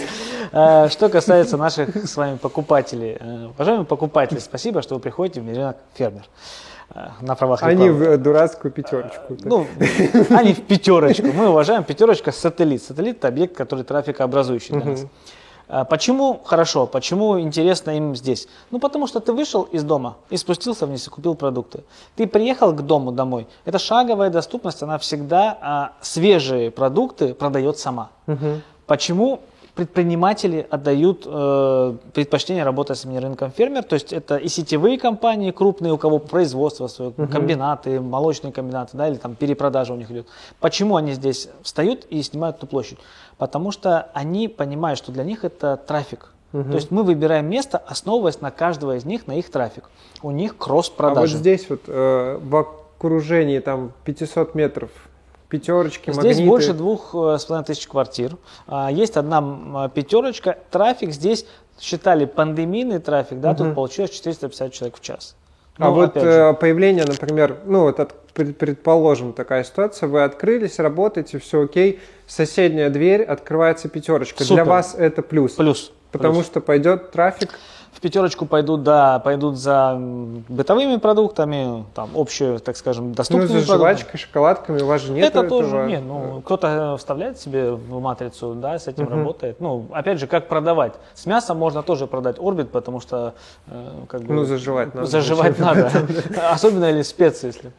Э, 0.51 0.87
что 0.89 1.09
касается 1.09 1.57
наших 1.57 1.95
с 1.95 2.17
вами 2.17 2.37
покупателей. 2.37 3.17
Э, 3.19 3.49
уважаемые 3.53 3.85
покупатели, 3.85 4.39
спасибо, 4.39 4.81
что 4.81 4.95
вы 4.95 4.99
приходите 4.99 5.41
в 5.41 5.47
рынок 5.47 5.77
фермер. 5.93 6.23
Э, 6.95 7.09
на 7.21 7.35
правах 7.35 7.61
рекламы. 7.61 7.81
Они 7.81 7.89
в 7.89 8.17
дурацкую 8.17 8.71
пятерочку. 8.71 9.37
Ну, 9.43 9.65
они 10.29 10.53
в 10.53 10.61
пятерочку. 10.61 11.27
Мы 11.27 11.49
уважаем 11.49 11.83
пятерочка 11.83 12.31
сателлит. 12.31 12.83
Сателлит– 12.83 13.17
это 13.19 13.29
объект, 13.29 13.55
который 13.55 13.83
трафикообразующий 13.83 14.75
для 14.75 14.91
нас. 14.91 15.05
А 15.67 15.85
почему 15.85 16.39
хорошо, 16.43 16.85
почему 16.85 17.39
интересно 17.39 17.97
им 17.97 18.15
здесь? 18.15 18.47
Ну, 18.69 18.79
потому 18.79 19.07
что 19.07 19.19
ты 19.21 19.33
вышел 19.33 19.63
из 19.63 19.83
дома 19.83 20.17
и 20.29 20.37
спустился 20.37 20.85
вниз 20.85 21.07
и 21.07 21.09
купил 21.09 21.35
продукты. 21.35 21.83
Ты 22.15 22.27
приехал 22.27 22.73
к 22.73 22.81
дому 22.85 23.11
домой. 23.11 23.47
Это 23.65 23.79
шаговая 23.79 24.29
доступность, 24.29 24.83
она 24.83 24.97
всегда 24.99 25.57
а, 25.61 25.91
свежие 26.01 26.69
продукты 26.69 27.33
продает 27.33 27.79
сама. 27.79 28.09
Угу. 28.27 28.61
Почему 28.85 29.39
предприниматели 29.75 30.67
отдают 30.69 31.23
э, 31.25 31.95
предпочтение 32.13 32.63
работать 32.63 32.97
с 32.97 33.05
рынком 33.05 33.51
фермер, 33.51 33.83
то 33.83 33.95
есть 33.95 34.13
это 34.13 34.37
и 34.37 34.47
сетевые 34.47 34.99
компании 34.99 35.51
крупные, 35.51 35.93
у 35.93 35.97
кого 35.97 36.19
производство 36.19 36.87
свое, 36.87 37.11
uh-huh. 37.11 37.27
комбинаты, 37.27 37.99
молочные 37.99 38.53
комбинаты, 38.53 38.95
да, 38.95 39.07
или 39.07 39.15
там 39.15 39.35
перепродажа 39.35 39.93
у 39.93 39.95
них 39.95 40.11
идет. 40.11 40.27
Почему 40.59 40.95
они 40.95 41.13
здесь 41.13 41.49
встают 41.63 42.05
и 42.09 42.21
снимают 42.21 42.57
эту 42.57 42.67
площадь? 42.67 42.99
Потому 43.37 43.71
что 43.71 44.09
они 44.13 44.47
понимают, 44.47 44.99
что 44.99 45.11
для 45.11 45.23
них 45.23 45.43
это 45.43 45.75
трафик. 45.75 46.29
Uh-huh. 46.51 46.69
То 46.69 46.75
есть 46.75 46.91
мы 46.91 47.01
выбираем 47.01 47.49
место, 47.49 47.79
основываясь 47.79 48.41
на 48.41 48.51
каждого 48.51 48.95
из 48.95 49.05
них, 49.05 49.25
на 49.25 49.33
их 49.39 49.49
трафик. 49.49 49.89
У 50.21 50.29
них 50.29 50.55
кросс-продажи. 50.55 51.17
А 51.17 51.21
вот 51.21 51.29
здесь 51.29 51.67
вот 51.67 51.81
э, 51.87 52.39
в 52.39 52.55
окружении 52.55 53.57
там 53.57 53.91
500 54.05 54.53
метров 54.53 54.91
пятерочки, 55.53 56.11
Здесь 56.11 56.37
магниты. 56.37 56.49
больше 56.49 56.73
двух 56.73 57.13
э, 57.13 57.37
с 57.37 57.45
половиной 57.45 57.65
тысяч 57.67 57.87
квартир. 57.87 58.37
А, 58.65 58.91
есть 58.91 59.17
одна 59.17 59.87
пятерочка. 59.93 60.57
Трафик 60.71 61.11
здесь 61.11 61.45
считали 61.79 62.25
пандемийный 62.25 62.97
трафик, 62.97 63.39
да, 63.39 63.51
угу. 63.51 63.65
тут 63.65 63.75
получилось 63.75 64.09
450 64.09 64.73
человек 64.73 64.97
в 64.97 65.01
час. 65.01 65.35
А 65.77 65.89
ну, 65.89 65.93
вот 65.93 66.17
э, 66.17 66.55
появление, 66.55 67.05
например, 67.05 67.59
ну 67.65 67.81
вот 67.81 67.99
от, 67.99 68.15
предположим 68.33 69.33
такая 69.33 69.63
ситуация, 69.63 70.09
вы 70.09 70.23
открылись, 70.23 70.79
работаете, 70.79 71.37
все 71.37 71.65
окей, 71.65 71.99
соседняя 72.25 72.89
дверь, 72.89 73.21
открывается 73.21 73.89
пятерочка. 73.89 74.43
Супер. 74.43 74.55
Для 74.55 74.65
вас 74.65 74.95
это 74.97 75.21
плюс. 75.21 75.51
Плюс. 75.53 75.91
Потому 76.11 76.35
плюс. 76.35 76.47
что 76.47 76.61
пойдет 76.61 77.11
трафик 77.11 77.59
в 77.93 78.01
пятерочку 78.01 78.45
пойдут, 78.45 78.83
да, 78.83 79.19
пойдут 79.19 79.57
за 79.57 79.95
бытовыми 80.49 80.97
продуктами, 80.97 81.85
там, 81.93 82.09
общие, 82.15 82.59
так 82.59 82.75
скажем, 82.75 83.13
доступными 83.13 83.53
ну, 83.53 83.59
за 83.59 83.77
жвачкой, 83.77 84.19
шоколадками, 84.19 84.81
у 84.81 84.87
вас 84.87 85.01
же 85.01 85.11
нет 85.11 85.27
Это 85.27 85.45
этого. 85.45 85.61
тоже, 85.61 85.85
нет, 85.85 86.03
ну, 86.05 86.41
кто-то 86.41 86.97
вставляет 86.97 87.39
себе 87.39 87.71
в 87.71 87.99
матрицу, 87.99 88.55
да, 88.55 88.79
с 88.79 88.87
этим 88.87 89.05
uh-huh. 89.05 89.17
работает. 89.17 89.61
Ну, 89.61 89.85
опять 89.91 90.19
же, 90.19 90.27
как 90.27 90.47
продавать. 90.47 90.93
С 91.13 91.25
мясом 91.25 91.57
можно 91.57 91.83
тоже 91.83 92.07
продать 92.07 92.37
орбит, 92.39 92.71
потому 92.71 92.99
что, 92.99 93.35
э, 93.67 93.89
как 94.07 94.21
бы... 94.23 94.33
Ну, 94.33 94.45
заживать 94.45 94.95
надо. 94.95 95.07
Заживать 95.07 95.59
надо, 95.59 95.91
особенно 96.51 96.85
или 96.85 97.03
специи, 97.03 97.47
если. 97.47 97.71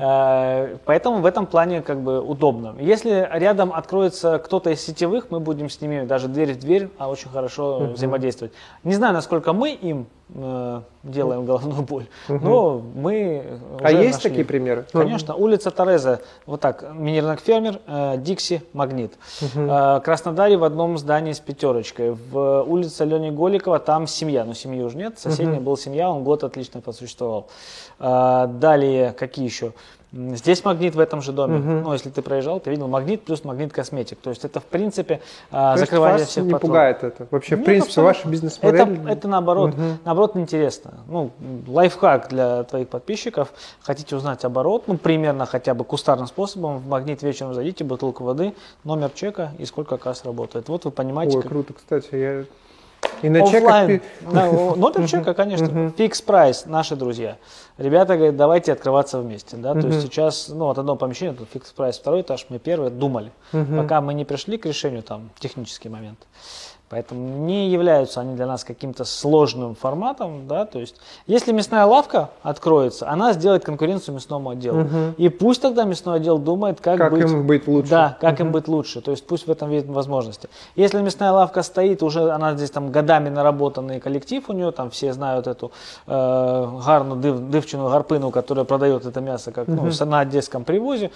Э, 0.00 0.76
поэтому 0.84 1.18
в 1.18 1.26
этом 1.26 1.46
плане, 1.46 1.82
как 1.82 2.00
бы, 2.00 2.20
удобно. 2.20 2.74
Если 2.80 3.28
рядом 3.32 3.72
откроется 3.72 4.38
кто-то 4.38 4.70
из 4.70 4.80
сетевых, 4.80 5.30
мы 5.30 5.40
будем 5.40 5.68
с 5.68 5.80
ними 5.80 6.06
даже 6.06 6.28
дверь 6.28 6.54
в 6.54 6.58
дверь, 6.58 6.88
а 6.98 7.08
очень 7.08 7.28
хорошо 7.30 7.90
взаимодействовать. 7.94 8.52
Не 8.84 8.94
знаю, 8.94 9.12
насколько 9.12 9.52
мы 9.58 9.70
им 9.72 10.06
э, 10.34 10.80
делаем 11.02 11.44
головную 11.44 11.82
боль. 11.82 12.06
Но 12.28 12.80
мы 12.94 13.42
А 13.82 13.90
есть 13.90 14.14
нашли. 14.18 14.30
такие 14.30 14.44
примеры? 14.44 14.84
Конечно, 14.92 15.34
улица 15.34 15.70
Тореза, 15.70 16.20
вот 16.46 16.60
так, 16.60 16.84
мини-рынок 16.94 17.40
фермер, 17.40 17.80
э, 17.86 18.16
Дикси, 18.18 18.62
Магнит. 18.72 19.12
Э, 19.54 20.00
Краснодаре 20.04 20.56
в 20.56 20.64
одном 20.64 20.96
здании 20.98 21.32
с 21.32 21.40
пятерочкой. 21.40 22.12
В 22.12 22.62
улице 22.62 23.04
Лени 23.04 23.30
Голикова 23.30 23.78
там 23.78 24.06
семья, 24.06 24.44
но 24.44 24.54
семьи 24.54 24.82
уже 24.82 24.96
нет, 24.96 25.18
соседняя 25.18 25.60
была 25.60 25.76
семья, 25.76 26.08
он 26.10 26.24
год 26.24 26.44
отлично 26.44 26.80
просуществовал. 26.80 27.48
Э, 27.98 28.46
Далее, 28.48 29.12
какие 29.12 29.44
еще? 29.44 29.72
Здесь 30.10 30.64
магнит 30.64 30.94
в 30.94 31.00
этом 31.00 31.20
же 31.20 31.32
доме. 31.32 31.58
Ну, 31.58 31.92
если 31.92 32.08
ты 32.08 32.22
проезжал, 32.22 32.60
ты 32.60 32.70
видел 32.70 32.88
магнит 32.88 33.22
плюс 33.24 33.44
магнит 33.44 33.72
косметик. 33.74 34.18
То 34.18 34.30
есть 34.30 34.42
это, 34.42 34.58
в 34.58 34.64
принципе, 34.64 35.20
а, 35.50 35.74
То 35.74 35.80
закрывание 35.80 36.20
вас 36.20 36.28
всех 36.28 36.44
не 36.44 36.50
патрулей. 36.52 36.70
пугает 36.70 37.04
это? 37.04 37.26
Вообще, 37.30 37.56
в 37.56 37.58
Нет, 37.58 37.66
принципе, 37.66 38.00
ваша 38.00 38.26
бизнес-модель... 38.26 38.80
Это, 38.80 39.10
это 39.10 39.28
наоборот, 39.28 39.74
наоборот 40.06 40.34
интересно. 40.36 40.94
Ну, 41.08 41.30
лайфхак 41.66 42.28
для 42.30 42.62
твоих 42.64 42.88
подписчиков. 42.88 43.52
Хотите 43.82 44.16
узнать 44.16 44.44
оборот, 44.46 44.84
ну, 44.86 44.96
примерно 44.96 45.44
хотя 45.44 45.74
бы 45.74 45.84
кустарным 45.84 46.26
способом, 46.26 46.78
в 46.78 46.88
магнит 46.88 47.22
вечером 47.22 47.52
зайдите, 47.52 47.84
бутылку 47.84 48.24
воды, 48.24 48.54
номер 48.84 49.10
чека 49.10 49.52
и 49.58 49.66
сколько 49.66 49.98
касс 49.98 50.24
работает. 50.24 50.70
Вот 50.70 50.86
вы 50.86 50.90
понимаете, 50.90 51.36
Ой, 51.36 51.42
как- 51.42 51.50
круто, 51.52 51.74
кстати. 51.74 52.08
Я... 52.14 52.44
И 53.22 53.28
на 53.28 53.40
чеках... 53.46 53.54
Оффлайн. 53.62 53.86
пи- 54.00 54.00
Да, 54.32 54.48
о, 54.50 54.74
номер 54.76 55.08
чека, 55.08 55.34
конечно. 55.34 55.90
Fix 55.96 56.20
Price, 56.22 56.66
наши 56.66 56.96
друзья. 56.96 57.36
Ребята 57.78 58.16
говорят, 58.16 58.36
давайте 58.36 58.72
открываться 58.72 59.18
вместе. 59.20 59.56
Да? 59.56 59.74
То 59.74 59.86
есть 59.88 60.02
сейчас, 60.02 60.48
ну, 60.48 60.68
от 60.68 60.78
одного 60.78 60.96
помещения, 60.98 61.32
тут 61.32 61.48
Fix 61.52 61.70
Price, 61.72 61.98
второй 61.98 62.22
этаж, 62.22 62.46
мы 62.48 62.58
первые 62.58 62.90
думали. 62.90 63.30
Пока 63.52 64.00
мы 64.00 64.14
не 64.14 64.24
пришли 64.24 64.58
к 64.58 64.66
решению, 64.66 65.02
там, 65.02 65.30
технический 65.38 65.88
момент. 65.88 66.18
Поэтому 66.90 67.44
не 67.44 67.68
являются 67.68 68.20
они 68.22 68.34
для 68.34 68.46
нас 68.46 68.64
каким-то 68.64 69.04
сложным 69.04 69.74
форматом, 69.74 70.46
да, 70.48 70.64
то 70.64 70.78
есть 70.78 70.96
если 71.26 71.52
мясная 71.52 71.84
лавка 71.84 72.30
откроется, 72.42 73.10
она 73.10 73.34
сделает 73.34 73.62
конкуренцию 73.62 74.14
мясному 74.14 74.48
отделу. 74.50 74.86
И 75.18 75.28
пусть 75.28 75.60
тогда 75.60 75.84
мясной 75.84 76.16
отдел 76.16 76.38
думает, 76.38 76.80
как, 76.80 76.96
Как 76.96 77.12
быть, 77.12 77.22
им 77.24 77.46
быть 77.46 77.68
лучше. 77.68 77.90
да, 77.90 78.16
как 78.18 78.40
им 78.40 78.52
быть 78.52 78.68
лучше. 78.68 79.02
То 79.02 79.10
есть 79.10 79.26
пусть 79.26 79.46
в 79.46 79.50
этом 79.50 79.68
видят 79.68 79.86
возможности. 79.88 80.48
Если 80.76 81.02
мясная 81.02 81.30
лавка 81.32 81.62
стоит, 81.62 82.02
уже 82.02 82.30
она 82.30 82.54
здесь 82.54 82.70
там 82.70 82.90
годами 82.90 83.28
наработанный 83.28 84.00
коллектив 84.00 84.48
у 84.48 84.54
нее, 84.54 84.70
там 84.72 84.88
все 84.88 85.12
знают 85.12 85.46
эту 85.46 85.72
э, 86.06 86.68
гарну 86.86 87.16
див, 87.20 87.50
дивчину 87.50 87.90
гарпину, 87.90 88.30
которая 88.30 88.64
продает 88.64 89.04
это 89.04 89.20
мясо 89.20 89.52
как 89.52 89.68
ну, 89.68 89.90
с- 89.90 90.04
на 90.06 90.20
одесском 90.20 90.64
привозе. 90.64 91.10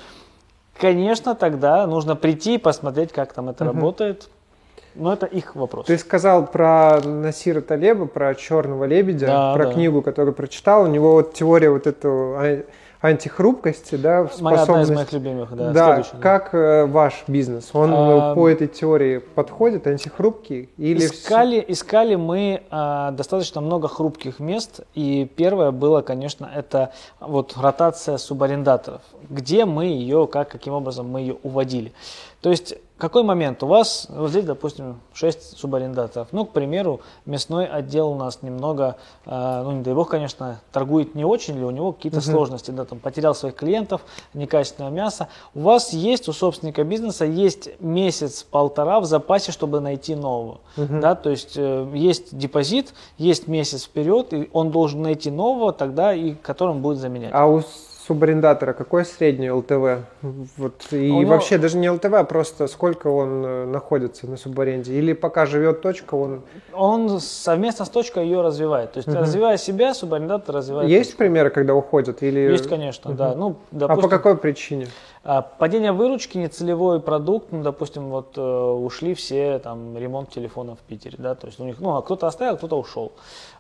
Конечно, 0.78 1.34
тогда 1.34 1.86
нужно 1.86 2.14
прийти 2.16 2.56
и 2.56 2.58
посмотреть, 2.58 3.12
как 3.12 3.32
там 3.32 3.48
это 3.48 3.64
работает. 3.64 4.28
Но 4.94 5.12
это 5.12 5.26
их 5.26 5.54
вопрос. 5.56 5.86
Ты 5.86 5.96
сказал 5.98 6.46
про 6.46 7.00
Насира 7.02 7.60
Талеба, 7.60 8.06
про 8.06 8.34
черного 8.34 8.84
лебедя, 8.84 9.26
Да, 9.26 9.54
про 9.54 9.66
да. 9.66 9.72
книгу, 9.72 10.02
которую 10.02 10.34
прочитал. 10.34 10.84
У 10.84 10.86
него 10.86 11.12
вот 11.12 11.32
теория 11.34 11.70
вот 11.70 11.86
эту 11.86 12.08
а- 12.36 12.64
антихрупкости, 13.00 13.96
да, 13.96 14.28
Моя 14.40 14.60
одна 14.60 14.80
из 14.82 14.86
способность- 14.86 14.94
моих 14.94 15.12
любимых, 15.12 15.56
да. 15.56 15.70
Да, 15.72 16.02
как 16.20 16.54
э, 16.54 16.86
ваш 16.86 17.24
бизнес? 17.26 17.70
Он 17.72 17.92
э, 17.92 17.96
А, 17.96 18.34
по 18.34 18.48
этой 18.48 18.68
теории 18.68 19.18
подходит, 19.18 19.86
антихрупкий? 19.86 20.70
Или 20.76 21.06
Искали, 21.06 21.64
искали 21.66 22.14
мы 22.14 22.62
а, 22.70 23.10
достаточно 23.10 23.60
много 23.60 23.88
хрупких 23.88 24.38
мест, 24.40 24.80
и 24.94 25.28
первое 25.36 25.70
было, 25.72 26.02
конечно, 26.02 26.48
это 26.54 26.92
вот 27.20 27.54
ротация 27.60 28.18
субарендаторов. 28.18 29.02
Где 29.28 29.64
мы 29.64 29.86
ее, 29.86 30.26
как, 30.26 30.48
каким 30.50 30.74
образом 30.74 31.08
мы 31.08 31.20
ее 31.20 31.36
уводили. 31.42 31.92
То 32.40 32.50
есть, 32.50 32.74
какой 33.02 33.24
момент? 33.24 33.60
У 33.64 33.66
вас, 33.66 34.06
вот 34.10 34.30
здесь, 34.30 34.44
допустим, 34.44 35.00
6 35.12 35.58
субарендаторов. 35.58 36.28
Ну, 36.30 36.44
к 36.44 36.52
примеру, 36.52 37.00
мясной 37.26 37.66
отдел 37.66 38.10
у 38.10 38.14
нас 38.14 38.42
немного, 38.42 38.96
а, 39.26 39.64
ну, 39.64 39.72
не 39.72 39.82
дай 39.82 39.92
бог, 39.92 40.08
конечно, 40.08 40.60
торгует 40.70 41.16
не 41.16 41.24
очень, 41.24 41.56
или 41.56 41.64
у 41.64 41.72
него 41.72 41.90
какие-то 41.90 42.20
сложности, 42.20 42.70
да, 42.70 42.84
там, 42.84 43.00
потерял 43.00 43.34
своих 43.34 43.56
клиентов, 43.56 44.02
некачественное 44.34 44.92
мясо. 44.92 45.26
У 45.52 45.62
вас 45.62 45.92
есть, 45.92 46.28
у 46.28 46.32
собственника 46.32 46.84
бизнеса, 46.84 47.24
есть 47.24 47.70
месяц-полтора 47.80 49.00
в 49.00 49.04
запасе, 49.04 49.50
чтобы 49.50 49.80
найти 49.80 50.14
нового. 50.14 50.60
Да, 50.76 51.16
то 51.16 51.30
есть 51.30 51.54
э, 51.56 51.90
есть 51.94 52.38
депозит, 52.38 52.94
есть 53.18 53.48
месяц 53.48 53.82
вперед, 53.82 54.32
и 54.32 54.48
он 54.52 54.70
должен 54.70 55.02
найти 55.02 55.32
нового 55.32 55.72
тогда, 55.72 56.14
и 56.14 56.34
которым 56.34 56.82
будет 56.82 56.98
заменять. 56.98 57.32
А 57.34 57.48
у 57.48 57.62
субарендатора 58.06 58.72
какой 58.72 59.04
средний 59.04 59.50
ЛТВ? 59.50 60.04
Вот, 60.56 60.86
и 60.90 61.10
У 61.10 61.20
него- 61.20 61.30
вообще 61.30 61.58
даже 61.58 61.78
не 61.78 61.88
ЛТВ, 61.90 62.12
а 62.12 62.24
просто 62.24 62.66
сколько 62.66 63.06
он 63.08 63.44
э, 63.44 63.64
находится 63.66 64.26
на 64.26 64.36
субаренде? 64.36 64.92
Или 64.94 65.12
пока 65.12 65.46
живет 65.46 65.82
точка, 65.82 66.14
он... 66.14 66.42
Он 66.72 67.20
совместно 67.20 67.84
с 67.84 67.88
точкой 67.88 68.24
ее 68.24 68.40
развивает. 68.40 68.92
То 68.92 68.98
есть, 68.98 69.08
развивая 69.08 69.56
себя, 69.56 69.94
субарендатор 69.94 70.54
развивает 70.56 70.88
Есть 70.88 71.10
точку. 71.10 71.18
примеры, 71.18 71.50
когда 71.50 71.74
уходят? 71.74 72.22
Или... 72.22 72.40
Есть, 72.40 72.68
конечно, 72.68 73.12
да. 73.12 73.34
Ну, 73.34 73.56
А 73.70 73.76
допустим, 73.76 74.02
по 74.02 74.08
какой 74.08 74.36
причине? 74.36 74.88
А, 75.24 75.40
Падение 75.42 75.92
выручки, 75.92 76.36
нецелевой 76.36 77.00
продукт, 77.00 77.52
ну, 77.52 77.62
допустим, 77.62 78.10
вот 78.10 78.36
э, 78.36 78.40
ушли 78.40 79.14
все, 79.14 79.60
там, 79.60 79.96
ремонт 79.96 80.30
телефона 80.30 80.74
в 80.74 80.80
Питере, 80.80 81.16
да, 81.16 81.36
то 81.36 81.46
есть 81.46 81.60
у 81.60 81.64
них, 81.64 81.78
ну, 81.78 81.94
а 81.94 82.02
кто-то 82.02 82.26
оставил, 82.26 82.56
кто-то 82.56 82.76
ушел. 82.76 83.12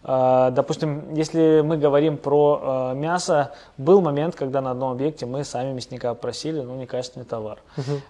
А, 0.02 0.50
допустим, 0.50 1.14
если 1.14 1.62
мы 1.64 1.76
говорим 1.76 2.16
про 2.16 2.92
э, 2.92 2.96
мясо, 2.96 3.52
был 3.78 4.00
момент, 4.00 4.34
когда 4.34 4.60
на 4.60 4.72
одном 4.72 4.90
объекте 4.90 5.24
мы 5.24 5.44
сами 5.44 5.72
мясника 5.72 6.12
просили, 6.14 6.60
ну, 6.60 6.74
некачественный 6.74 7.26
товар. 7.26 7.58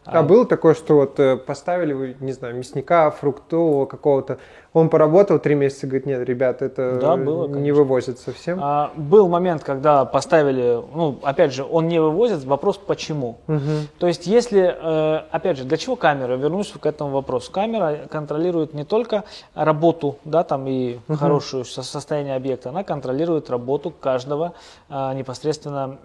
А, 0.07 0.22
было 0.22 0.46
такое, 0.46 0.74
что 0.74 0.94
вот 0.94 1.20
э, 1.20 1.36
поставили 1.36 1.92
вы, 1.92 2.16
не 2.20 2.32
знаю, 2.32 2.57
мясника, 2.57 3.11
фруктового 3.11 3.84
какого-то, 3.84 4.38
он 4.75 4.89
поработал 4.89 5.39
три 5.39 5.55
месяца, 5.55 5.87
говорит, 5.87 6.07
нет, 6.07 6.27
ребят, 6.27 6.62
это 6.62 6.99
Да, 7.01 7.16
было, 7.16 7.47
не 7.47 7.73
вывозит 7.73 8.18
совсем. 8.18 8.59
А, 8.62 8.91
был 8.97 9.29
момент, 9.29 9.62
когда 9.62 10.05
поставили, 10.07 10.83
ну, 10.95 11.18
опять 11.23 11.53
же, 11.53 11.64
он 11.64 11.89
не 11.89 12.01
вывозит, 12.01 12.45
вопрос 12.45 12.79
почему. 12.79 13.37
Мгм. 13.49 13.89
То 13.99 14.07
есть, 14.07 14.27
если, 14.27 14.62
э, 14.62 15.16
опять 15.31 15.59
же, 15.59 15.64
для 15.64 15.77
чего 15.77 15.97
камера? 15.97 16.37
Вернусь 16.37 16.73
к 16.73 16.87
этому 16.87 17.11
вопросу. 17.11 17.53
Камера 17.53 17.99
контролирует 18.11 18.73
не 18.73 18.85
только 18.85 19.25
работу, 19.55 20.16
да, 20.25 20.43
там 20.43 20.66
и 20.66 20.99
хорошее 21.09 21.64
со- 21.66 21.83
состояние 21.83 22.35
объекта, 22.35 22.70
она 22.70 22.83
контролирует 22.83 23.51
работу 23.51 23.91
каждого 23.91 24.55
а, 24.89 25.12
непосредственно 25.12 25.99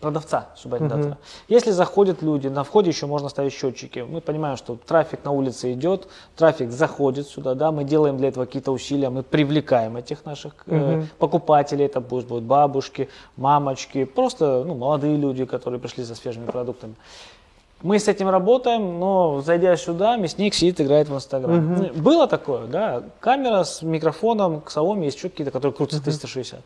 продавца 0.00 0.48
субарендатора. 0.56 1.18
Если 1.48 1.70
заходят 1.70 2.22
люди, 2.22 2.48
на 2.48 2.64
входе 2.64 2.90
еще 2.90 3.06
можно 3.06 3.28
ставить 3.28 3.52
счетчики. 3.52 4.00
Мы 4.00 4.20
понимаем, 4.20 4.56
что 4.56 4.76
трафик 4.86 5.24
на 5.24 5.30
улице 5.30 5.72
идет, 5.72 6.08
трафик 6.36 6.70
заходит 6.70 7.28
сюда, 7.28 7.54
да, 7.54 7.72
мы 7.72 7.84
делаем 7.84 8.16
для 8.16 8.28
этого 8.28 8.44
какие-то 8.44 8.72
усилия, 8.72 9.10
мы 9.10 9.22
привлекаем 9.22 9.96
этих 9.96 10.24
наших 10.24 10.54
э, 10.66 11.04
покупателей, 11.18 11.86
это 11.86 12.00
пусть 12.00 12.26
будут 12.26 12.44
бабушки, 12.44 13.08
мамочки, 13.36 14.04
просто 14.04 14.64
ну, 14.66 14.74
молодые 14.74 15.16
люди, 15.16 15.44
которые 15.44 15.80
пришли 15.80 16.04
за 16.04 16.14
свежими 16.14 16.46
продуктами. 16.46 16.94
Мы 17.84 17.98
с 17.98 18.08
этим 18.08 18.30
работаем, 18.30 18.98
но 18.98 19.42
зайдя 19.42 19.76
сюда, 19.76 20.16
мясник 20.16 20.54
сидит, 20.54 20.80
играет 20.80 21.10
в 21.10 21.14
Инстаграм. 21.14 21.74
Ну, 21.74 21.92
Было 21.94 22.26
такое, 22.26 22.66
да. 22.66 23.02
Камера 23.20 23.62
с 23.64 23.82
микрофоном, 23.82 24.62
к 24.62 24.70
Xiaomi 24.70 25.04
есть 25.04 25.18
еще 25.18 25.28
какие-то, 25.28 25.50
которые 25.50 25.74
крутятся 25.74 26.02
360. 26.02 26.60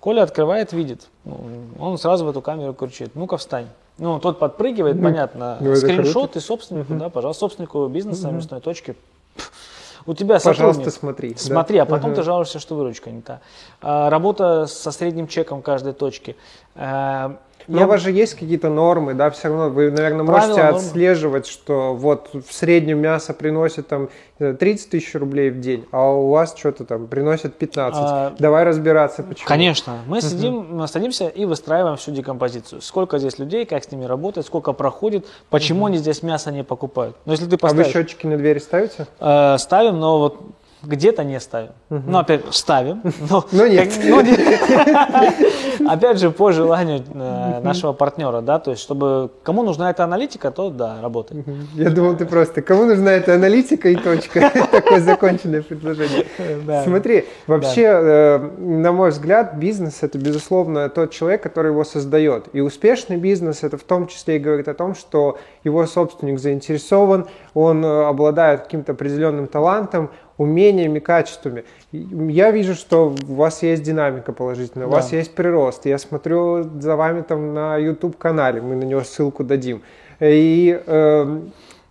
Коля 0.00 0.22
открывает, 0.22 0.72
видит. 0.72 1.08
Ну, 1.24 1.38
Он 1.78 1.98
сразу 1.98 2.24
в 2.24 2.28
эту 2.28 2.40
камеру 2.40 2.72
кричит, 2.72 3.10
ну-ка 3.14 3.36
встань. 3.36 3.66
Ну, 3.98 4.20
тот 4.20 4.38
подпрыгивает, 4.38 5.02
понятно. 5.02 5.56
ну, 5.60 5.74
Скриншот 5.74 6.36
и 6.36 6.40
собственнику, 6.40 6.94
да, 6.94 7.08
пожалуйста, 7.08 7.40
собственнику 7.40 7.86
бизнеса, 7.88 8.30
мясной 8.30 8.60
точки. 8.60 8.94
У 10.06 10.14
тебя 10.14 10.36
Пожалуйста, 10.36 10.84
сотрудник. 10.90 10.92
смотри. 10.94 11.30
да. 11.34 11.38
Смотри, 11.38 11.78
а 11.78 11.84
потом 11.84 12.06
Ага. 12.12 12.14
ты 12.16 12.22
жалуешься, 12.22 12.58
что 12.60 12.76
выручка 12.76 13.10
не 13.10 13.20
та. 13.20 13.40
А, 13.82 14.08
работа 14.08 14.66
со 14.66 14.90
средним 14.90 15.26
чеком 15.26 15.60
каждой 15.60 15.92
точки. 15.92 16.34
А, 16.76 17.36
Но 17.68 17.78
я- 17.80 17.84
у 17.84 17.88
вас 17.88 18.00
же 18.00 18.10
есть 18.10 18.34
какие-то 18.34 18.68
нормы, 18.70 19.14
да, 19.14 19.30
все 19.30 19.48
равно 19.48 19.68
вы, 19.68 19.90
наверное, 19.90 20.24
Правила, 20.24 20.46
можете 20.46 20.62
нормы. 20.62 20.78
отслеживать, 20.78 21.46
что 21.46 21.94
вот 21.94 22.30
в 22.32 22.52
среднем 22.52 22.98
мясо 22.98 23.34
приносит 23.34 23.86
там 23.88 24.08
не 24.40 24.44
знаю, 24.44 24.56
30 24.56 24.90
тысяч 24.90 25.14
рублей 25.14 25.50
в 25.50 25.60
день, 25.60 25.84
а 25.90 26.10
у 26.12 26.28
вас 26.30 26.54
что-то 26.56 26.84
там 26.84 27.08
приносит 27.08 27.56
15. 27.56 28.00
А, 28.02 28.34
Давай 28.38 28.64
разбираться, 28.64 29.22
почему. 29.22 29.46
Конечно. 29.48 29.98
Мы 30.06 30.20
сидим, 30.22 30.86
садимся 30.86 31.26
и 31.28 31.44
выстраиваем 31.44 31.96
всю 31.96 32.12
декомпозицию. 32.12 32.80
Сколько 32.80 33.18
здесь 33.18 33.38
людей, 33.38 33.66
как 33.66 33.82
с 33.84 33.90
ними 33.90 34.04
работать, 34.04 34.46
сколько 34.46 34.72
проходит, 34.72 35.26
почему 35.50 35.86
они 35.86 35.98
здесь 35.98 36.22
мясо 36.22 36.50
не 36.52 36.62
покупают. 36.64 37.16
Но 37.26 37.32
если 37.32 37.46
ты 37.46 37.50
А 37.50 37.56
вы 37.56 37.58
поставишь, 37.58 37.86
счетчики 37.88 38.26
на 38.26 38.36
двери 38.36 38.60
ставите? 38.60 39.06
э, 39.18 39.56
ставим, 39.58 39.98
но 39.98 40.18
вот 40.18 40.40
где-то 40.82 41.24
не 41.24 41.40
ставим. 41.40 41.70
Ну, 41.88 42.18
опять 42.18 42.42
ставим, 42.54 43.02
но, 43.30 43.44
Но 43.52 43.66
нет. 43.66 43.92
как- 43.92 44.04
но 44.04 44.20
не- 44.20 45.88
опять 45.90 46.18
же, 46.18 46.30
по 46.30 46.52
желанию 46.52 47.02
э, 47.14 47.60
нашего 47.62 47.92
партнера, 47.92 48.40
да, 48.40 48.58
то 48.58 48.70
есть, 48.70 48.82
чтобы 48.82 49.30
кому 49.42 49.62
нужна 49.62 49.90
эта 49.90 50.04
аналитика, 50.04 50.50
то 50.50 50.70
да, 50.70 50.98
работает. 51.02 51.44
Я 51.74 51.90
думал, 51.90 52.16
ты 52.16 52.26
просто, 52.26 52.62
кому 52.62 52.84
нужна 52.84 53.12
эта 53.12 53.34
аналитика 53.34 53.88
и 53.88 53.96
точка? 53.96 54.50
Такое 54.72 55.00
законченное 55.00 55.62
предложение. 55.62 56.26
Да. 56.66 56.84
Смотри, 56.84 57.26
вообще, 57.46 57.82
э, 57.82 58.38
на 58.58 58.92
мой 58.92 59.10
взгляд, 59.10 59.56
бизнес 59.56 60.02
это, 60.02 60.18
безусловно, 60.18 60.88
тот 60.88 61.10
человек, 61.10 61.42
который 61.42 61.72
его 61.72 61.84
создает. 61.84 62.46
И 62.52 62.60
успешный 62.60 63.16
бизнес 63.16 63.62
это 63.62 63.76
в 63.76 63.82
том 63.82 64.06
числе 64.06 64.36
и 64.36 64.38
говорит 64.38 64.68
о 64.68 64.74
том, 64.74 64.94
что 64.94 65.38
его 65.64 65.86
собственник 65.86 66.38
заинтересован, 66.38 67.26
он 67.54 67.84
э, 67.84 68.04
обладает 68.06 68.62
каким-то 68.62 68.92
определенным 68.92 69.46
талантом, 69.46 70.10
умениями, 70.38 71.00
качествами. 71.00 71.64
Я 71.92 72.50
вижу, 72.50 72.74
что 72.74 73.14
у 73.28 73.34
вас 73.34 73.62
есть 73.62 73.82
динамика 73.82 74.32
положительная, 74.32 74.86
у 74.86 74.90
вас 74.90 75.12
есть 75.12 75.34
прирост. 75.34 75.84
Я 75.84 75.98
смотрю 75.98 76.62
за 76.80 76.96
вами 76.96 77.22
там 77.22 77.52
на 77.52 77.76
YouTube-канале, 77.76 78.62
мы 78.62 78.76
на 78.76 78.84
него 78.84 79.02
ссылку 79.02 79.44
дадим. 79.44 79.82
И 80.20 80.80
э, 80.86 81.40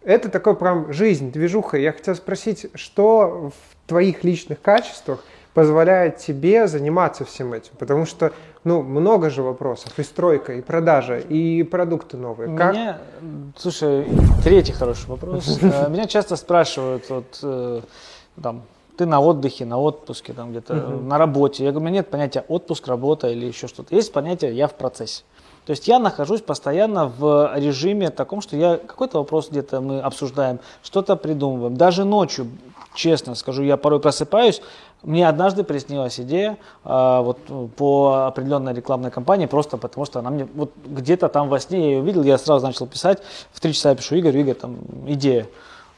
это 0.04 0.30
такой 0.30 0.56
прям 0.56 0.92
жизнь, 0.92 1.32
движуха. 1.32 1.78
Я 1.78 1.92
хотел 1.92 2.16
спросить, 2.16 2.68
что 2.74 3.52
в 3.52 3.88
твоих 3.88 4.24
личных 4.24 4.62
качествах 4.62 5.24
позволяет 5.54 6.18
тебе 6.18 6.68
заниматься 6.68 7.26
всем 7.26 7.52
этим? 7.52 7.72
Потому 7.80 8.06
что, 8.06 8.32
ну, 8.64 8.84
много 8.84 9.32
же 9.32 9.42
вопросов, 9.42 9.92
и 9.98 10.04
стройка, 10.04 10.54
и 10.54 10.62
продажа, 10.62 11.18
и 11.18 11.64
продукты 11.64 12.16
новые. 12.16 12.56
Как? 12.56 12.74
Меня, 12.74 13.00
слушай, 13.58 14.06
третий 14.44 14.74
хороший 14.74 15.08
вопрос. 15.08 15.60
Э, 15.64 15.90
меня 15.90 16.06
часто 16.06 16.36
спрашивают, 16.36 17.10
вот, 17.10 17.40
э, 17.42 17.82
там, 18.42 18.64
ты 18.98 19.06
на 19.06 19.20
отдыхе, 19.20 19.66
на 19.66 19.78
отпуске, 19.78 20.34
там 20.34 20.52
где-то 20.52 20.74
uh-huh. 20.74 21.02
на 21.04 21.18
работе. 21.18 21.64
Я 21.64 21.72
говорю, 21.72 21.86
у 21.86 21.90
меня 21.90 22.00
нет 22.00 22.10
понятия 22.10 22.44
отпуск, 22.48 22.88
работа 22.88 23.30
или 23.30 23.46
еще 23.46 23.68
что-то. 23.68 23.96
Есть 23.96 24.12
понятие 24.12 24.56
я 24.56 24.68
в 24.68 24.74
процессе. 24.74 25.24
То 25.68 25.72
есть 25.72 25.86
я 25.90 26.00
нахожусь 26.00 26.40
постоянно 26.40 27.08
в 27.08 27.52
режиме 27.56 28.10
таком, 28.10 28.40
что 28.40 28.56
я 28.56 28.78
какой-то 28.78 29.18
вопрос 29.18 29.50
где-то 29.50 29.82
мы 29.82 30.00
обсуждаем, 30.00 30.60
что-то 30.82 31.18
придумываем. 31.18 31.76
Даже 31.76 32.06
ночью, 32.06 32.48
честно 32.96 33.36
скажу, 33.36 33.64
я 33.64 33.76
порой 33.76 34.00
просыпаюсь, 34.00 34.62
мне 35.04 35.28
однажды 35.28 35.66
приснилась 35.66 36.22
идея 36.22 36.58
э, 36.86 37.22
вот 37.22 37.40
по 37.76 38.28
определенной 38.28 38.74
рекламной 38.74 39.12
кампании, 39.12 39.46
просто 39.46 39.76
потому 39.76 40.06
что 40.06 40.20
она 40.20 40.30
мне 40.30 40.48
вот 40.56 40.72
где-то 40.86 41.28
там 41.28 41.50
во 41.50 41.60
сне 41.60 41.80
я 41.80 41.86
ее 41.88 42.00
увидел, 42.00 42.24
я 42.24 42.38
сразу 42.38 42.66
начал 42.66 42.88
писать, 42.88 43.22
в 43.52 43.60
три 43.60 43.74
часа 43.74 43.90
я 43.90 43.96
пишу, 43.96 44.16
Игорь, 44.16 44.38
Игорь, 44.38 44.56
там 44.56 44.78
идея. 45.06 45.48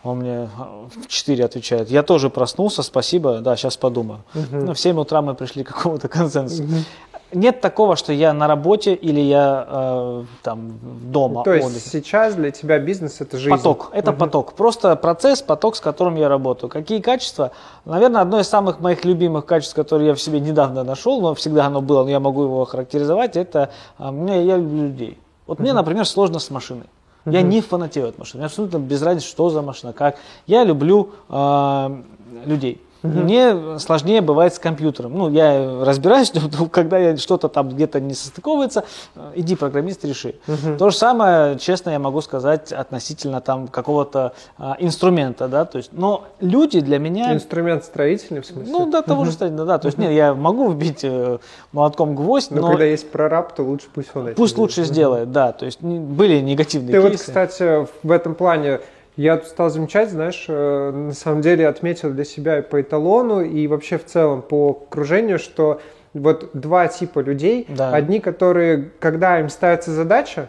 Он 0.03 0.19
мне 0.19 0.49
в 0.95 1.07
4 1.07 1.43
отвечает. 1.43 1.89
Я 1.89 2.03
тоже 2.03 2.29
проснулся, 2.29 2.83
спасибо, 2.83 3.39
да, 3.39 3.57
сейчас 3.57 3.75
подумаю. 3.75 4.21
Uh-huh. 4.33 4.63
Ну, 4.63 4.73
в 4.73 4.79
7 4.79 4.97
утра 4.97 5.21
мы 5.21 5.35
пришли 5.35 5.63
к 5.63 5.73
какому-то 5.73 6.07
консенсусу. 6.07 6.63
Uh-huh 6.63 6.83
нет 7.31 7.61
такого, 7.61 7.95
что 7.95 8.13
я 8.13 8.33
на 8.33 8.47
работе 8.47 8.93
или 8.93 9.19
я 9.19 9.65
э, 9.67 10.23
там 10.41 10.79
дома. 10.81 11.43
То 11.43 11.53
есть 11.53 11.91
сейчас 11.91 12.35
для 12.35 12.51
тебя 12.51 12.79
бизнес 12.79 13.21
это 13.21 13.37
жизнь. 13.37 13.55
Поток, 13.55 13.89
это 13.93 14.11
угу. 14.11 14.19
поток, 14.19 14.53
просто 14.53 14.95
процесс, 14.95 15.41
поток, 15.41 15.75
с 15.75 15.81
которым 15.81 16.15
я 16.15 16.27
работаю. 16.27 16.69
Какие 16.69 17.01
качества? 17.01 17.51
Наверное, 17.85 18.21
одно 18.21 18.39
из 18.39 18.47
самых 18.47 18.79
моих 18.79 19.05
любимых 19.05 19.45
качеств, 19.45 19.75
которые 19.75 20.07
я 20.07 20.15
в 20.15 20.21
себе 20.21 20.39
недавно 20.39 20.83
нашел, 20.83 21.21
но 21.21 21.35
всегда 21.35 21.65
оно 21.65 21.81
было, 21.81 22.03
но 22.03 22.09
я 22.09 22.19
могу 22.19 22.43
его 22.43 22.65
характеризовать, 22.65 23.37
это 23.37 23.69
э, 23.99 24.43
я 24.45 24.57
люблю 24.57 24.87
людей. 24.87 25.17
Вот 25.45 25.55
угу. 25.55 25.63
мне, 25.63 25.73
например, 25.73 26.05
сложно 26.05 26.39
с 26.39 26.49
машиной. 26.49 26.85
Угу. 27.29 27.37
Я 27.37 27.41
не 27.41 27.61
фанатею 27.61 28.09
от 28.09 28.17
машины, 28.17 28.39
мне 28.39 28.45
абсолютно 28.47 28.77
без 28.77 29.01
разницы, 29.01 29.27
что 29.27 29.49
за 29.49 29.61
машина, 29.61 29.93
как. 29.93 30.17
Я 30.47 30.63
люблю 30.63 31.11
э, 31.29 32.01
людей. 32.45 32.81
Угу. 33.01 33.13
Мне 33.19 33.79
сложнее 33.79 34.21
бывает 34.21 34.53
с 34.53 34.59
компьютером. 34.59 35.17
Ну, 35.17 35.29
я 35.29 35.83
разбираюсь, 35.83 36.33
когда 36.71 36.97
я 36.97 37.17
что-то 37.17 37.47
там 37.47 37.69
где-то 37.69 37.99
не 37.99 38.13
состыковывается, 38.13 38.83
э, 39.15 39.31
иди, 39.35 39.55
программист, 39.55 40.03
реши. 40.03 40.35
Угу. 40.47 40.77
То 40.77 40.89
же 40.89 40.97
самое, 40.97 41.57
честно, 41.57 41.91
я 41.91 41.99
могу 41.99 42.21
сказать 42.21 42.71
относительно 42.71 43.41
там 43.41 43.67
какого-то 43.67 44.33
а, 44.57 44.75
инструмента, 44.79 45.47
да, 45.47 45.65
то 45.65 45.77
есть, 45.77 45.91
но 45.93 46.25
люди 46.39 46.81
для 46.81 46.99
меня... 46.99 47.33
Инструмент 47.33 47.85
строительный, 47.85 48.41
в 48.41 48.45
смысле? 48.45 48.71
Ну, 48.71 48.89
да, 48.89 49.01
того 49.01 49.21
угу. 49.21 49.27
же 49.27 49.31
строительного, 49.31 49.67
да, 49.67 49.77
то 49.77 49.87
есть, 49.87 49.97
нет, 49.97 50.11
я 50.11 50.33
могу 50.33 50.69
вбить 50.69 51.03
э, 51.03 51.37
молотком 51.71 52.15
гвоздь, 52.15 52.51
но... 52.51 52.61
Но 52.61 52.67
когда 52.69 52.85
есть 52.85 53.09
прораб, 53.09 53.55
то 53.55 53.63
лучше 53.63 53.87
пусть 53.93 54.09
он 54.15 54.33
Пусть 54.35 54.57
лучше 54.57 54.83
сделает, 54.83 55.31
да, 55.31 55.51
то 55.51 55.65
есть, 55.65 55.81
были 55.81 56.39
негативные 56.39 56.91
Ты 56.91 57.01
кейсы. 57.01 57.09
вот, 57.09 57.19
кстати, 57.19 57.87
в 58.03 58.11
этом 58.11 58.35
плане 58.35 58.81
я 59.19 59.37
стал 59.41 59.69
замечать, 59.69 60.11
знаешь, 60.11 60.45
э, 60.47 60.91
на 60.91 61.13
самом 61.13 61.41
деле 61.41 61.67
отметил 61.67 62.11
для 62.11 62.23
себя 62.23 62.59
и 62.59 62.61
по 62.61 62.81
эталону, 62.81 63.41
и 63.41 63.67
вообще 63.67 63.97
в 63.97 64.05
целом 64.05 64.41
по 64.41 64.85
окружению, 64.87 65.39
что 65.39 65.81
вот 66.13 66.51
два 66.53 66.87
типа 66.87 67.19
людей. 67.19 67.65
Да. 67.67 67.93
Одни, 67.93 68.21
которые, 68.21 68.91
когда 68.99 69.41
им 69.41 69.49
ставится 69.49 69.91
задача, 69.91 70.47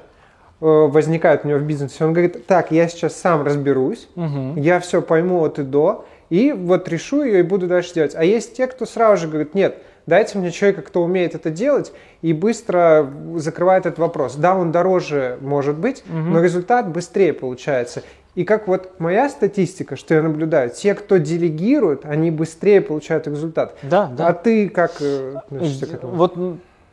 э, 0.60 0.66
возникает 0.66 1.44
у 1.44 1.48
него 1.48 1.58
в 1.58 1.64
бизнесе, 1.64 2.04
он 2.04 2.12
говорит, 2.12 2.46
так, 2.46 2.70
я 2.70 2.86
сейчас 2.86 3.16
сам 3.16 3.44
разберусь, 3.44 4.08
угу. 4.14 4.54
я 4.54 4.78
все 4.78 5.02
пойму 5.02 5.42
от 5.42 5.58
и 5.58 5.64
до, 5.64 6.06
и 6.28 6.52
вот 6.52 6.88
решу 6.88 7.24
ее 7.24 7.40
и 7.40 7.42
буду 7.42 7.66
дальше 7.66 7.94
делать. 7.94 8.14
А 8.14 8.22
есть 8.22 8.56
те, 8.56 8.68
кто 8.68 8.86
сразу 8.86 9.22
же 9.22 9.28
говорит, 9.28 9.52
нет, 9.52 9.82
дайте 10.06 10.38
мне 10.38 10.50
человека, 10.52 10.82
кто 10.82 11.02
умеет 11.02 11.34
это 11.34 11.50
делать, 11.50 11.92
и 12.22 12.32
быстро 12.32 13.10
закрывает 13.36 13.86
этот 13.86 13.98
вопрос. 13.98 14.36
Да, 14.36 14.54
он 14.54 14.70
дороже 14.70 15.38
может 15.40 15.76
быть, 15.76 16.04
угу. 16.06 16.18
но 16.18 16.40
результат 16.40 16.88
быстрее 16.88 17.32
получается. 17.32 18.02
И 18.34 18.44
как 18.44 18.68
вот 18.68 19.00
моя 19.00 19.28
статистика, 19.28 19.96
что 19.96 20.14
я 20.14 20.22
наблюдаю, 20.22 20.70
те, 20.70 20.94
кто 20.94 21.16
делегирует, 21.16 22.04
они 22.04 22.30
быстрее 22.30 22.80
получают 22.80 23.26
результат. 23.26 23.76
Да, 23.82 24.06
да. 24.06 24.28
А 24.28 24.32
ты 24.32 24.68
как 24.68 25.00
э, 25.00 25.34
относишься 25.36 25.86
к 25.86 25.94
этому? 25.94 26.14
Вот 26.14 26.36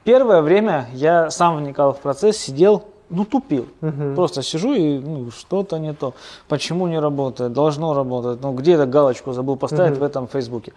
первое 0.03 0.41
время 0.41 0.89
я 0.93 1.29
сам 1.29 1.57
вникал 1.57 1.93
в 1.93 1.99
процесс, 1.99 2.37
сидел, 2.37 2.85
ну 3.09 3.23
тупил. 3.23 3.67
Угу. 3.81 4.15
Просто 4.15 4.41
сижу 4.41 4.73
и 4.73 4.97
ну, 4.97 5.29
что-то 5.31 5.77
не 5.77 5.93
то. 5.93 6.15
Почему 6.47 6.87
не 6.87 6.99
работает? 6.99 7.53
Должно 7.53 7.93
работать. 7.93 8.41
Ну 8.41 8.53
где-то 8.53 8.87
галочку 8.87 9.31
забыл 9.33 9.57
поставить 9.57 9.93
угу. 9.93 10.01
в 10.01 10.03
этом 10.03 10.27
Фейсбуке. 10.27 10.73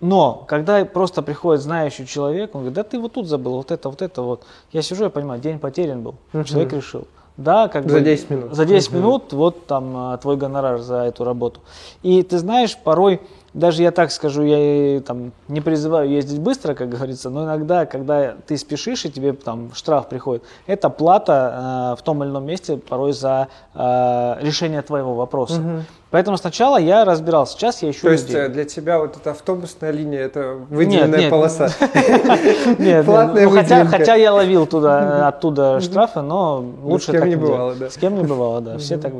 Но 0.00 0.44
когда 0.48 0.84
просто 0.84 1.20
приходит 1.20 1.62
знающий 1.62 2.06
человек, 2.06 2.54
он 2.54 2.62
говорит, 2.62 2.74
да 2.74 2.84
ты 2.84 2.98
вот 2.98 3.12
тут 3.12 3.26
забыл, 3.26 3.56
вот 3.56 3.70
это, 3.70 3.90
вот 3.90 4.00
это, 4.00 4.22
вот. 4.22 4.44
Я 4.72 4.82
сижу, 4.82 5.04
я 5.04 5.10
понимаю, 5.10 5.40
день 5.40 5.58
потерян 5.58 6.02
был. 6.02 6.14
Угу. 6.32 6.44
Человек 6.44 6.72
решил. 6.72 7.06
Да, 7.40 7.68
как 7.68 7.88
за 7.88 7.98
бы, 7.98 8.04
10 8.04 8.30
минут. 8.30 8.54
За 8.54 8.64
10 8.66 8.88
угу. 8.88 8.96
минут, 8.98 9.32
вот 9.32 9.66
там 9.66 9.96
а, 9.96 10.16
твой 10.18 10.36
гонорар 10.36 10.78
за 10.78 11.04
эту 11.04 11.24
работу. 11.24 11.60
И 12.02 12.22
ты 12.22 12.38
знаешь, 12.38 12.76
порой, 12.76 13.20
даже 13.54 13.82
я 13.82 13.90
так 13.92 14.12
скажу, 14.12 14.42
я 14.42 15.00
там 15.00 15.32
не 15.48 15.62
призываю 15.62 16.10
ездить 16.10 16.38
быстро, 16.38 16.74
как 16.74 16.90
говорится, 16.90 17.30
но 17.30 17.44
иногда, 17.44 17.86
когда 17.86 18.36
ты 18.46 18.58
спешишь 18.58 19.06
и 19.06 19.10
тебе 19.10 19.32
там 19.32 19.72
штраф 19.72 20.08
приходит, 20.08 20.44
это 20.66 20.90
плата 20.90 21.94
э, 21.94 22.00
в 22.00 22.04
том 22.04 22.22
или 22.22 22.30
ином 22.30 22.44
месте 22.44 22.76
порой 22.76 23.12
за 23.12 23.48
э, 23.74 24.36
решение 24.42 24.82
твоего 24.82 25.14
вопроса. 25.14 25.60
Угу. 25.60 25.82
Поэтому 26.10 26.36
сначала 26.36 26.76
я 26.76 27.04
разбирался, 27.04 27.52
сейчас 27.52 27.82
я 27.82 27.90
ищу 27.90 28.02
То 28.02 28.10
есть 28.10 28.34
э, 28.34 28.48
для 28.48 28.64
тебя 28.64 28.98
вот 28.98 29.16
эта 29.16 29.30
автобусная 29.30 29.92
линия, 29.92 30.20
это 30.20 30.58
выделенная 30.68 31.06
нет, 31.06 31.20
нет. 31.20 31.30
полоса? 31.30 31.70
Нет, 32.78 33.06
ну, 33.06 33.86
хотя 33.86 34.14
я 34.14 34.32
ловил 34.32 34.66
туда, 34.66 35.28
оттуда 35.28 35.80
штрафы, 35.80 36.20
но 36.20 36.64
лучше 36.82 37.12
так 37.12 37.26
не 37.26 37.36
бывало, 37.36 37.74
да. 37.74 37.90
С 37.90 37.96
кем 37.96 38.16
не 38.16 38.24
бывало, 38.24 38.60
да, 38.60 38.78
все 38.78 38.96
так. 38.98 39.12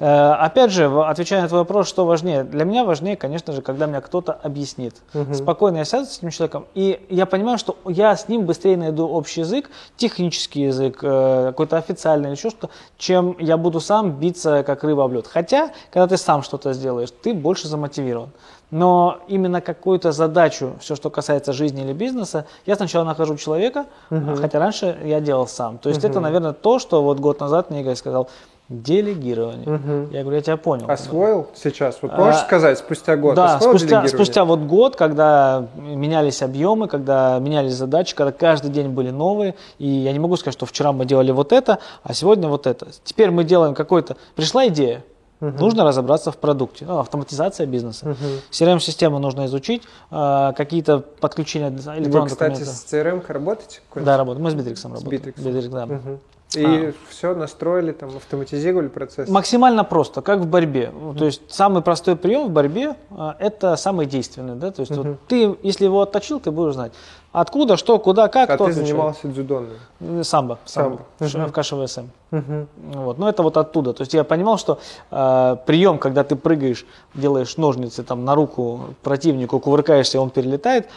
Э, 0.00 0.32
опять 0.32 0.70
же, 0.70 0.86
отвечая 1.02 1.42
на 1.42 1.48
твой 1.48 1.60
вопрос, 1.60 1.86
что 1.86 2.06
важнее? 2.06 2.44
Для 2.44 2.64
меня 2.64 2.84
важнее, 2.84 3.16
конечно 3.16 3.52
же, 3.52 3.60
когда 3.60 3.86
мне 3.86 4.00
кто-то 4.00 4.32
объяснит. 4.32 4.94
Спокойно 5.34 5.78
я 5.78 5.84
сяду 5.84 6.06
с 6.06 6.18
этим 6.18 6.30
человеком, 6.30 6.66
и 6.74 7.04
я 7.10 7.26
понимаю, 7.26 7.58
что 7.58 7.76
я 7.86 8.16
с 8.16 8.28
ним 8.28 8.46
быстрее 8.46 8.78
найду 8.78 9.06
общий 9.06 9.40
язык, 9.40 9.70
технический 9.96 10.62
язык, 10.62 11.00
э, 11.02 11.48
какой-то 11.48 11.76
официальный 11.76 12.30
или 12.30 12.36
еще 12.36 12.48
что-то, 12.50 12.70
чем 12.96 13.36
я 13.38 13.58
буду 13.58 13.80
сам 13.80 14.12
биться, 14.12 14.62
как 14.62 14.82
рыба 14.84 15.04
об 15.04 15.12
лед. 15.12 15.26
Хотя, 15.26 15.70
когда 15.90 16.06
ты 16.06 16.16
сам 16.16 16.37
сам 16.38 16.42
что-то 16.42 16.72
сделаешь, 16.72 17.10
ты 17.22 17.34
больше 17.34 17.68
замотивирован. 17.68 18.30
Но 18.70 19.18
именно 19.28 19.60
какую-то 19.60 20.12
задачу, 20.12 20.72
все, 20.80 20.94
что 20.94 21.10
касается 21.10 21.52
жизни 21.52 21.82
или 21.82 21.92
бизнеса, 21.92 22.44
я 22.66 22.76
сначала 22.76 23.04
нахожу 23.04 23.36
человека, 23.36 23.86
угу. 24.10 24.36
хотя 24.36 24.58
раньше 24.58 24.96
я 25.04 25.20
делал 25.20 25.46
сам. 25.46 25.78
То 25.78 25.88
есть 25.88 26.04
угу. 26.04 26.10
это, 26.10 26.20
наверное, 26.20 26.52
то, 26.52 26.78
что 26.78 27.02
вот 27.02 27.18
год 27.18 27.40
назад 27.40 27.70
мне 27.70 27.80
Игорь 27.80 27.96
сказал, 27.96 28.28
делегирование. 28.68 29.66
Угу. 29.66 30.12
Я 30.12 30.20
говорю, 30.20 30.36
я 30.36 30.42
тебя 30.42 30.56
понял. 30.58 30.90
Освоил 30.90 31.42
да. 31.42 31.48
сейчас? 31.54 31.98
Вот 32.02 32.12
можешь 32.12 32.42
а, 32.42 32.44
сказать, 32.44 32.78
спустя 32.78 33.16
год? 33.16 33.34
Да, 33.34 33.58
спустя, 33.58 34.06
спустя 34.06 34.44
вот 34.44 34.60
год, 34.60 34.96
когда 34.96 35.64
менялись 35.76 36.42
объемы, 36.42 36.86
когда 36.86 37.38
менялись 37.38 37.72
задачи, 37.72 38.14
когда 38.14 38.32
каждый 38.32 38.70
день 38.70 38.88
были 38.88 39.10
новые, 39.10 39.54
и 39.78 39.88
я 39.88 40.12
не 40.12 40.18
могу 40.18 40.36
сказать, 40.36 40.52
что 40.52 40.66
вчера 40.66 40.92
мы 40.92 41.06
делали 41.06 41.32
вот 41.32 41.52
это, 41.52 41.78
а 42.02 42.12
сегодня 42.12 42.48
вот 42.48 42.66
это. 42.66 42.88
Теперь 43.04 43.30
мы 43.30 43.44
делаем 43.44 43.74
какой-то... 43.74 44.16
Пришла 44.36 44.66
идея, 44.68 45.02
Угу. 45.40 45.58
Нужно 45.58 45.84
разобраться 45.84 46.32
в 46.32 46.36
продукте, 46.36 46.84
ну, 46.84 46.98
автоматизация 46.98 47.66
бизнеса. 47.66 48.10
Угу. 48.10 48.16
CRM-систему 48.50 49.18
нужно 49.18 49.46
изучить, 49.46 49.82
э, 50.10 50.52
какие-то 50.56 50.98
подключения 50.98 51.68
электронных 51.68 52.12
Вы, 52.12 52.26
кстати, 52.26 52.50
документов. 52.60 52.76
с 52.76 52.92
CRM 52.92 53.32
работаете? 53.32 53.80
Да, 53.94 54.16
работаем. 54.16 54.44
Мы 54.44 54.50
с 54.50 54.54
Bittrex 54.54 54.82
работаем. 54.82 55.22
Bittrex 55.22 55.68
да. 55.68 55.84
угу. 55.84 56.18
И 56.54 56.64
а. 56.64 56.92
все 57.10 57.34
настроили, 57.34 57.92
там, 57.92 58.08
автоматизировали 58.16 58.88
процесс? 58.88 59.28
Максимально 59.28 59.84
просто, 59.84 60.22
как 60.22 60.40
в 60.40 60.46
борьбе. 60.46 60.90
Mm-hmm. 60.94 61.18
То 61.18 61.24
есть 61.26 61.42
самый 61.48 61.82
простой 61.82 62.16
прием 62.16 62.46
в 62.48 62.50
борьбе 62.50 62.96
а, 63.10 63.36
это 63.38 63.76
самый 63.76 64.06
действенный. 64.06 64.54
Да? 64.54 64.70
То 64.70 64.80
есть 64.80 64.92
mm-hmm. 64.92 65.08
вот 65.08 65.26
ты, 65.28 65.56
если 65.62 65.84
его 65.84 66.00
отточил, 66.00 66.40
ты 66.40 66.50
будешь 66.50 66.72
знать, 66.74 66.92
откуда, 67.32 67.76
что, 67.76 67.98
куда, 67.98 68.28
как, 68.28 68.48
а 68.48 68.54
кто 68.54 68.64
ты 68.64 68.70
отвечает. 68.70 68.88
занимался 68.88 69.28
дзюдо? 69.28 69.64
Самбо. 70.22 70.58
Самбо. 70.64 71.00
Mm-hmm. 71.18 71.46
В 71.48 71.52
КШВСМ. 71.52 72.06
Mm-hmm. 72.30 72.66
Вот. 72.94 73.18
Но 73.18 73.28
это 73.28 73.42
вот 73.42 73.58
оттуда. 73.58 73.92
То 73.92 74.00
есть 74.02 74.14
я 74.14 74.24
понимал, 74.24 74.56
что 74.56 74.78
э, 75.10 75.56
прием, 75.66 75.98
когда 75.98 76.24
ты 76.24 76.34
прыгаешь, 76.34 76.86
делаешь 77.14 77.58
ножницы 77.58 78.02
там, 78.02 78.24
на 78.24 78.34
руку 78.34 78.94
противнику, 79.02 79.60
кувыркаешься, 79.60 80.18
он 80.18 80.30
перелетает, 80.30 80.88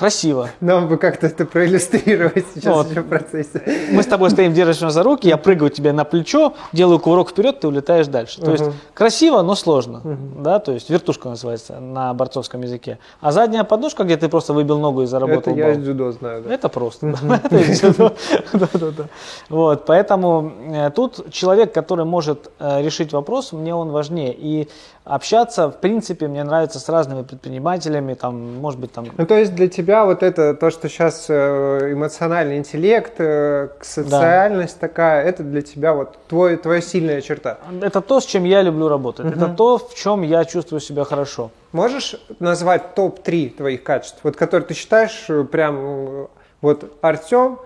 красиво. 0.00 0.48
Нам 0.60 0.88
бы 0.88 0.96
как-то 0.96 1.26
это 1.26 1.44
проиллюстрировать 1.44 2.46
сейчас 2.54 2.74
Вот. 2.74 2.90
еще 2.90 3.02
в 3.02 3.08
процессе. 3.08 3.62
Мы 3.92 4.02
с 4.02 4.06
тобой 4.06 4.30
стоим, 4.30 4.54
держишься 4.54 4.88
за 4.88 5.02
руки, 5.02 5.28
я 5.28 5.36
прыгаю 5.36 5.70
тебе 5.70 5.92
на 5.92 6.04
плечо, 6.04 6.54
делаю 6.72 6.98
кувырок 6.98 7.28
вперед, 7.30 7.60
ты 7.60 7.68
улетаешь 7.68 8.06
дальше. 8.06 8.40
То 8.40 8.50
есть 8.50 8.64
Мгм. 8.64 8.72
красиво, 8.94 9.42
но 9.42 9.54
сложно. 9.54 10.00
Да, 10.38 10.58
то 10.58 10.72
есть 10.72 10.88
вертушка 10.90 11.28
называется 11.28 11.78
на 11.80 12.14
борцовском 12.14 12.62
языке. 12.62 12.98
А 13.20 13.30
задняя 13.30 13.62
подножка, 13.64 14.04
где 14.04 14.16
ты 14.16 14.28
просто 14.30 14.54
выбил 14.54 14.78
ногу 14.78 15.00
и 15.02 15.04
Это 15.04 15.10
заработал 15.10 15.54
я 15.54 15.66
балл. 15.66 15.76
дзюдо 15.76 16.12
знаю. 16.12 16.42
да. 16.42 16.54
Это 16.54 16.68
просто. 16.70 17.06
Это. 18.52 19.08
Вот, 19.50 19.84
поэтому 19.86 20.52
э, 20.72 20.90
тут 20.90 21.30
человек, 21.30 21.74
который 21.74 22.04
может 22.06 22.50
э, 22.58 22.82
решить 22.82 23.12
вопрос, 23.12 23.52
мне 23.52 23.74
он 23.74 23.90
важнее. 23.90 24.34
И 24.36 24.68
общаться, 25.04 25.68
в 25.68 25.78
принципе, 25.78 26.28
мне 26.28 26.44
нравится 26.44 26.78
с 26.78 26.88
разными 26.88 27.22
предпринимателями, 27.22 28.14
там, 28.14 28.58
может 28.58 28.78
быть, 28.78 28.92
там, 28.92 29.06
Ну, 29.16 29.26
то 29.26 29.34
есть 29.34 29.54
для 29.54 29.68
тебя 29.68 30.04
вот 30.04 30.22
это, 30.22 30.54
то, 30.54 30.70
что 30.70 30.88
сейчас 30.88 31.28
эмоциональный 31.30 32.58
интеллект, 32.58 33.14
э, 33.18 33.68
социальность 33.80 34.78
такая, 34.78 35.24
это 35.24 35.42
для 35.42 35.62
тебя 35.62 35.94
вот 35.94 36.18
твой, 36.28 36.56
твоя 36.56 36.80
сильная 36.80 37.20
черта. 37.20 37.58
это 37.82 38.00
то, 38.00 38.20
с 38.20 38.26
чем 38.26 38.44
я 38.44 38.62
люблю 38.62 38.88
работать. 38.88 39.26
Это 39.26 39.48
то, 39.48 39.78
в 39.78 39.94
чем 39.94 40.22
я 40.22 40.44
чувствую 40.44 40.80
себя 40.80 41.04
хорошо. 41.04 41.50
Можешь 41.72 42.16
назвать 42.40 42.94
топ-3 42.94 43.56
твоих 43.56 43.82
качеств, 43.84 44.18
вот 44.24 44.36
которые 44.36 44.66
ты 44.66 44.74
считаешь 44.74 45.26
э, 45.28 45.44
прям 45.44 45.76
э, 45.78 46.26
вот 46.62 46.92
Артем 47.00 47.58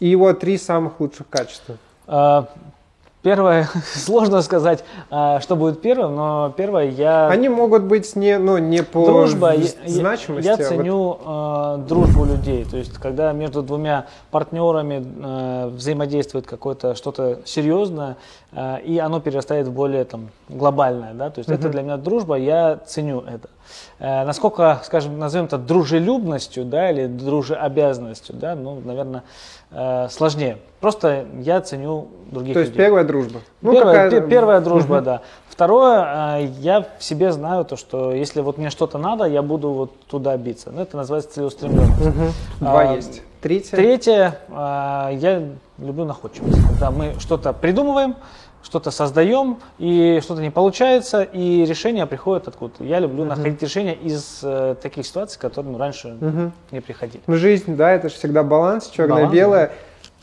и 0.00 0.08
его 0.08 0.32
три 0.32 0.56
самых 0.56 1.00
лучших 1.00 1.28
качества? 1.28 1.76
А, 2.06 2.48
Первое, 3.22 3.68
сложно 3.94 4.42
сказать, 4.42 4.84
а, 5.08 5.40
что 5.40 5.54
будет 5.54 5.80
первым, 5.80 6.16
но 6.16 6.52
первое, 6.56 6.90
я... 6.90 7.28
Они 7.28 7.48
могут 7.48 7.84
быть 7.84 8.16
не, 8.16 8.36
ну, 8.36 8.58
не 8.58 8.82
по 8.82 9.06
Дружба, 9.06 9.54
я, 9.54 9.68
значимости. 9.86 10.46
я 10.46 10.54
а 10.54 10.56
вот- 10.56 10.66
ценю 10.66 11.18
э, 11.24 11.84
дружбу 11.88 12.24
людей, 12.24 12.64
то 12.64 12.76
есть 12.76 12.94
когда 12.94 13.32
между 13.32 13.62
двумя 13.62 14.06
партнерами 14.32 15.04
э, 15.04 15.68
взаимодействует 15.68 16.46
какое-то 16.46 16.96
что-то 16.96 17.38
серьезное, 17.44 18.16
э, 18.50 18.80
и 18.82 18.98
оно 18.98 19.20
перерастает 19.20 19.68
в 19.68 19.72
более 19.72 20.04
там, 20.04 20.30
глобальное, 20.52 21.14
да, 21.14 21.30
то 21.30 21.38
есть 21.40 21.50
это 21.50 21.68
для 21.68 21.82
меня 21.82 21.96
дружба, 21.96 22.36
я 22.36 22.78
ценю 22.86 23.20
это. 23.20 23.48
Э, 23.98 24.24
насколько, 24.24 24.80
скажем, 24.84 25.18
назовем 25.18 25.46
это 25.46 25.58
дружелюбностью, 25.58 26.64
да, 26.64 26.90
или 26.90 27.06
дружеобязанностью, 27.06 28.34
да, 28.36 28.54
ну, 28.54 28.80
наверное, 28.84 29.22
э, 29.70 30.08
сложнее. 30.10 30.58
Просто 30.80 31.24
я 31.40 31.60
ценю 31.60 32.08
других 32.30 32.54
То 32.54 32.60
есть 32.60 32.72
людей. 32.72 32.84
первая 32.86 33.04
дружба. 33.04 33.40
Ну, 33.60 33.72
первая, 33.72 34.04
какая- 34.04 34.20
пе- 34.20 34.28
первая 34.28 34.60
дружба, 34.60 35.00
да. 35.00 35.20
Второе, 35.48 36.38
э, 36.40 36.44
я 36.60 36.86
в 36.98 37.02
себе 37.04 37.30
знаю 37.32 37.64
то, 37.64 37.76
что 37.76 38.12
если 38.12 38.40
вот 38.40 38.58
мне 38.58 38.70
что-то 38.70 38.98
надо, 38.98 39.24
я 39.24 39.42
буду 39.42 39.70
вот 39.70 40.00
туда 40.06 40.36
биться. 40.36 40.70
Ну, 40.70 40.82
это 40.82 40.96
называется 40.96 41.32
целеустремленность. 41.34 42.00
Мгм. 42.06 42.32
Два 42.60 42.80
А, 42.80 42.94
есть. 42.94 43.22
Третье. 43.40 43.76
Третье, 43.76 44.38
э, 44.48 44.52
я 44.52 45.42
люблю 45.78 46.04
находчивость. 46.04 46.58
Когда 46.68 46.90
мы 46.90 47.14
что-то 47.18 47.52
придумываем, 47.52 48.14
что-то 48.62 48.90
создаем, 48.90 49.58
и 49.78 50.20
что-то 50.22 50.40
не 50.40 50.50
получается, 50.50 51.22
и 51.22 51.64
решения 51.64 52.06
приходят 52.06 52.48
откуда-то. 52.48 52.84
Я 52.84 53.00
люблю 53.00 53.24
находить 53.24 53.60
решения 53.62 53.94
из 53.94 54.40
э, 54.42 54.76
таких 54.80 55.06
ситуаций, 55.06 55.40
которые 55.40 55.72
ну, 55.72 55.78
раньше 55.78 56.16
Мгм. 56.20 56.52
не 56.70 56.80
приходили. 56.80 57.22
Ну, 57.26 57.36
жизнь, 57.36 57.76
да, 57.76 57.90
это 57.90 58.08
же 58.08 58.14
всегда 58.14 58.42
баланс, 58.42 58.62
Баланс, 58.62 58.90
черное-белое. 58.90 59.72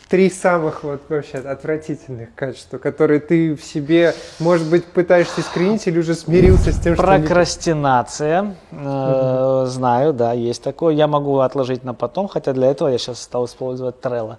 Три 0.10 0.32
самых 0.32 0.84
вот 0.84 1.02
вообще 1.08 1.38
отвратительных 1.38 2.34
качества, 2.34 2.80
которые 2.80 3.20
ты 3.20 3.56
в 3.56 3.64
себе, 3.64 4.16
может 4.40 4.68
быть, 4.68 4.84
пытаешься 4.86 5.42
искоренить 5.42 5.86
или 5.86 6.00
уже 6.00 6.16
смирился 6.16 6.72
с 6.72 6.80
тем, 6.80 6.96
что... 6.96 7.04
Прокрастинация, 7.04 8.56
э, 8.72 9.66
знаю, 9.68 10.14
да, 10.14 10.34
есть 10.34 10.64
такое. 10.64 10.96
Я 10.96 11.06
могу 11.06 11.38
отложить 11.38 11.84
на 11.84 11.94
потом, 11.94 12.28
хотя 12.28 12.54
для 12.54 12.72
этого 12.72 12.88
я 12.88 12.98
сейчас 12.98 13.22
стал 13.22 13.46
использовать 13.46 13.98
Trello. 14.02 14.38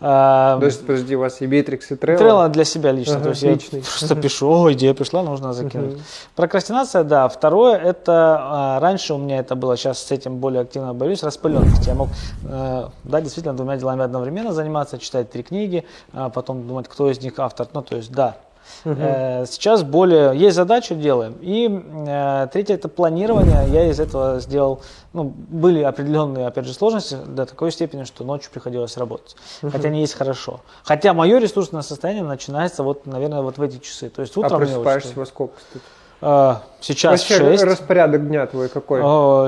Э, 0.00 0.56
То 0.58 0.64
есть, 0.64 0.86
подожди, 0.86 1.14
у 1.16 1.20
вас 1.20 1.42
и 1.42 1.46
Битрикс, 1.46 1.90
и 1.90 1.96
Trello? 1.96 2.18
Trello 2.18 2.48
для 2.48 2.64
себя 2.64 2.90
лично, 2.90 3.16
Ага, 3.16 3.24
то 3.24 3.28
есть 3.30 3.42
я 3.42 3.52
личный. 3.52 3.82
просто 3.82 4.16
пишу, 4.16 4.48
о, 4.48 4.72
идея 4.72 4.94
пришла, 4.94 5.22
нужно 5.22 5.52
закинуть. 5.52 5.98
Прокрастинация, 6.34 7.04
да. 7.04 7.28
Второе, 7.28 7.76
это 7.76 8.38
а, 8.40 8.80
раньше 8.80 9.12
у 9.12 9.18
меня 9.18 9.40
это 9.40 9.54
было, 9.54 9.76
сейчас 9.76 9.98
с 10.02 10.10
этим 10.10 10.36
более 10.36 10.62
активно 10.62 10.94
борюсь, 10.94 11.22
распыленность. 11.22 11.86
Я 11.86 11.94
мог, 11.94 12.08
э, 12.44 12.86
да, 13.04 13.20
действительно 13.20 13.54
двумя 13.54 13.76
делами 13.76 14.02
одновременно 14.02 14.54
заниматься, 14.54 14.98
читать 15.10 15.30
три 15.30 15.42
книги, 15.42 15.84
а 16.12 16.30
потом 16.30 16.66
думать, 16.66 16.88
кто 16.88 17.10
из 17.10 17.20
них 17.20 17.38
автор. 17.38 17.66
Ну, 17.74 17.82
то 17.82 17.96
есть, 17.96 18.12
да. 18.12 18.36
Э, 18.84 19.44
Сейчас 19.46 19.82
более 19.82 20.38
есть 20.38 20.54
задачу 20.54 20.94
делаем. 20.94 21.36
И 21.40 21.68
э, 21.68 22.48
третье 22.52 22.74
это 22.74 22.88
планирование. 22.88 23.66
Я 23.68 23.90
из 23.90 23.98
этого 23.98 24.38
сделал, 24.38 24.80
ну, 25.12 25.24
были 25.24 25.82
определенные, 25.82 26.46
опять 26.46 26.66
же, 26.66 26.72
сложности 26.74 27.16
до 27.26 27.46
такой 27.46 27.72
степени, 27.72 28.04
что 28.04 28.22
ночью 28.22 28.52
приходилось 28.52 28.96
работать. 28.96 29.36
Хотя 29.60 29.88
не 29.88 30.02
есть 30.02 30.14
хорошо. 30.14 30.60
Хотя 30.84 31.12
мое 31.12 31.38
ресурсное 31.38 31.82
состояние 31.82 32.22
начинается 32.22 32.84
вот, 32.84 33.06
наверное, 33.06 33.42
вот 33.42 33.58
в 33.58 33.62
эти 33.62 33.78
часы. 33.78 34.08
То 34.08 34.22
есть 34.22 34.36
А 34.36 34.40
утром 34.40 34.62
очень 34.62 34.72
просыпаешься 34.74 35.12
во 35.16 35.26
сколько, 35.26 35.54
кстати? 35.56 35.84
Э, 36.20 36.56
Сейчас 36.80 37.20
Вообще, 37.28 37.36
6. 37.36 37.62
распорядок 37.64 38.26
дня 38.26 38.46
твой 38.46 38.68
какой? 38.68 39.00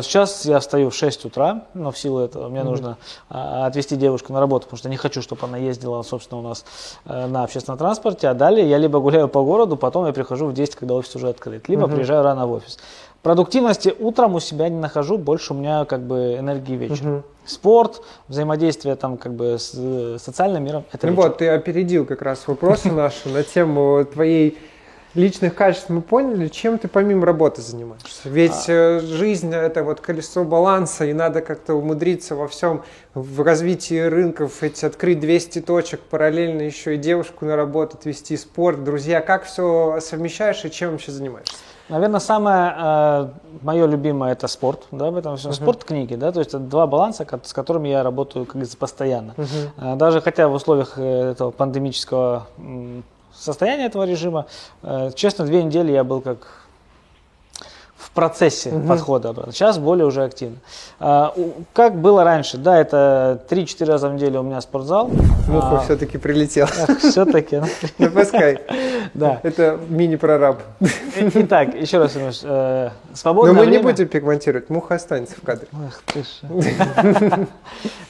Сейчас 0.03 0.45
я 0.45 0.61
встаю 0.61 0.91
в 0.91 0.95
6 0.95 1.25
утра, 1.25 1.63
но 1.73 1.91
в 1.91 1.99
силу 1.99 2.21
этого 2.21 2.49
мне 2.49 2.63
нужно 2.63 2.99
а, 3.31 3.67
отвезти 3.67 3.97
девушку 3.97 4.35
на 4.35 4.41
работу, 4.41 4.65
потому 4.65 4.79
что 4.79 4.91
не 4.91 4.99
хочу, 4.99 5.23
чтобы 5.23 5.47
она 5.47 5.57
ездила, 5.57 6.03
собственно, 6.03 6.41
у 6.41 6.45
нас 6.45 6.65
э, 7.07 7.27
на 7.27 7.45
общественном 7.45 7.79
транспорте, 7.79 8.29
а 8.29 8.35
далее 8.35 8.69
я 8.69 8.77
либо 8.77 9.01
гуляю 9.01 9.29
по 9.29 9.43
городу, 9.43 9.77
потом 9.77 10.07
я 10.07 10.13
прихожу 10.13 10.47
в 10.47 10.53
10, 10.53 10.77
когда 10.77 10.95
офис 10.95 11.17
уже 11.17 11.29
открыт, 11.31 11.69
либо 11.69 11.89
приезжаю 11.89 12.23
рано 12.23 12.47
в 12.47 12.53
офис. 12.53 12.79
Продуктивности 13.23 13.95
утром 13.99 14.35
у 14.35 14.41
себя 14.41 14.69
не 14.69 14.79
нахожу, 14.79 15.17
больше 15.17 15.55
у 15.55 15.57
меня 15.57 15.85
как 15.87 16.03
бы 16.03 16.37
энергии 16.39 16.75
вечером. 16.75 17.23
Спорт, 17.45 18.03
взаимодействие 18.29 18.95
там 18.95 19.17
как 19.17 19.35
бы 19.35 19.59
с 19.59 19.73
э, 19.75 20.19
социальным 20.21 20.65
миром, 20.65 20.85
это 20.93 21.07
Ну 21.07 21.13
вечер. 21.15 21.23
вот, 21.29 21.39
ты 21.39 21.49
опередил 21.49 22.05
как 22.05 22.21
раз 22.23 22.47
вопросы 22.47 22.93
наши 22.93 23.29
на 23.31 23.43
тему 23.43 24.05
твоей 24.05 24.59
личных 25.15 25.55
качеств. 25.55 25.89
Мы 25.89 26.01
поняли, 26.01 26.49
чем 26.49 26.79
ты 26.79 26.89
помимо 26.89 27.27
работы 27.27 27.63
занимаешься. 27.63 28.29
Ведь 28.29 28.69
э, 28.69 29.01
жизнь– 29.01 29.53
это 29.55 29.85
вот 29.85 30.01
колесо 30.01 30.45
баланса, 30.45 31.05
и 31.05 31.13
надо 31.13 31.43
как-то 31.43 31.75
умудриться 31.75 32.35
во 32.35 32.49
всем, 32.49 32.83
в 33.15 33.43
развитии 33.43 34.01
рынков, 34.01 34.63
эти, 34.63 34.85
открыть 34.85 35.21
200 35.21 35.61
точек, 35.61 36.01
параллельно 36.01 36.63
еще 36.63 36.95
и 36.95 36.99
девушку 36.99 37.45
на 37.45 37.57
работу 37.57 37.97
отвести, 37.99 38.37
спорт, 38.37 38.85
друзья. 38.85 39.21
Как 39.21 39.45
все 39.45 39.99
совмещаешь 40.01 40.65
и 40.65 40.71
чем 40.71 40.93
вообще 40.93 41.13
занимаешься? 41.13 41.57
Наверное, 41.89 42.21
самое 42.21 43.33
мое 43.61 43.87
любимое 43.87 44.33
это 44.33 44.47
спорт, 44.47 44.85
да, 44.93 45.11
в 45.11 45.17
этом 45.17 45.37
всем. 45.37 45.53
Спорт, 45.53 45.85
книги, 45.85 46.15
да, 46.15 46.33
то 46.33 46.39
есть 46.39 46.51
это 46.51 46.61
два 46.61 46.87
баланса, 46.87 47.27
с 47.43 47.53
которыми 47.53 47.89
я 47.89 48.03
работаю, 48.03 48.47
как 48.47 48.55
говорится, 48.55 48.79
постоянно. 48.79 49.35
А, 49.77 49.97
Даже 49.97 50.23
хотя 50.23 50.49
в 50.49 50.55
условиях 50.55 50.95
э, 50.97 51.33
этого 51.33 51.51
пандемического 51.51 52.47
м, 53.43 53.45
состояния 53.45 53.87
этого 53.87 54.05
режима, 54.05 54.47
э, 54.83 55.11
честно, 55.15 55.45
две 55.45 55.63
недели 55.63 55.93
я 55.93 56.05
был 56.05 56.21
как 56.21 56.62
процессе 58.15 58.71
подхода 58.87 59.31
обратно. 59.31 59.53
Сейчас 59.53 59.79
более 59.79 60.07
уже 60.07 60.25
активно. 60.25 60.57
А, 61.01 61.35
Как 61.73 61.97
было 62.01 62.25
раньше, 62.25 62.59
да, 62.59 62.79
это 62.79 63.43
3-4 63.49 63.85
раза 63.87 64.09
в 64.09 64.15
неделю 64.15 64.41
у 64.41 64.43
меня 64.43 64.61
спортзал. 64.61 65.09
Муха 65.49 65.79
А, 65.79 65.81
все-таки 65.81 66.19
прилетела. 66.19 66.69
Все-таки, 66.99 67.61
Ну, 67.99 68.11
пускай. 68.11 68.61
да. 69.15 69.41
Это 69.43 69.79
мини-прораб. 69.89 70.61
Итак, 71.17 71.75
еще 71.75 71.99
раз, 71.99 72.17
Илюш, 72.17 72.41
э, 72.43 72.91
Но 73.11 73.17
свободное 73.17 73.55
мы 73.55 73.67
не 73.67 73.79
будем 73.79 74.09
пигментировать, 74.09 74.69
муха 74.71 74.95
останется 74.97 75.37
в 75.37 75.43
кадре. 75.43 75.69
Ах 75.73 76.03
ты 76.13 76.23
ж. 76.23 77.47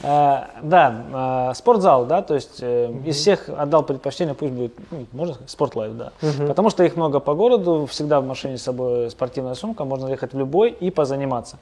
Э, 0.05 0.39
Да, 0.63 1.51
э, 1.51 1.55
спортзал, 1.55 2.07
да, 2.07 2.23
то 2.23 2.35
есть 2.35 2.61
из 2.61 3.17
всех 3.17 3.49
отдал 3.49 3.83
предпочтение, 3.85 4.35
пусть 4.35 4.53
будет, 4.53 4.73
ну, 4.91 5.07
можно 5.13 5.35
сказать, 5.35 5.51
спортлайф, 5.51 5.93
да. 5.97 6.13
Потому 6.47 6.71
что 6.71 6.83
их 6.85 6.97
много 6.97 7.21
по 7.21 7.35
городу, 7.35 7.87
всегда 7.89 8.21
в 8.21 8.27
машине 8.27 8.59
с 8.59 8.63
собой 8.63 9.11
спортивная 9.11 9.55
сумка, 9.55 9.85
можно 9.93 10.09
ехать 10.09 10.33
в 10.33 10.39
любой 10.39 10.71
и 10.71 10.91
позаниматься. 10.91 11.59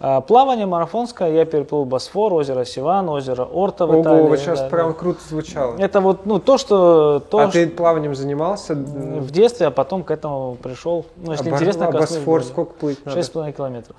Э, 0.00 0.20
Плавание 0.20 0.66
марафонское, 0.66 1.30
я 1.30 1.44
переплыл 1.44 1.84
Босфор, 1.84 2.34
озеро 2.34 2.64
Сиван, 2.64 3.08
озеро 3.08 3.44
Орта 3.44 3.86
в 3.86 3.90
Ого, 3.90 4.02
Италии. 4.02 4.22
вот 4.22 4.38
сейчас 4.40 4.60
да, 4.60 4.68
прям 4.68 4.88
да. 4.88 4.98
круто 4.98 5.20
звучало. 5.28 5.76
Это 5.78 6.00
вот, 6.00 6.26
ну, 6.26 6.40
то, 6.40 6.58
что... 6.58 7.22
То, 7.30 7.38
А 7.38 7.50
что 7.50 7.52
ты 7.52 7.68
плаванием 7.68 8.14
занимался? 8.14 8.74
в 8.74 9.30
детстве, 9.30 9.68
а 9.68 9.70
потом 9.70 10.02
к 10.02 10.10
этому 10.10 10.56
пришел. 10.60 11.06
Ну, 11.16 11.32
если 11.32 11.50
А 11.50 11.54
интересно, 11.54 11.86
а 11.86 11.92
Босфор 11.92 12.42
сколько 12.42 12.72
плыть 12.72 13.04
надо? 13.04 13.16
Шесть 13.16 13.28
с 13.28 13.30
половиной 13.30 13.54
километров. 13.54 13.96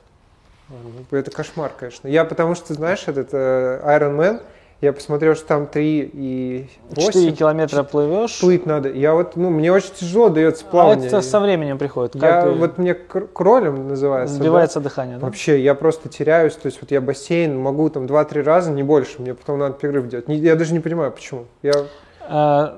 Это 1.11 1.32
кошмар, 1.32 1.71
конечно. 1.80 2.07
Я 2.07 2.25
потому 2.25 2.55
что, 2.55 2.73
знаешь, 2.73 3.03
этот 3.07 3.30
э, 3.32 3.82
Iron 3.86 4.17
Man, 4.17 4.41
я 4.82 4.93
посмотрел, 4.93 5.36
что 5.36 5.45
там 5.45 5.67
3 5.67 6.11
и 6.13 6.69
8. 6.91 7.11
4 7.11 7.32
километра 7.34 7.84
плывешь. 7.84 8.39
Плыть 8.39 8.65
надо. 8.65 8.89
Я 8.89 9.13
вот, 9.13 9.36
ну, 9.36 9.49
мне 9.49 9.71
очень 9.73 9.91
тяжело 9.93 10.30
дается 10.30 10.63
А 10.67 10.71
плавание. 10.71 11.07
это 11.07 11.21
со 11.21 11.39
временем 11.41 11.77
приходит. 11.77 12.15
я, 12.15 12.21
Как, 12.21 12.45
э, 12.45 12.49
вот 12.51 12.77
мне 12.77 12.93
кр- 12.93 13.27
кролем 13.27 13.88
называется. 13.89 14.38
да? 14.38 14.43
сбивается 14.43 14.80
дыхание. 14.80 15.17
да? 15.17 15.25
Вообще, 15.25 15.61
я 15.61 15.75
просто 15.75 16.07
теряюсь, 16.07 16.53
то 16.55 16.67
есть 16.67 16.80
вот 16.82 16.91
я 16.91 17.01
бассейн 17.01 17.59
могу 17.59 17.89
там 17.89 18.05
2-3 18.05 18.41
раза, 18.43 18.71
не 18.71 18.84
больше, 18.84 19.21
мне 19.21 19.34
потом 19.34 19.59
надо 19.59 19.73
перерыв 19.73 20.07
делать. 20.07 20.25
Я 20.27 20.55
даже 20.55 20.73
не 20.73 20.80
понимаю, 20.80 21.11
почему. 21.11 21.45
Я... 21.61 21.73
А, 22.27 22.77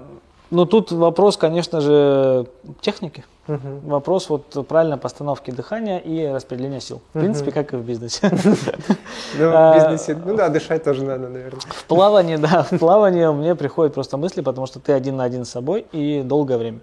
Ну, 0.50 0.66
тут 0.66 0.92
вопрос, 0.92 1.38
конечно 1.38 1.80
же, 1.82 2.46
техники. 2.82 3.24
Угу. 3.48 3.90
Вопрос 3.90 4.30
вот 4.30 4.68
правильной 4.68 4.98
постановки 4.98 5.52
дыхания 5.52 5.98
и 5.98 6.28
распределения 6.28 6.80
сил. 6.80 7.02
В 7.14 7.18
угу. 7.18 7.26
принципе, 7.26 7.52
как 7.52 7.74
и 7.74 7.76
в 7.76 7.84
бизнесе. 7.84 8.32
Ну, 9.38 9.50
в 9.50 9.76
бизнесе, 9.76 10.18
ну 10.26 10.36
да, 10.36 10.50
дышать 10.50 10.84
тоже 10.84 11.04
надо, 11.04 11.30
наверное. 11.30 11.62
В 11.70 11.86
плавании, 11.86 12.36
да, 12.36 12.66
в 12.70 12.78
плавании 12.78 13.26
мне 13.28 13.56
приходят 13.56 13.94
просто 13.94 14.18
мысли, 14.18 14.42
потому 14.42 14.68
что 14.68 14.80
ты 14.80 14.94
один 14.94 15.18
на 15.18 15.24
один 15.24 15.46
с 15.46 15.50
собой 15.50 15.86
и 15.92 16.22
долгое 16.22 16.58
время. 16.58 16.80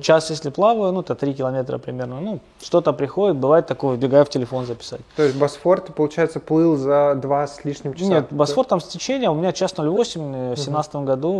Час, 0.00 0.30
если 0.30 0.50
плаваю, 0.50 0.92
ну, 0.92 1.00
это 1.00 1.14
3 1.14 1.34
километра 1.34 1.78
примерно, 1.78 2.20
ну, 2.20 2.40
что-то 2.60 2.92
приходит, 2.92 3.36
бывает 3.36 3.66
такое, 3.66 3.96
вбегаю 3.96 4.24
в 4.24 4.30
телефон 4.30 4.66
записать. 4.66 5.00
То 5.16 5.22
есть 5.22 5.36
Босфор, 5.36 5.80
ты, 5.80 5.92
получается, 5.92 6.40
плыл 6.40 6.76
за 6.76 7.14
два 7.16 7.46
с 7.46 7.64
лишним 7.64 7.94
часа? 7.94 8.10
Нет, 8.10 8.26
Босфор 8.30 8.64
там 8.64 8.80
с 8.80 8.84
течением, 8.84 9.32
у 9.32 9.34
меня 9.34 9.52
час 9.52 9.74
08 9.76 10.54
в 10.54 10.56
семнадцатом 10.56 11.04
году. 11.04 11.32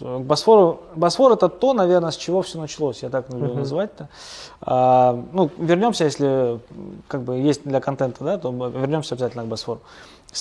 Вот, 0.00 0.20
Босфор, 0.20 0.78
Босфор 0.94 1.32
это 1.32 1.48
то, 1.48 1.72
наверное, 1.72 2.10
с 2.10 2.16
чего 2.16 2.42
все 2.42 2.58
началось, 2.58 3.02
я 3.02 3.10
так 3.10 3.30
люблю 3.30 3.54
называть-то. 3.54 4.08
А, 4.60 5.22
ну, 5.32 5.50
вернемся, 5.58 6.04
если 6.04 6.60
как 7.08 7.22
бы 7.22 7.36
есть 7.36 7.64
для 7.64 7.80
контента, 7.80 8.24
да, 8.24 8.38
то 8.38 8.50
вернемся 8.50 9.14
обязательно 9.14 9.44
к 9.44 9.46
Босфору. 9.46 9.80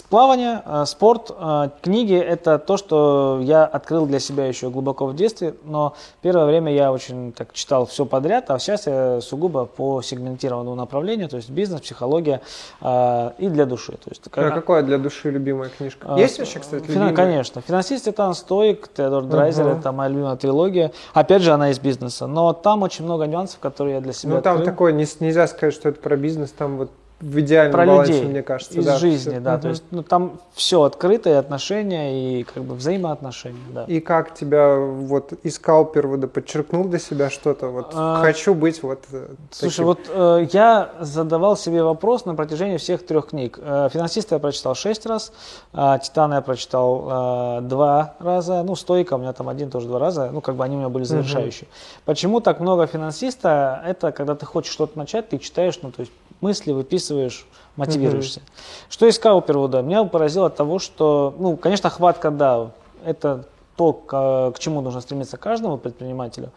Плавание, 0.01 0.61
э, 0.65 0.85
спорт, 0.85 1.31
э, 1.37 1.69
книги– 1.81 2.15
это 2.17 2.57
то, 2.57 2.77
что 2.77 3.39
я 3.43 3.65
открыл 3.65 4.05
для 4.05 4.19
себя 4.19 4.45
еще 4.45 4.69
глубоко 4.69 5.05
в 5.05 5.15
детстве, 5.15 5.53
но 5.63 5.95
первое 6.21 6.45
время 6.45 6.73
я 6.73 6.91
очень 6.91 7.31
так 7.31 7.53
читал 7.53 7.85
все 7.85 8.05
подряд, 8.05 8.49
а 8.49 8.57
сейчас 8.57 8.87
я 8.87 9.21
сугубо 9.21 9.65
по 9.65 10.01
сегментированному 10.01 10.75
направлению, 10.75 11.29
то 11.29 11.37
есть 11.37 11.49
бизнес, 11.49 11.81
психология 11.81 12.41
э, 12.81 13.31
и 13.37 13.49
для 13.49 13.65
души. 13.65 13.91
То 13.93 14.09
есть, 14.09 14.23
как... 14.29 14.51
А 14.51 14.51
какая 14.51 14.83
для 14.83 14.97
души 14.97 15.29
любимая 15.29 15.69
книжка? 15.69 16.07
А, 16.09 16.19
есть 16.19 16.39
вообще, 16.39 16.59
кстати, 16.59 16.87
любимая? 16.87 17.13
Конечно. 17.13 17.61
«Финансист»– 17.61 18.07
это 18.09 18.33
Стоик, 18.33 18.87
Теодор 18.87 19.23
Драйзер, 19.23 19.65
uh-huh. 19.65 19.79
это 19.79 19.91
моя 19.91 20.09
любимая 20.09 20.35
трилогия. 20.35 20.91
Опять 21.13 21.43
же, 21.43 21.51
она 21.51 21.69
из 21.69 21.79
бизнеса, 21.79 22.27
но 22.27 22.53
там 22.53 22.81
очень 22.81 23.05
много 23.05 23.25
нюансов, 23.25 23.59
которые 23.59 23.95
я 23.95 24.01
для 24.01 24.13
себя 24.13 24.35
Ну, 24.35 24.41
там 24.41 24.57
открыл. 24.57 24.71
такое, 24.71 24.93
нельзя 24.93 25.47
сказать, 25.47 25.73
что 25.73 25.89
это 25.89 26.01
про 26.01 26.17
бизнес, 26.17 26.51
там 26.51 26.77
вот 26.77 26.89
в 27.23 27.39
идеальном 27.39 27.71
про 27.71 27.85
балансе, 27.85 28.13
людей, 28.13 28.27
мне 28.27 28.43
кажется. 28.43 28.77
Из 28.77 28.85
да, 28.85 28.97
жизни, 28.97 29.31
все. 29.31 29.39
да. 29.39 29.53
Угу. 29.55 29.61
То 29.61 29.69
есть 29.69 29.83
ну, 29.91 30.03
там 30.03 30.39
все 30.53 30.83
открытые 30.83 31.37
отношения 31.37 32.39
и 32.39 32.43
как 32.43 32.63
бы 32.63 32.75
взаимоотношения, 32.75 33.59
да. 33.73 33.85
И 33.85 33.99
как 34.01 34.33
тебя 34.33 34.75
вот 34.75 35.33
искал 35.43 35.85
перевода, 35.85 36.27
подчеркнул 36.27 36.83
для 36.85 36.99
себя 36.99 37.29
что-то? 37.29 37.67
Вот 37.67 37.91
а, 37.93 38.21
хочу 38.21 38.53
быть 38.53 38.83
вот 38.83 39.03
э, 39.11 39.27
Слушай, 39.51 39.71
таким. 39.71 39.85
вот 39.85 39.99
э, 40.09 40.47
я 40.51 40.91
задавал 40.99 41.55
себе 41.55 41.83
вопрос 41.83 42.25
на 42.25 42.35
протяжении 42.35 42.77
всех 42.77 43.05
трех 43.05 43.27
книг. 43.27 43.57
Э, 43.61 43.87
«Финансиста» 43.91 44.35
я 44.35 44.39
прочитал 44.39 44.75
шесть 44.75 45.05
раз, 45.05 45.31
э, 45.73 45.97
«Титана» 46.03 46.35
я 46.35 46.41
прочитал 46.41 47.59
э, 47.59 47.61
два 47.61 48.15
раза, 48.19 48.63
ну, 48.63 48.75
«Стойка» 48.75 49.13
у 49.13 49.17
меня 49.17 49.31
там 49.31 49.47
один 49.47 49.69
тоже 49.69 49.87
два 49.87 49.99
раза, 49.99 50.29
ну, 50.31 50.41
как 50.41 50.55
бы 50.55 50.63
они 50.65 50.75
у 50.75 50.79
меня 50.79 50.89
были 50.89 51.05
завершающие. 51.05 51.67
Угу. 51.69 52.01
Почему 52.05 52.41
так 52.41 52.59
много 52.59 52.85
«Финансиста»? 52.85 53.81
Это 53.85 54.11
когда 54.11 54.35
ты 54.35 54.45
хочешь 54.45 54.73
что-то 54.73 54.97
начать, 54.97 55.29
ты 55.29 55.37
читаешь, 55.37 55.79
ну, 55.81 55.91
то 55.91 56.01
есть 56.01 56.11
мысли 56.43 56.71
выписываешь, 56.71 57.47
мотивируешься. 57.77 58.41
Mm-hmm. 58.41 58.89
Что 58.89 59.07
из 59.07 59.17
Каупервуда? 59.17 59.81
Меня 59.81 60.03
поразило 60.03 60.47
от 60.47 60.55
того, 60.55 60.77
что, 60.77 61.33
ну, 61.39 61.57
конечно, 61.57 61.89
хватка, 61.89 62.29
да, 62.29 62.71
это 63.05 63.45
то, 63.75 63.93
к, 63.93 64.51
к 64.55 64.59
чему 64.59 64.81
нужно 64.81 65.01
стремиться 65.01 65.37
каждому 65.37 65.77
предпринимателю. 65.77 66.51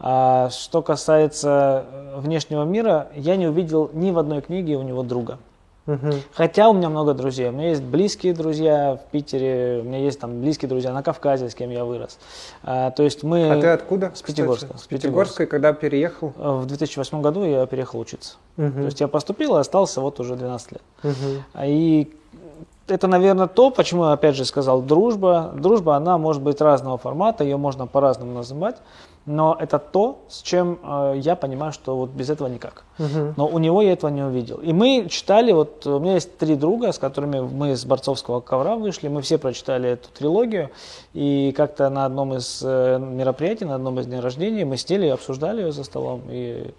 А 0.00 0.50
что 0.50 0.82
касается 0.82 1.84
э, 1.90 2.20
внешнего 2.20 2.64
мира, 2.64 3.08
я 3.16 3.36
не 3.36 3.46
увидел 3.48 3.90
ни 3.92 4.10
в 4.10 4.18
одной 4.18 4.42
книге 4.42 4.76
у 4.76 4.82
него 4.82 5.02
друга. 5.02 5.38
Угу. 5.88 6.12
Хотя 6.34 6.68
у 6.68 6.74
меня 6.74 6.90
много 6.90 7.14
друзей. 7.14 7.48
У 7.48 7.52
меня 7.52 7.70
есть 7.70 7.82
близкие 7.82 8.34
друзья 8.34 8.96
в 9.02 9.10
Питере, 9.10 9.80
у 9.80 9.84
меня 9.84 9.98
есть 9.98 10.20
там 10.20 10.42
близкие 10.42 10.68
друзья 10.68 10.92
на 10.92 11.02
Кавказе, 11.02 11.48
с 11.48 11.54
кем 11.54 11.70
я 11.70 11.84
вырос. 11.84 12.18
А, 12.62 12.90
то 12.90 13.02
есть 13.02 13.22
мы... 13.22 13.50
А 13.50 13.60
ты 13.60 13.68
откуда? 13.68 14.12
С 14.14 14.20
Пятигорска. 14.20 14.76
С 14.76 14.86
Пятигорска, 14.86 15.44
и 15.44 15.46
когда 15.46 15.72
переехал? 15.72 16.34
В 16.36 16.66
2008 16.66 17.22
году 17.22 17.42
я 17.42 17.64
переехал 17.66 18.00
учиться. 18.00 18.36
Угу. 18.58 18.70
То 18.70 18.84
есть 18.84 19.00
я 19.00 19.08
поступил 19.08 19.56
и 19.56 19.60
остался 19.60 20.02
вот 20.02 20.20
уже 20.20 20.36
12 20.36 20.72
лет. 20.72 20.82
Угу. 21.02 21.62
И 21.64 22.12
это, 22.86 23.06
наверное, 23.06 23.46
то, 23.46 23.70
почему 23.70 24.04
я 24.04 24.12
опять 24.12 24.36
же 24.36 24.44
сказал 24.44 24.82
дружба. 24.82 25.52
Дружба, 25.56 25.96
она 25.96 26.18
может 26.18 26.42
быть 26.42 26.60
разного 26.60 26.98
формата, 26.98 27.44
ее 27.44 27.56
можно 27.56 27.86
по-разному 27.86 28.32
называть 28.32 28.76
но 29.28 29.56
это 29.60 29.78
то, 29.78 30.24
с 30.28 30.42
чем 30.42 30.78
э, 30.82 31.14
я 31.16 31.36
понимаю, 31.36 31.72
что 31.72 31.96
вот 31.96 32.10
без 32.10 32.30
этого 32.30 32.48
никак. 32.48 32.84
Угу. 32.98 33.34
Но 33.36 33.46
у 33.46 33.58
него 33.58 33.82
я 33.82 33.92
этого 33.92 34.10
не 34.10 34.22
увидел. 34.22 34.56
И 34.56 34.72
мы 34.72 35.06
читали, 35.10 35.52
вот 35.52 35.86
у 35.86 35.98
меня 35.98 36.14
есть 36.14 36.38
три 36.38 36.56
друга, 36.56 36.92
с 36.92 36.98
которыми 36.98 37.40
мы 37.40 37.76
с 37.76 37.84
борцовского 37.84 38.40
ковра 38.40 38.76
вышли, 38.76 39.08
мы 39.08 39.20
все 39.20 39.36
прочитали 39.36 39.90
эту 39.90 40.08
трилогию, 40.10 40.70
и 41.12 41.52
как-то 41.56 41.90
на 41.90 42.06
одном 42.06 42.34
из 42.34 42.62
э, 42.64 42.98
мероприятий, 42.98 43.66
на 43.66 43.74
одном 43.74 44.00
из 44.00 44.06
дней 44.06 44.20
рождения 44.20 44.64
мы 44.64 44.78
сидели 44.78 45.06
обсуждали 45.08 45.60
ее 45.62 45.72
за 45.72 45.84
столом, 45.84 46.22
и 46.30 46.72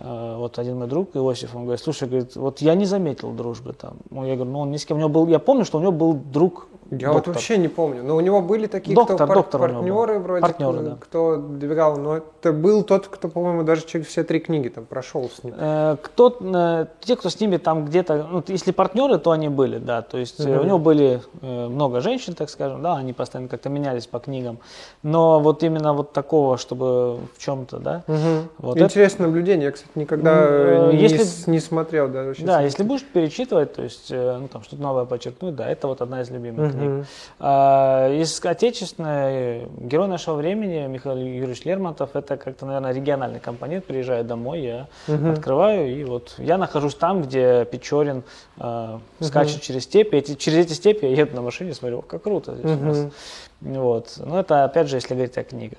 э, 0.00 0.36
вот 0.38 0.58
один 0.58 0.78
мой 0.78 0.88
друг, 0.88 1.14
Иосиф, 1.14 1.54
он 1.54 1.64
говорит, 1.64 1.82
слушай, 1.82 2.08
говорит, 2.08 2.34
вот 2.34 2.62
я 2.62 2.74
не 2.74 2.86
заметил 2.86 3.30
дружбы 3.32 3.74
там. 3.74 3.98
Ну, 4.08 4.24
я 4.24 4.36
говорю, 4.36 4.52
ну 4.52 4.60
он 4.60 4.70
ни 4.70 4.78
с 4.78 4.86
кем, 4.86 4.96
у 4.96 5.00
него 5.00 5.10
был, 5.10 5.28
я 5.28 5.38
помню, 5.38 5.66
что 5.66 5.78
у 5.78 5.82
него 5.82 5.92
был 5.92 6.14
друг 6.14 6.69
я 6.90 7.12
доктор. 7.12 7.12
вот 7.12 7.26
вообще 7.28 7.56
не 7.56 7.68
помню. 7.68 8.02
Но 8.02 8.16
у 8.16 8.20
него 8.20 8.40
были 8.40 8.66
такие, 8.66 8.94
доктор, 8.94 9.16
кто 9.16 9.26
доктор 9.26 9.60
пар- 9.60 9.72
партнеры 9.72 10.18
вроде, 10.18 10.40
партнеры, 10.40 10.78
кто, 10.78 10.82
да. 10.82 10.96
кто 10.98 11.36
двигал. 11.36 11.96
Но 11.96 12.16
это 12.16 12.52
был 12.52 12.82
тот, 12.82 13.06
кто, 13.06 13.28
по-моему, 13.28 13.62
даже 13.62 13.86
через 13.86 14.06
все 14.06 14.24
три 14.24 14.40
книги 14.40 14.68
там 14.68 14.86
прошел 14.86 15.30
с 15.30 15.44
ним. 15.44 15.54
Э, 15.56 15.96
кто, 16.02 16.36
э, 16.40 16.86
те, 17.00 17.14
кто 17.14 17.30
с 17.30 17.38
ними 17.38 17.58
там 17.58 17.84
где-то, 17.84 18.26
ну, 18.30 18.42
если 18.48 18.72
партнеры, 18.72 19.18
то 19.18 19.30
они 19.30 19.48
были, 19.48 19.78
да. 19.78 20.02
То 20.02 20.18
есть 20.18 20.40
угу. 20.40 20.60
у 20.60 20.64
него 20.64 20.78
были 20.78 21.22
э, 21.40 21.68
много 21.68 22.00
женщин, 22.00 22.34
так 22.34 22.50
скажем, 22.50 22.82
да, 22.82 22.96
они 22.96 23.12
постоянно 23.12 23.48
как-то 23.48 23.68
менялись 23.68 24.06
по 24.06 24.18
книгам. 24.18 24.58
Но 25.04 25.38
вот 25.38 25.62
именно 25.62 25.92
вот 25.92 26.12
такого, 26.12 26.58
чтобы 26.58 27.18
в 27.36 27.38
чем-то, 27.38 27.78
да. 27.78 28.02
Угу. 28.08 28.16
Вот 28.58 28.78
Интересное 28.78 29.26
это... 29.26 29.28
наблюдение. 29.28 29.66
Я, 29.66 29.72
кстати, 29.72 29.92
никогда 29.94 30.36
э, 30.40 30.92
не, 30.92 31.02
если, 31.02 31.50
не 31.50 31.60
смотрел. 31.60 32.08
Да, 32.08 32.32
да 32.40 32.60
если 32.62 32.82
будешь 32.82 33.04
перечитывать, 33.04 33.74
то 33.74 33.82
есть 33.82 34.10
э, 34.10 34.38
ну, 34.40 34.48
там 34.48 34.62
что-то 34.64 34.82
новое 34.82 35.04
подчеркнуть, 35.04 35.54
да, 35.54 35.68
это 35.68 35.86
вот 35.86 36.00
одна 36.00 36.22
из 36.22 36.30
любимых 36.30 36.74
угу. 36.74 36.79
Книг. 36.80 37.06
А, 37.38 38.08
из 38.12 38.44
отечественной 38.44 39.66
герой 39.78 40.08
нашего 40.08 40.36
времени 40.36 40.86
Михаил 40.86 41.16
Юрьевич 41.16 41.64
Лермонтов, 41.64 42.14
это 42.14 42.36
как-то, 42.36 42.66
наверное, 42.66 42.92
региональный 42.92 43.40
компонент, 43.40 43.84
приезжаю 43.84 44.24
домой, 44.24 44.60
я 44.60 44.88
угу. 45.08 45.30
открываю, 45.30 45.94
и 45.94 46.04
вот 46.04 46.34
я 46.38 46.58
нахожусь 46.58 46.94
там, 46.94 47.22
где 47.22 47.64
Печорин 47.64 48.22
э, 48.58 48.98
скачет 49.20 49.56
угу. 49.56 49.64
через 49.64 49.84
степи, 49.84 50.16
эти, 50.16 50.34
через 50.34 50.66
эти 50.66 50.72
степи 50.72 51.06
я 51.06 51.22
еду 51.22 51.36
на 51.36 51.42
машине, 51.42 51.74
смотрю, 51.74 52.02
как 52.02 52.22
круто 52.22 52.54
здесь 52.54 52.70
угу. 52.70 52.82
у 52.82 52.86
нас. 52.86 53.12
Вот. 53.60 54.14
Но 54.16 54.40
это, 54.40 54.64
опять 54.64 54.88
же, 54.88 54.96
если 54.96 55.14
говорить 55.14 55.36
о 55.36 55.44
книгах. 55.44 55.78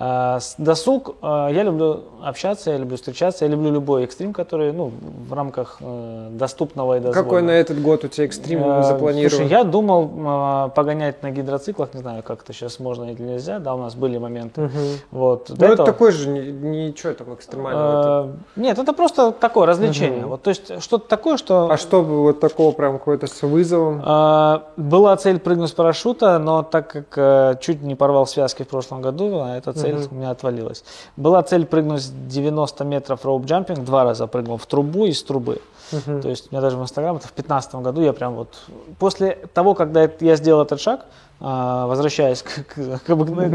А, 0.00 0.38
досуг, 0.58 1.16
а, 1.22 1.48
я 1.48 1.64
люблю 1.64 2.04
общаться, 2.22 2.70
я 2.70 2.76
люблю 2.76 2.96
встречаться, 2.96 3.44
я 3.44 3.50
люблю 3.50 3.72
любой 3.72 4.04
экстрим, 4.04 4.32
который 4.32 4.72
ну, 4.72 4.92
в 5.28 5.32
рамках 5.32 5.78
э, 5.80 6.28
доступного 6.30 6.98
и 6.98 7.00
дозволенного. 7.00 7.24
Какой 7.24 7.42
на 7.42 7.50
этот 7.50 7.82
год 7.82 8.04
у 8.04 8.08
тебя 8.08 8.26
экстрим 8.26 8.62
а, 8.64 8.84
запланирован? 8.84 9.30
Слушай, 9.30 9.48
я 9.48 9.64
думал 9.64 10.70
погонять 10.70 11.24
на 11.24 11.32
гидроциклах, 11.32 11.94
не 11.94 12.00
знаю, 12.00 12.22
как 12.22 12.42
это 12.44 12.52
сейчас 12.52 12.78
можно 12.78 13.10
или 13.10 13.20
нельзя, 13.20 13.58
да, 13.58 13.74
у 13.74 13.78
нас 13.78 13.96
были 13.96 14.18
моменты. 14.18 14.62
Угу. 14.62 14.70
Вот. 15.10 15.48
Ну, 15.48 15.66
это 15.66 15.84
такой 15.84 16.12
же, 16.12 16.28
ничего 16.28 17.12
там 17.14 17.34
экстремального. 17.34 18.36
Нет, 18.54 18.78
это 18.78 18.92
просто 18.92 19.32
такое 19.32 19.66
развлечение. 19.66 20.20
Угу. 20.20 20.28
Вот, 20.28 20.42
то 20.42 20.50
есть 20.50 20.80
что-то 20.80 21.08
такое, 21.08 21.36
что... 21.36 21.70
А 21.70 21.76
что 21.76 22.02
вот 22.02 22.38
такого 22.38 22.70
прям 22.70 22.98
какое-то 22.98 23.26
с 23.26 23.42
вызовом? 23.42 24.00
Была 24.76 25.16
цель 25.16 25.40
прыгнуть 25.40 25.70
с 25.70 25.72
парашюта, 25.72 26.38
но 26.38 26.62
так 26.62 26.88
как 26.88 27.06
э, 27.16 27.54
чуть 27.60 27.82
не 27.82 27.96
порвал 27.96 28.26
связки 28.26 28.62
в 28.62 28.68
прошлом 28.68 29.02
году, 29.02 29.40
а 29.40 29.56
эта 29.56 29.72
цель 29.72 29.87
угу. 29.96 30.14
у 30.14 30.14
меня 30.14 30.30
отвалилась. 30.30 30.84
Была 31.16 31.42
цель 31.42 31.66
прыгнуть 31.66 32.10
90 32.28 32.84
метров 32.84 33.24
роуп-джампинг, 33.24 33.84
два 33.84 34.04
раза 34.04 34.26
прыгнул 34.26 34.56
в 34.56 34.66
трубу 34.66 35.06
и 35.06 35.12
с 35.12 35.22
трубы. 35.22 35.60
Угу. 35.92 36.20
То 36.20 36.28
есть 36.28 36.48
у 36.50 36.54
меня 36.54 36.60
даже 36.60 36.76
в 36.76 36.82
Инстаграм, 36.82 37.16
это 37.16 37.26
в 37.28 37.34
2015 37.34 37.74
году 37.76 38.02
я 38.02 38.12
прям 38.12 38.34
вот, 38.34 38.48
после 38.98 39.38
того, 39.54 39.74
когда 39.74 40.08
я 40.20 40.36
сделал 40.36 40.62
этот 40.62 40.80
шаг, 40.80 41.06
возвращаясь 41.40 42.42
к, 42.42 42.64
к, 42.66 42.98
к, 43.06 43.10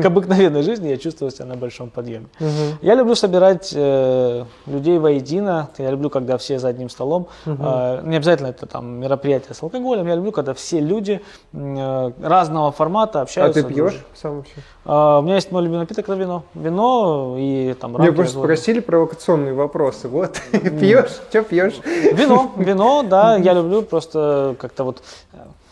обыкновенной 0.05 0.63
жизни, 0.63 0.87
я 0.87 0.97
чувствую 0.97 1.31
себя 1.31 1.45
на 1.45 1.55
большом 1.55 1.89
подъеме. 1.89 2.27
Угу. 2.39 2.79
Я 2.81 2.95
люблю 2.95 3.15
собирать 3.15 3.73
э, 3.75 4.45
людей 4.67 4.99
воедино, 4.99 5.69
я 5.77 5.91
люблю, 5.91 6.09
когда 6.09 6.37
все 6.37 6.59
за 6.59 6.69
одним 6.69 6.89
столом. 6.89 7.27
Угу. 7.45 7.57
Э, 7.59 8.01
не 8.05 8.15
обязательно 8.15 8.47
это 8.47 8.67
там 8.67 8.99
мероприятие 8.99 9.53
с 9.53 9.61
алкоголем, 9.61 10.07
я 10.07 10.15
люблю, 10.15 10.31
когда 10.31 10.53
все 10.53 10.79
люди 10.79 11.21
э, 11.51 12.11
разного 12.21 12.71
формата 12.71 13.21
общаются. 13.21 13.59
А 13.59 13.63
ты 13.63 13.73
пьешь 13.73 14.05
сам 14.15 14.37
вообще? 14.37 14.53
Э, 14.85 15.19
у 15.19 15.21
меня 15.21 15.35
есть 15.35 15.51
мой 15.51 15.63
любимый 15.63 15.81
напиток, 15.81 16.05
это 16.05 16.13
вино. 16.13 16.43
Вино 16.53 17.35
и 17.37 17.73
там 17.73 17.93
Мне 17.93 18.11
просто 18.11 18.39
спросили 18.39 18.79
провокационные 18.79 19.53
вопросы. 19.53 20.07
Вот, 20.07 20.39
пьешь, 20.51 21.21
что 21.29 21.43
пьешь? 21.43 21.81
Вино, 22.13 22.51
вино, 22.57 23.03
да, 23.03 23.35
я 23.35 23.53
люблю 23.53 23.81
просто 23.81 24.55
как-то 24.59 24.85
вот 24.85 25.03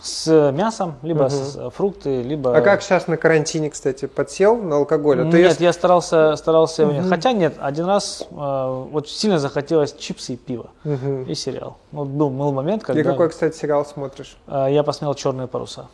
с 0.01 0.51
мясом, 0.51 0.95
либо 1.03 1.23
угу. 1.23 1.29
с 1.29 1.69
фрукты, 1.75 2.21
либо... 2.21 2.55
А 2.55 2.61
как 2.61 2.81
сейчас 2.81 3.07
на 3.07 3.17
карантине, 3.17 3.69
кстати, 3.69 4.05
подсел 4.05 4.57
на 4.57 4.77
алкоголь? 4.77 5.21
А 5.21 5.23
нет, 5.23 5.59
я, 5.59 5.67
я 5.67 5.73
старался, 5.73 6.35
старался... 6.35 6.87
Угу. 6.87 7.09
Хотя 7.09 7.31
нет, 7.33 7.55
один 7.59 7.85
раз 7.85 8.25
э, 8.29 8.85
вот 8.91 9.07
сильно 9.09 9.39
захотелось 9.39 9.93
чипсы 9.93 10.33
и 10.33 10.37
пиво. 10.37 10.71
Угу. 10.83 11.25
И 11.27 11.35
сериал. 11.35 11.77
Вот 11.91 12.07
был, 12.07 12.29
был 12.29 12.51
момент, 12.51 12.83
когда... 12.83 13.01
Ты 13.01 13.07
какой, 13.07 13.29
кстати, 13.29 13.55
сериал 13.55 13.85
смотришь? 13.85 14.37
Э, 14.47 14.67
я 14.69 14.83
посмотрел 14.83 15.13
«Черные 15.13 15.47
паруса». 15.47 15.87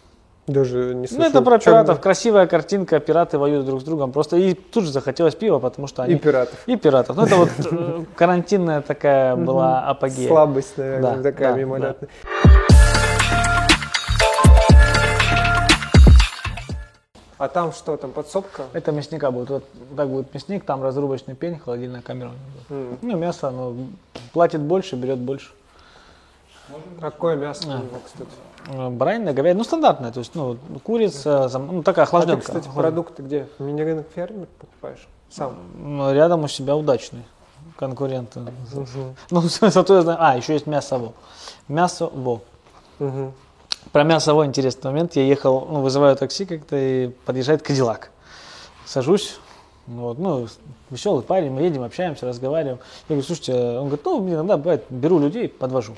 Даже 0.47 0.95
не 0.95 1.07
слышал. 1.07 1.23
Ну, 1.23 1.29
это 1.29 1.41
про 1.41 1.59
пиратов. 1.59 1.99
Красивая 1.99 2.47
картинка, 2.47 3.01
пираты 3.01 3.37
воюют 3.37 3.65
друг 3.65 3.81
с 3.81 3.83
другом. 3.83 4.13
Просто 4.13 4.37
и 4.37 4.53
тут 4.53 4.85
же 4.85 4.91
захотелось 4.91 5.35
пива, 5.35 5.59
потому 5.59 5.87
что 5.87 6.03
они... 6.03 6.13
И 6.13 6.17
пиратов. 6.17 6.57
И 6.65 6.77
пиратов. 6.77 7.17
Ну, 7.17 7.25
это 7.25 7.35
вот 7.35 7.49
э, 7.71 8.03
карантинная 8.15 8.81
такая 8.81 9.35
была 9.35 9.81
апогея. 9.81 10.29
Слабость, 10.29 10.77
наверное, 10.77 11.21
такая 11.21 11.53
мимолетная. 11.53 12.09
А 17.37 17.47
там 17.47 17.71
что, 17.71 17.97
там 17.97 18.11
подсобка? 18.11 18.65
Это 18.73 18.91
мясника 18.91 19.29
будет. 19.31 19.49
Вот 19.49 19.63
так 19.95 20.09
будет 20.09 20.33
мясник, 20.33 20.63
там 20.65 20.81
разрубочный 20.83 21.35
пень, 21.35 21.59
холодильная 21.59 22.01
камера. 22.01 22.29
у 22.29 22.73
него 22.73 22.89
будет. 22.89 22.93
М. 23.03 23.09
Ну, 23.09 23.17
мясо, 23.17 23.49
оно 23.49 23.75
платит 24.33 24.61
больше, 24.61 24.95
берет 24.95 25.19
больше. 25.19 25.51
Какое 26.99 27.35
мясо 27.35 27.67
у 27.67 27.71
А. 27.71 27.75
него, 27.75 27.99
кстати? 28.03 28.29
Э, 28.69 28.89
Баранина, 28.89 29.33
говядина, 29.33 29.59
ну, 29.59 29.63
стандартная, 29.63 30.11
то 30.11 30.19
есть, 30.19 30.35
ну, 30.35 30.57
зам- 30.83 31.67
ну, 31.71 31.83
такая 31.83 32.03
А 32.03 32.07
ты, 32.07 32.09
охлажденка. 32.09 32.43
кстати, 32.45 32.69
продукты 32.73 33.21
где? 33.23 33.47
Мини-рынок 33.59 34.07
фермер 34.13 34.47
покупаешь? 34.59 35.07
Сам? 35.29 35.55
М, 35.75 36.11
Рядом 36.11 36.43
у 36.43 36.47
себя 36.47 36.75
удачный 36.75 37.23
конкурент. 37.77 38.35
Ну, 39.29 39.41
зато 39.71 39.95
я 39.95 40.01
знаю. 40.01 40.17
А, 40.21 40.35
еще 40.35 40.53
есть 40.53 40.67
мясо 40.67 40.97
во. 40.97 41.13
Мясо 41.67 42.07
во. 42.07 42.41
Мгм. 42.99 43.31
Про 43.91 44.03
мясо 44.03 44.33
во 44.33 44.45
интересный 44.45 44.91
момент. 44.91 45.15
Я 45.15 45.23
ехал, 45.23 45.67
ну, 45.69 45.81
вызываю 45.81 46.15
такси 46.15 46.45
как-то, 46.45 46.75
и 46.75 47.07
подъезжает 47.25 47.61
Кадиллак. 47.61 48.11
Сажусь, 48.85 49.39
вот, 49.87 50.17
ну, 50.17 50.47
веселый 50.89 51.23
парень, 51.23 51.51
мы 51.51 51.61
едем, 51.61 51.83
общаемся, 51.83 52.25
разговариваем. 52.25 52.79
Я 53.07 53.15
говорю, 53.15 53.23
слушайте, 53.23 53.53
он 53.53 53.87
говорит, 53.87 54.05
ну, 54.05 54.21
мне 54.21 54.33
иногда 54.33 54.57
бывает, 54.57 54.85
беру 54.89 55.19
людей, 55.19 55.47
подвожу. 55.47 55.93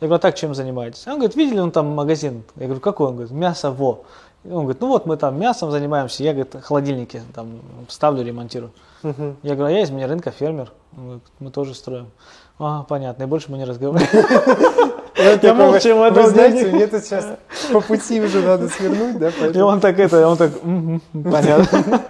Я 0.00 0.08
говорю, 0.08 0.16
а 0.16 0.18
так 0.18 0.36
чем 0.36 0.54
занимаетесь? 0.54 1.06
Он 1.06 1.14
говорит, 1.14 1.36
видели 1.36 1.58
он 1.58 1.70
там 1.70 1.88
магазин? 1.88 2.44
Я 2.56 2.64
говорю, 2.64 2.80
какой? 2.80 3.08
Он 3.08 3.12
говорит, 3.14 3.32
мясо 3.32 3.70
во. 3.70 4.04
Он 4.44 4.62
говорит, 4.62 4.80
ну 4.80 4.88
вот 4.88 5.06
мы 5.06 5.16
там 5.16 5.38
мясом 5.40 5.70
занимаемся, 5.70 6.22
я, 6.22 6.32
говорит, 6.32 6.54
холодильники 6.62 7.22
там 7.34 7.60
ставлю, 7.88 8.22
ремонтирую. 8.22 8.72
Мгм. 9.02 9.36
Я 9.42 9.54
говорю, 9.54 9.74
а 9.74 9.78
я 9.78 9.82
из 9.82 9.90
меня 9.90 10.06
рынка 10.06 10.30
фермер. 10.30 10.72
Он 10.96 11.04
говорит, 11.04 11.24
мы 11.40 11.50
тоже 11.50 11.74
строим. 11.74 12.10
А, 12.58 12.84
понятно, 12.84 13.24
и 13.24 13.26
больше 13.26 13.50
мы 13.50 13.58
не 13.58 13.64
разговариваем. 13.64 14.92
Я 15.16 15.38
такой, 15.38 15.54
молча 15.54 15.88
ему 15.88 16.02
отдал 16.02 16.24
вы 16.24 16.30
знаете, 16.30 16.66
мне 16.66 16.86
тут 16.86 17.04
сейчас 17.04 17.26
по 17.72 17.80
пути 17.80 18.20
уже 18.20 18.40
надо 18.40 18.68
свернуть, 18.68 19.18
да? 19.18 19.28
И 19.28 19.60
он 19.60 19.80
так 19.80 19.98
это, 19.98 20.26
он 20.28 20.36
так, 20.36 20.50
«Мгм, 20.62 21.00
понятно. 21.12 22.00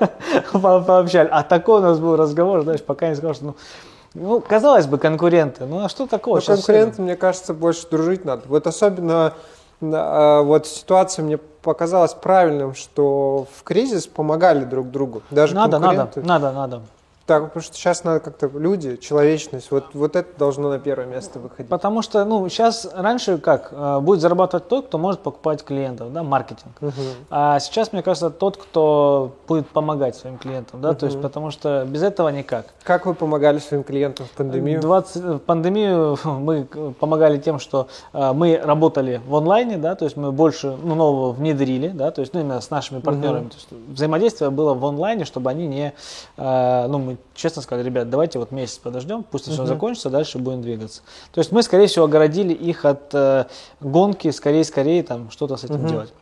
По- 0.52 0.80
Пообщались. 0.80 1.30
А 1.32 1.42
такой 1.42 1.80
у 1.80 1.82
нас 1.82 1.98
был 1.98 2.16
разговор, 2.16 2.62
знаешь, 2.62 2.82
пока 2.82 3.08
не 3.08 3.14
сказал, 3.14 3.34
что, 3.34 3.44
ну, 3.44 3.54
ну, 4.14 4.40
казалось 4.40 4.86
бы, 4.86 4.98
конкуренты. 4.98 5.66
Ну, 5.66 5.84
а 5.84 5.88
что 5.88 6.06
такого? 6.06 6.36
Ну, 6.36 6.40
Щас 6.40 6.56
конкурентам, 6.64 7.04
мне 7.04 7.16
кажется, 7.16 7.54
больше 7.54 7.86
дружить 7.88 8.24
надо. 8.24 8.42
Вот 8.46 8.66
особенно 8.66 9.34
а, 9.82 10.42
вот 10.42 10.66
ситуация 10.66 11.22
мне 11.24 11.36
показалась 11.36 12.14
правильным, 12.14 12.74
что 12.74 13.46
в 13.56 13.62
кризис 13.62 14.06
помогали 14.06 14.64
друг 14.64 14.90
другу. 14.90 15.22
Даже 15.30 15.54
Надо, 15.54 15.78
надо, 15.78 15.96
конкуренты. 15.96 16.28
надо, 16.28 16.52
надо. 16.52 16.82
Так, 17.26 17.46
потому 17.46 17.62
что 17.62 17.74
сейчас 17.74 18.04
надо 18.04 18.20
как-то 18.20 18.46
люди, 18.46 18.96
человечность, 18.96 19.72
вот, 19.72 19.86
вот 19.94 20.14
это 20.14 20.28
должно 20.38 20.70
на 20.70 20.78
первое 20.78 21.06
место 21.06 21.40
выходить. 21.40 21.68
Потому 21.68 22.00
что, 22.02 22.24
ну, 22.24 22.48
сейчас, 22.48 22.88
раньше 22.94 23.38
как, 23.38 23.70
э, 23.72 23.98
будет 23.98 24.20
зарабатывать 24.20 24.68
тот, 24.68 24.86
кто 24.86 24.98
может 24.98 25.20
покупать 25.22 25.64
клиентов, 25.64 26.12
да, 26.12 26.22
маркетинг. 26.22 26.72
Мгм. 26.80 26.92
А 27.30 27.58
сейчас, 27.58 27.92
мне 27.92 28.02
кажется, 28.02 28.30
тот, 28.30 28.56
кто 28.56 29.32
будет 29.48 29.66
помогать 29.66 30.14
своим 30.14 30.38
клиентам, 30.38 30.80
да, 30.80 30.94
то 30.94 31.06
есть, 31.06 31.20
потому 31.20 31.50
что 31.50 31.84
без 31.84 32.04
этого 32.04 32.28
никак. 32.28 32.66
Как 32.84 33.06
вы 33.06 33.14
помогали 33.14 33.58
своим 33.58 33.82
клиентам 33.82 34.26
в 34.26 34.30
пандемию? 34.30 34.80
20, 34.80 35.16
в 35.16 35.38
пандемию 35.40 36.16
мы 36.24 36.64
помогали 37.00 37.38
тем, 37.38 37.58
что 37.58 37.88
э, 38.12 38.32
мы 38.34 38.56
работали 38.56 39.20
в 39.26 39.34
онлайне, 39.34 39.78
да, 39.78 39.96
то 39.96 40.04
есть 40.04 40.16
мы 40.16 40.30
больше 40.30 40.76
ну, 40.80 40.94
нового 40.94 41.32
внедрили, 41.32 41.88
да, 41.88 42.12
то 42.12 42.20
есть 42.20 42.34
ну, 42.34 42.40
именно 42.40 42.60
с 42.60 42.70
нашими 42.70 43.00
партнерами. 43.00 43.48
То 43.48 43.56
есть 43.56 43.68
взаимодействие 43.88 44.50
было 44.50 44.74
в 44.74 44.86
онлайне, 44.86 45.24
чтобы 45.24 45.50
они 45.50 45.66
не, 45.66 45.92
э, 46.36 46.86
ну 46.86 46.98
мы 46.98 47.15
честно 47.34 47.62
сказали, 47.62 47.86
ребят, 47.86 48.10
давайте 48.10 48.38
вот 48.38 48.50
месяц 48.50 48.78
подождем, 48.78 49.22
пусть 49.22 49.50
все 49.50 49.66
закончится, 49.66 50.10
дальше 50.10 50.38
будем 50.38 50.62
двигаться. 50.62 51.02
То 51.32 51.40
есть 51.40 51.52
мы, 51.52 51.62
скорее 51.62 51.86
всего, 51.86 52.04
огородили 52.04 52.52
их 52.52 52.84
от 52.84 53.14
э, 53.14 53.44
гонки, 53.80 54.30
скорее-скорее 54.30 55.02
там 55.02 55.30
что-то 55.30 55.56
с 55.56 55.64
этим 55.64 55.86
делать. 55.86 56.12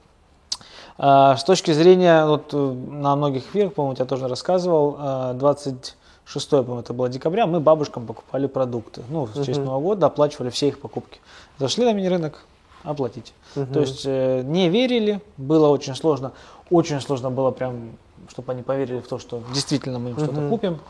А, 0.97 1.37
С 1.37 1.45
точки 1.45 1.73
зрения, 1.73 2.25
вот 2.27 2.53
э, 2.53 2.57
на 2.57 3.17
многих 3.17 3.47
эфирах, 3.47 3.75
по-моему, 3.75 3.97
я 3.99 4.05
тоже 4.05 4.29
рассказывал, 4.29 4.97
э, 4.99 5.35
26 5.35 6.51
по-моему, 6.51 6.81
это 6.81 6.93
было 6.93 7.09
декабря, 7.09 7.47
мы 7.47 7.61
бабушкам 7.61 8.07
покупали 8.07 8.47
продукты. 8.47 9.03
Ну, 9.09 9.25
в 9.25 9.45
честь 9.45 9.61
Нового 9.61 9.81
года 9.81 10.07
оплачивали 10.07 10.51
все 10.51 10.69
их 10.69 10.81
покупки. 10.81 11.21
Зашли 11.59 11.85
на 11.85 11.93
мини-рынок, 11.93 12.45
оплатите. 12.85 13.33
То 13.55 13.81
есть 13.81 14.03
э, 14.05 14.43
не 14.45 14.69
верили, 14.69 15.21
было 15.37 15.69
очень 15.69 15.95
сложно. 15.97 16.33
Очень 16.71 17.01
сложно 17.01 17.31
было 17.31 17.51
прям, 17.51 17.91
чтобы 18.29 18.53
они 18.53 18.63
поверили 18.63 19.01
в 19.01 19.09
то, 19.09 19.19
что 19.19 19.43
действительно 19.53 19.99
мы 19.99 20.11
им 20.11 20.19
что-то 20.19 20.49
купим. 20.49 20.81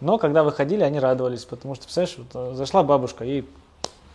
Но 0.00 0.16
когда 0.18 0.42
выходили, 0.42 0.82
они 0.82 0.98
радовались, 0.98 1.44
потому 1.44 1.74
что, 1.74 1.84
представляешь, 1.84 2.16
вот, 2.18 2.52
э, 2.52 2.54
зашла 2.54 2.82
бабушка 2.82 3.24
и 3.24 3.44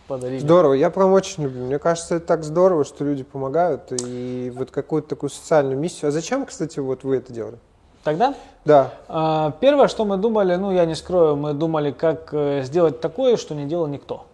подарили. 0.08 0.40
Здорово, 0.40 0.72
я 0.72 0.90
прям 0.90 1.12
очень 1.12 1.44
люблю. 1.44 1.66
Мне 1.66 1.78
кажется, 1.78 2.16
это 2.16 2.26
так 2.26 2.44
здорово, 2.44 2.84
что 2.84 3.04
люди 3.04 3.22
помогают 3.22 3.92
и 4.02 4.52
вот 4.54 4.70
какую-то 4.70 5.08
такую 5.08 5.30
социальную 5.30 5.78
миссию. 5.78 6.08
А 6.08 6.10
зачем, 6.10 6.44
кстати, 6.46 6.80
вот 6.80 7.04
вы 7.04 7.16
это 7.16 7.32
делали? 7.32 7.58
Тогда 8.02 8.34
Да. 8.64 8.92
А, 9.08 9.52
Первое, 9.60 9.88
что 9.88 10.04
мы 10.04 10.16
думали, 10.16 10.54
ну 10.54 10.70
я 10.70 10.86
не 10.86 10.94
скрою, 10.94 11.34
мы 11.34 11.54
думали, 11.54 11.90
как 11.90 12.28
э, 12.32 12.62
сделать 12.62 13.00
такое, 13.00 13.36
что 13.36 13.54
не 13.54 13.64
делал 13.64 13.88
никто. 13.88 14.26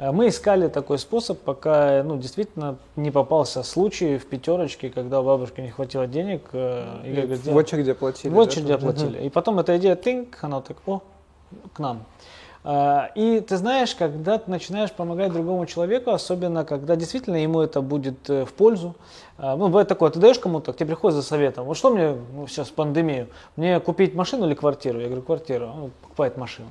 Э, 0.00 0.12
Мы 0.12 0.28
искали 0.28 0.68
такой 0.68 0.98
способ, 0.98 1.38
пока 1.38 2.02
ну, 2.02 2.16
действительно 2.16 2.76
не 2.96 3.10
попался 3.10 3.62
случай 3.62 4.16
в 4.16 4.26
пятерочке, 4.26 4.90
когда 4.90 5.20
у 5.20 5.24
бабушки 5.24 5.60
не 5.60 5.70
хватило 5.70 6.06
денег. 6.06 6.48
э, 6.52 7.02
И, 7.04 7.14
как 7.28 7.52
в 7.52 7.56
очереди 7.56 7.90
оплатили. 7.90 8.32
В 8.32 8.38
очереди 8.38 8.72
оплатили. 8.72 9.22
И 9.26 9.28
потом 9.28 9.58
эта 9.58 9.76
идея 9.76 9.94
тынк, 9.96 10.38
она 10.40 10.60
так, 10.62 10.76
о, 10.86 11.02
к 11.74 11.78
нам. 11.78 12.04
А, 12.62 13.10
И 13.14 13.40
ты 13.40 13.56
знаешь, 13.56 13.94
когда 13.94 14.38
ты 14.38 14.50
начинаешь 14.50 14.92
помогать 14.92 15.32
другому 15.32 15.66
человеку, 15.66 16.10
особенно 16.10 16.64
когда 16.64 16.96
действительно 16.96 17.36
ему 17.36 17.60
это 17.60 17.80
будет 17.80 18.28
э, 18.28 18.44
в 18.44 18.52
пользу. 18.52 18.96
А, 19.38 19.56
Ну, 19.56 19.68
бывает 19.68 19.88
такое, 19.88 20.10
ты 20.10 20.18
даешь 20.18 20.38
кому-то, 20.38 20.72
к 20.72 20.76
тебе 20.76 20.88
приходит 20.88 21.16
за 21.16 21.22
советом. 21.22 21.64
Вот 21.64 21.76
что 21.76 21.90
мне 21.90 22.16
ну, 22.34 22.46
сейчас 22.46 22.68
пандемию? 22.68 23.28
Мне 23.56 23.80
купить 23.80 24.14
машину 24.14 24.46
или 24.46 24.54
квартиру? 24.54 25.00
Я 25.00 25.06
говорю, 25.06 25.22
квартиру. 25.22 25.66
Он 25.66 25.90
покупает 26.02 26.36
машину. 26.36 26.70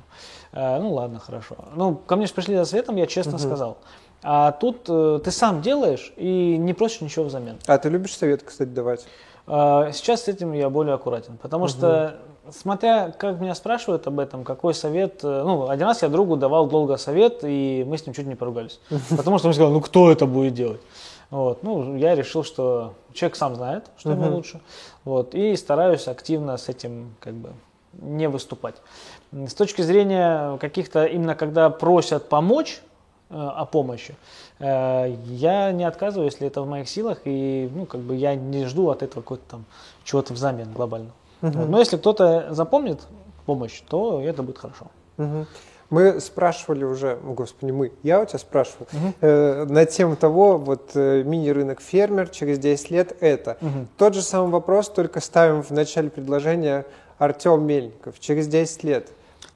А, 0.52 0.78
Ну, 0.78 0.92
ладно, 0.92 1.18
хорошо. 1.18 1.56
Ну, 1.74 1.96
ко 1.96 2.16
мне 2.16 2.26
же 2.26 2.34
пришли 2.34 2.56
за 2.56 2.64
советом, 2.64 2.96
я 2.96 3.06
честно 3.06 3.38
сказал. 3.38 3.78
А 4.22 4.52
тут 4.52 4.84
э, 4.88 5.20
ты 5.24 5.30
сам 5.30 5.62
делаешь 5.62 6.12
и 6.16 6.56
не 6.58 6.74
просишь 6.74 7.00
ничего 7.00 7.24
взамен. 7.24 7.56
А 7.66 7.78
ты 7.78 7.88
любишь 7.88 8.16
совет, 8.16 8.42
кстати, 8.42 8.68
давать? 8.68 9.06
А, 9.52 9.90
Сейчас 9.90 10.24
с 10.24 10.28
этим 10.28 10.52
я 10.52 10.70
более 10.70 10.94
аккуратен, 10.94 11.36
потому 11.36 11.66
что, 11.66 12.18
смотря 12.50 13.10
как 13.10 13.40
меня 13.40 13.56
спрашивают 13.56 14.06
об 14.06 14.20
этом, 14.20 14.44
какой 14.44 14.74
совет, 14.74 15.24
э, 15.24 15.42
ну, 15.44 15.68
один 15.68 15.88
раз 15.88 16.02
я 16.02 16.08
другу 16.08 16.36
давал 16.36 16.68
долго 16.68 16.96
совет, 16.96 17.40
и 17.42 17.84
мы 17.84 17.98
с 17.98 18.06
ним 18.06 18.14
чуть 18.14 18.28
не 18.28 18.36
поругались, 18.36 18.80
потому 19.16 19.38
что 19.38 19.48
он 19.48 19.54
сказал, 19.54 19.72
ну, 19.72 19.80
кто 19.80 20.12
это 20.12 20.26
будет 20.26 20.54
делать? 20.54 20.80
Вот, 21.30 21.64
ну, 21.64 21.96
я 21.96 22.14
решил, 22.14 22.44
что 22.44 22.94
человек 23.12 23.34
сам 23.34 23.56
знает, 23.56 23.86
что 23.98 24.12
ему 24.12 24.30
лучше, 24.30 24.60
вот, 25.04 25.34
и 25.34 25.56
стараюсь 25.56 26.06
активно 26.06 26.56
с 26.56 26.68
этим, 26.68 27.16
как 27.18 27.34
бы, 27.34 27.50
не 27.92 28.28
выступать. 28.28 28.76
С 29.32 29.54
точки 29.54 29.82
зрения 29.82 30.58
каких-то, 30.58 31.06
именно 31.06 31.34
когда 31.34 31.70
просят 31.70 32.28
помочь, 32.28 32.80
о 33.30 33.64
помощи. 33.64 34.16
Э, 34.58 35.14
Я 35.26 35.72
не 35.72 35.84
отказываю, 35.84 36.26
если 36.26 36.46
это 36.46 36.62
в 36.62 36.68
моих 36.68 36.88
силах, 36.88 37.20
и 37.24 37.70
ну, 37.74 37.86
как 37.86 38.00
бы 38.00 38.16
я 38.16 38.34
не 38.34 38.66
жду 38.66 38.90
от 38.90 39.02
этого 39.02 39.22
какого-то 39.22 39.44
там 39.48 39.64
чего-то 40.04 40.34
взамен 40.34 40.72
глобально. 40.72 41.10
Вот. 41.40 41.68
Но 41.68 41.78
если 41.78 41.96
кто-то 41.96 42.48
запомнит 42.50 43.00
помощь, 43.46 43.80
то 43.88 44.20
это 44.20 44.42
будет 44.42 44.58
хорошо. 44.58 44.86
Мгм. 45.16 45.46
Мы 45.90 46.20
спрашивали 46.20 46.84
уже, 46.84 47.18
о, 47.24 47.32
господи, 47.34 47.72
мы, 47.72 47.92
я 48.04 48.20
у 48.20 48.24
тебя 48.24 48.38
спрашивал, 48.38 48.86
э, 49.20 49.64
на 49.64 49.84
тему 49.86 50.14
того, 50.14 50.56
вот 50.56 50.90
э, 50.94 51.24
мини-рынок 51.24 51.80
фермер 51.80 52.28
через 52.28 52.58
10 52.60 52.90
лет 52.90 53.16
это. 53.20 53.56
Тот 53.96 54.14
же 54.14 54.22
самый 54.22 54.50
вопрос, 54.50 54.88
только 54.88 55.20
ставим 55.20 55.62
в 55.62 55.70
начале 55.70 56.08
предложения 56.08 56.86
Артем 57.18 57.64
Мельников. 57.66 58.20
Через 58.20 58.46
10 58.46 58.84
лет. 58.84 59.08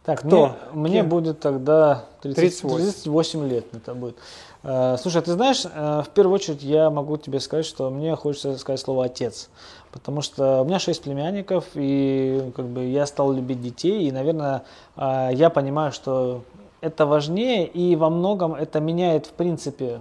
Так, 0.04 0.20
Кто? 0.20 0.56
мне, 0.74 0.90
мне 0.90 1.02
будет 1.02 1.40
тогда 1.40 2.04
30 2.20 2.60
38. 2.60 2.76
38 2.76 3.48
лет 3.48 3.66
это 3.72 3.94
будет. 3.94 4.16
Э, 4.62 4.96
Слушай, 4.98 5.18
а 5.18 5.22
ты 5.22 5.32
знаешь, 5.32 5.64
э, 5.64 6.02
в 6.04 6.10
первую 6.10 6.34
очередь 6.34 6.62
я 6.62 6.90
могу 6.90 7.16
тебе 7.16 7.40
сказать, 7.40 7.64
что 7.64 7.88
мне 7.88 8.14
хочется 8.14 8.56
сказать 8.58 8.80
слово 8.80 9.06
отец. 9.06 9.48
Потому 9.92 10.20
что 10.20 10.60
у 10.60 10.64
меня 10.66 10.78
шесть 10.78 11.02
племянников, 11.02 11.64
и 11.74 12.52
как 12.54 12.66
бы 12.66 12.84
я 12.84 13.06
стал 13.06 13.32
любить 13.32 13.62
детей, 13.62 14.06
и, 14.06 14.12
наверное, 14.12 14.64
э, 14.96 15.30
я 15.32 15.48
понимаю, 15.48 15.90
что 15.90 16.42
это 16.82 17.06
важнее, 17.06 17.66
и 17.66 17.96
во 17.96 18.10
многом 18.10 18.54
это 18.54 18.80
меняет, 18.80 19.24
в 19.24 19.32
принципе, 19.32 20.00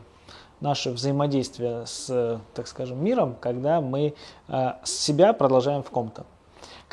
наше 0.59 0.91
взаимодействие 0.91 1.85
с, 1.85 2.39
так 2.53 2.67
скажем, 2.67 3.03
миром, 3.03 3.35
когда 3.39 3.81
мы 3.81 4.13
себя 4.85 5.33
продолжаем 5.33 5.83
в 5.83 5.89
ком-то. 5.89 6.25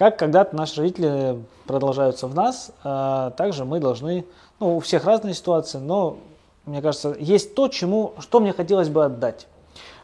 Как 0.00 0.18
когда-то 0.18 0.56
наши 0.56 0.80
родители 0.80 1.44
продолжаются 1.66 2.26
в 2.26 2.34
нас, 2.34 2.72
а, 2.82 3.32
также 3.32 3.66
мы 3.66 3.80
должны, 3.80 4.24
ну, 4.58 4.78
у 4.78 4.80
всех 4.80 5.04
разные 5.04 5.34
ситуации, 5.34 5.76
но, 5.76 6.16
мне 6.64 6.80
кажется, 6.80 7.14
есть 7.20 7.54
то, 7.54 7.68
чему, 7.68 8.14
что 8.18 8.40
мне 8.40 8.54
хотелось 8.54 8.88
бы 8.88 9.04
отдать. 9.04 9.46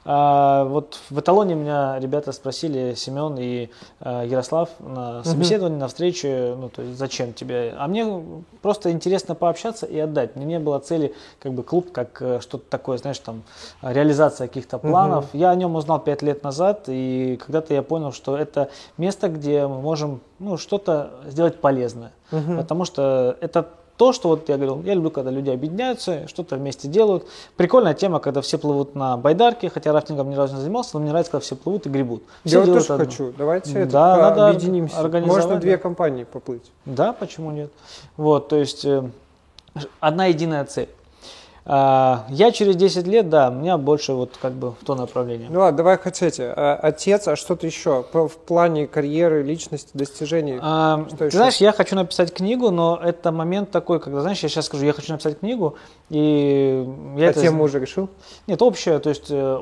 А, 0.09 0.65
вот 0.65 1.01
в 1.11 1.19
эталоне 1.19 1.57
меня 1.57 1.99
ребята 1.99 2.31
спросили, 2.31 2.95
Семен 2.95 3.37
и 3.39 3.71
а, 3.99 4.23
Ярослав, 4.25 4.71
на 4.79 5.25
собеседовании, 5.25 5.79
на 5.79 5.89
встрече, 5.89 6.55
ну, 6.57 6.69
то 6.69 6.83
есть 6.83 6.97
зачем 6.97 7.33
тебе? 7.33 7.75
А 7.77 7.89
мне 7.89 8.23
просто 8.63 8.93
интересно 8.93 9.35
пообщаться 9.35 9.85
и 9.85 9.99
отдать. 9.99 10.37
Мне 10.37 10.45
не 10.45 10.59
было 10.61 10.79
цели, 10.79 11.13
как 11.41 11.55
бы 11.55 11.65
клуб, 11.65 11.91
как 11.91 12.23
э, 12.23 12.39
что-то 12.41 12.65
такое, 12.71 12.99
знаешь, 12.99 13.19
там, 13.19 13.43
реализация 13.83 14.47
каких-то 14.47 14.79
планов. 14.79 15.27
Я 15.33 15.51
о 15.51 15.57
нем 15.57 15.75
узнал 15.75 15.99
пять 15.99 16.23
лет 16.23 16.45
назад, 16.45 16.85
и 16.87 17.37
когда-то 17.45 17.75
я 17.75 17.83
понял, 17.83 18.13
что 18.13 18.37
это 18.37 18.71
место, 18.99 19.29
где 19.29 19.67
мы 19.67 19.81
можем 19.81 20.21
ну, 20.39 20.57
что-то 20.57 21.11
сделать 21.27 21.61
полезное. 21.61 22.13
Потому 22.31 22.85
что 22.85 23.37
это 23.41 23.69
то, 23.97 24.13
что 24.13 24.29
вот 24.29 24.49
я 24.49 24.57
говорил, 24.57 24.83
я 24.83 24.95
люблю, 24.95 25.11
когда 25.11 25.31
люди 25.31 25.51
объединяются, 25.51 26.29
что-то 26.29 26.57
вместе 26.57 26.89
делают. 26.89 27.27
Прикольная 27.57 27.95
тема, 27.95 28.21
когда 28.21 28.41
все 28.41 28.59
плывут 28.59 28.95
на 28.95 29.17
байдарке, 29.17 29.71
хотя 29.71 29.93
рафтингом 29.93 30.31
ни 30.31 30.35
разу 30.35 30.55
не 30.55 30.61
занимался, 30.61 30.91
но 30.95 31.01
мне 31.01 31.11
нравится, 31.11 31.33
когда 31.33 31.43
все 31.43 31.57
плывут 31.57 31.87
и 31.87 31.89
гребут. 31.89 32.23
Все 32.45 32.61
я 32.61 32.65
вот 32.65 32.79
тоже 32.79 32.93
одно. 32.93 33.05
хочу. 33.05 33.33
Давайте 33.37 33.87
да, 33.87 34.17
это 34.17 34.23
надо 34.23 34.49
объединимся. 34.49 35.09
Можно 35.09 35.57
две 35.57 35.79
компании 35.79 36.25
поплыть. 36.25 36.71
Да, 36.85 37.13
почему 37.13 37.51
нет? 37.51 37.71
Вот, 38.17 38.49
то 38.49 38.57
есть 38.57 38.85
э, 38.85 39.09
одна 40.01 40.27
единая 40.27 40.65
цель. 40.65 40.89
А, 41.69 42.27
я 42.29 42.53
через 42.53 42.77
10 42.77 43.09
лет, 43.09 43.29
да, 43.29 43.49
у 43.49 43.53
меня 43.53 43.77
больше 43.77 44.13
вот 44.13 44.39
как 44.41 44.53
бы 44.53 44.71
в 44.71 44.85
то 44.85 44.95
направление. 44.95 45.49
Ну 45.51 45.59
ладно, 45.59 45.77
давай 45.77 45.99
хотите. 45.99 46.55
А, 46.57 46.79
отец, 46.81 47.27
а 47.27 47.35
что-то 47.35 47.67
еще 47.67 48.05
в 48.13 48.29
плане 48.29 48.87
карьеры, 48.87 49.43
личности, 49.43 49.91
достижений? 49.93 50.61
А, 50.63 51.05
что 51.09 51.17
ты 51.17 51.25
еще? 51.25 51.37
знаешь, 51.37 51.57
я 51.57 51.73
хочу 51.73 51.97
написать 51.97 52.33
книгу, 52.33 52.71
но 52.71 53.01
это 53.03 53.33
момент 53.33 53.73
такой, 53.73 53.99
когда, 53.99 54.21
знаешь, 54.21 54.39
я 54.45 54.49
сейчас 54.49 54.67
скажу, 54.67 54.85
я 54.85 54.93
хочу 54.93 55.13
написать 55.13 55.41
книгу, 55.41 55.75
и 56.09 56.87
я 57.17 57.27
а 57.27 57.31
это... 57.31 57.41
тему 57.41 57.65
уже 57.65 57.81
решил? 57.81 58.09
Нет, 58.47 58.63
общее, 58.63 59.01
то 59.01 59.09
есть 59.09 59.29
э, 59.31 59.35
о, 59.35 59.59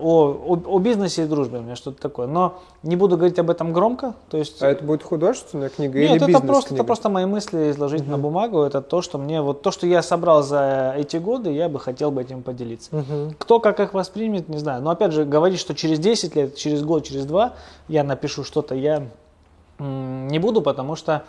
о, 0.46 0.76
о 0.76 0.78
бизнесе 0.78 1.22
и 1.22 1.26
дружбе 1.26 1.60
у 1.60 1.62
меня 1.62 1.74
что-то 1.74 2.02
такое. 2.02 2.26
Но 2.26 2.58
не 2.82 2.96
буду 2.96 3.16
говорить 3.16 3.38
об 3.38 3.48
этом 3.48 3.72
громко. 3.72 4.12
То 4.28 4.36
есть... 4.36 4.62
А 4.62 4.68
это 4.68 4.84
будет 4.84 5.02
художественная 5.02 5.70
книга 5.70 5.98
Нет, 6.00 6.10
или 6.10 6.16
это 6.16 6.26
бизнес-книга? 6.26 6.52
просто, 6.52 6.74
это 6.74 6.84
просто 6.84 7.08
мои 7.08 7.24
мысли 7.24 7.70
изложить 7.70 8.02
угу. 8.02 8.10
на 8.10 8.18
бумагу. 8.18 8.60
Это 8.60 8.82
то, 8.82 9.00
что 9.00 9.16
мне, 9.16 9.40
вот 9.40 9.62
то, 9.62 9.70
что 9.70 9.86
я 9.86 10.02
собрал 10.02 10.42
за 10.42 10.94
эти 10.98 11.16
годы, 11.16 11.50
я 11.50 11.70
бы 11.70 11.80
хотел 11.80 11.93
бы 12.10 12.22
этим 12.22 12.42
поделиться. 12.42 12.96
Угу. 12.96 13.34
Кто 13.38 13.60
как 13.60 13.80
их 13.80 13.94
воспримет, 13.94 14.48
не 14.48 14.58
знаю. 14.58 14.82
Но 14.82 14.90
опять 14.90 15.12
же, 15.12 15.24
говорить, 15.24 15.60
что 15.60 15.74
через 15.74 15.98
10 15.98 16.36
лет, 16.36 16.56
через 16.56 16.82
год, 16.82 17.04
через 17.04 17.26
два 17.26 17.54
я 17.88 18.04
напишу 18.04 18.44
что-то, 18.44 18.74
я 18.74 19.08
не 19.78 20.38
буду, 20.38 20.62
потому 20.62 20.96
что 20.96 21.24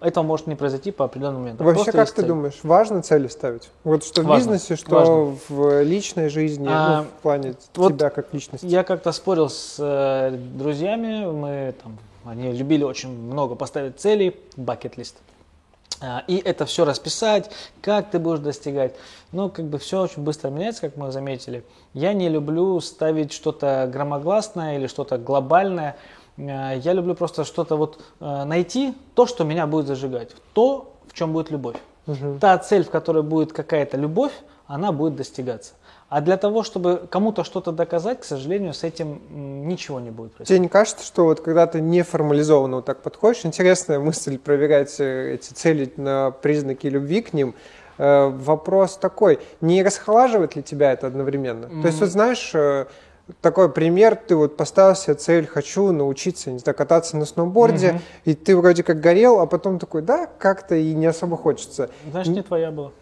этого 0.00 0.24
может 0.24 0.46
не 0.46 0.54
произойти 0.54 0.90
по 0.90 1.06
определенным 1.06 1.40
моментам. 1.42 1.66
Вообще, 1.66 1.84
Просто 1.84 1.92
как 1.92 2.10
ты 2.10 2.22
цель. 2.22 2.26
думаешь, 2.26 2.58
важно 2.62 3.02
цели 3.02 3.26
ставить? 3.28 3.70
Вот 3.82 4.04
что 4.04 4.22
важно, 4.22 4.34
в 4.34 4.38
бизнесе, 4.38 4.76
что 4.76 4.94
важно. 4.94 5.36
в 5.48 5.82
личной 5.82 6.28
жизни, 6.28 6.68
а, 6.70 6.98
ну, 6.98 7.04
в 7.04 7.22
плане 7.22 7.54
вот 7.74 7.94
тебя 7.94 8.10
как 8.10 8.32
личности? 8.32 8.66
Я 8.66 8.84
как-то 8.84 9.10
спорил 9.12 9.48
с 9.48 9.76
э, 9.78 10.36
друзьями, 10.36 11.26
мы 11.26 11.74
там, 11.82 11.98
они 12.24 12.52
любили 12.52 12.84
очень 12.84 13.10
много 13.10 13.54
поставить 13.54 13.98
целей, 13.98 14.36
бакет-лист. 14.56 15.16
И 16.26 16.36
это 16.36 16.66
все 16.66 16.84
расписать, 16.84 17.50
как 17.80 18.10
ты 18.10 18.18
будешь 18.18 18.40
достигать. 18.40 18.94
Но 19.32 19.48
как 19.48 19.66
бы 19.66 19.78
все 19.78 20.02
очень 20.02 20.22
быстро 20.22 20.50
меняется, 20.50 20.82
как 20.82 20.96
мы 20.96 21.12
заметили. 21.12 21.64
Я 21.92 22.12
не 22.12 22.28
люблю 22.28 22.80
ставить 22.80 23.32
что-то 23.32 23.88
громогласное 23.92 24.76
или 24.76 24.86
что-то 24.86 25.18
глобальное. 25.18 25.96
Э, 26.36 26.78
я 26.78 26.92
люблю 26.92 27.14
просто 27.14 27.44
что-то 27.44 27.76
вот 27.76 28.00
э, 28.20 28.44
найти, 28.44 28.94
то, 29.14 29.26
что 29.26 29.44
меня 29.44 29.66
будет 29.66 29.86
зажигать, 29.86 30.30
то, 30.52 30.94
в 31.06 31.14
чем 31.14 31.32
будет 31.32 31.50
любовь. 31.50 31.76
Угу. 32.06 32.38
Та 32.40 32.58
цель, 32.58 32.84
в 32.84 32.90
которой 32.90 33.22
будет 33.22 33.52
какая-то 33.52 33.96
любовь, 33.96 34.32
она 34.66 34.92
будет 34.92 35.16
достигаться. 35.16 35.74
А 36.14 36.20
для 36.20 36.36
того, 36.36 36.62
чтобы 36.62 37.08
кому-то 37.10 37.42
что-то 37.42 37.72
доказать, 37.72 38.20
к 38.20 38.24
сожалению, 38.24 38.72
с 38.72 38.84
этим 38.84 39.20
ничего 39.66 39.98
не 39.98 40.10
будет 40.10 40.30
происходить. 40.30 40.48
Тебе 40.48 40.58
не 40.60 40.68
кажется, 40.68 41.04
что 41.04 41.24
вот 41.24 41.40
когда 41.40 41.66
ты 41.66 41.80
неформализованно 41.80 42.76
вот 42.76 42.84
так 42.84 43.02
подходишь, 43.02 43.44
интересная 43.44 43.98
мысль 43.98 44.38
проверять 44.38 44.94
э, 45.00 45.34
эти 45.34 45.52
цели 45.52 45.92
на 45.96 46.30
признаки 46.30 46.86
любви 46.86 47.20
к 47.20 47.32
ним, 47.32 47.56
вопрос 47.98 48.96
такой, 48.96 49.40
не 49.60 49.82
расхолаживает 49.82 50.54
ли 50.54 50.62
тебя 50.62 50.92
это 50.92 51.08
одновременно? 51.08 51.64
Mm-hmm. 51.64 51.82
То 51.82 51.88
есть, 51.88 52.00
вот 52.00 52.10
знаешь, 52.10 52.52
такой 53.40 53.68
пример, 53.72 54.14
ты 54.14 54.36
вот 54.36 54.56
поставил 54.56 54.94
себе 54.94 55.14
цель, 55.14 55.48
хочу 55.48 55.90
научиться, 55.90 56.52
не 56.52 56.60
знаю, 56.60 56.76
кататься 56.76 57.16
на 57.16 57.24
сноуборде, 57.24 57.90
угу. 57.90 58.00
и 58.24 58.34
ты 58.34 58.56
вроде 58.56 58.84
как 58.84 59.00
горел, 59.00 59.40
а 59.40 59.46
потом 59.46 59.80
такой, 59.80 60.02
да, 60.02 60.28
как-то 60.38 60.76
и 60.76 60.94
не 60.94 61.06
особо 61.06 61.36
хочется. 61.36 61.90
Значит, 62.10 62.34
не 62.34 62.42
твоя 62.42 62.70
была. 62.70 62.92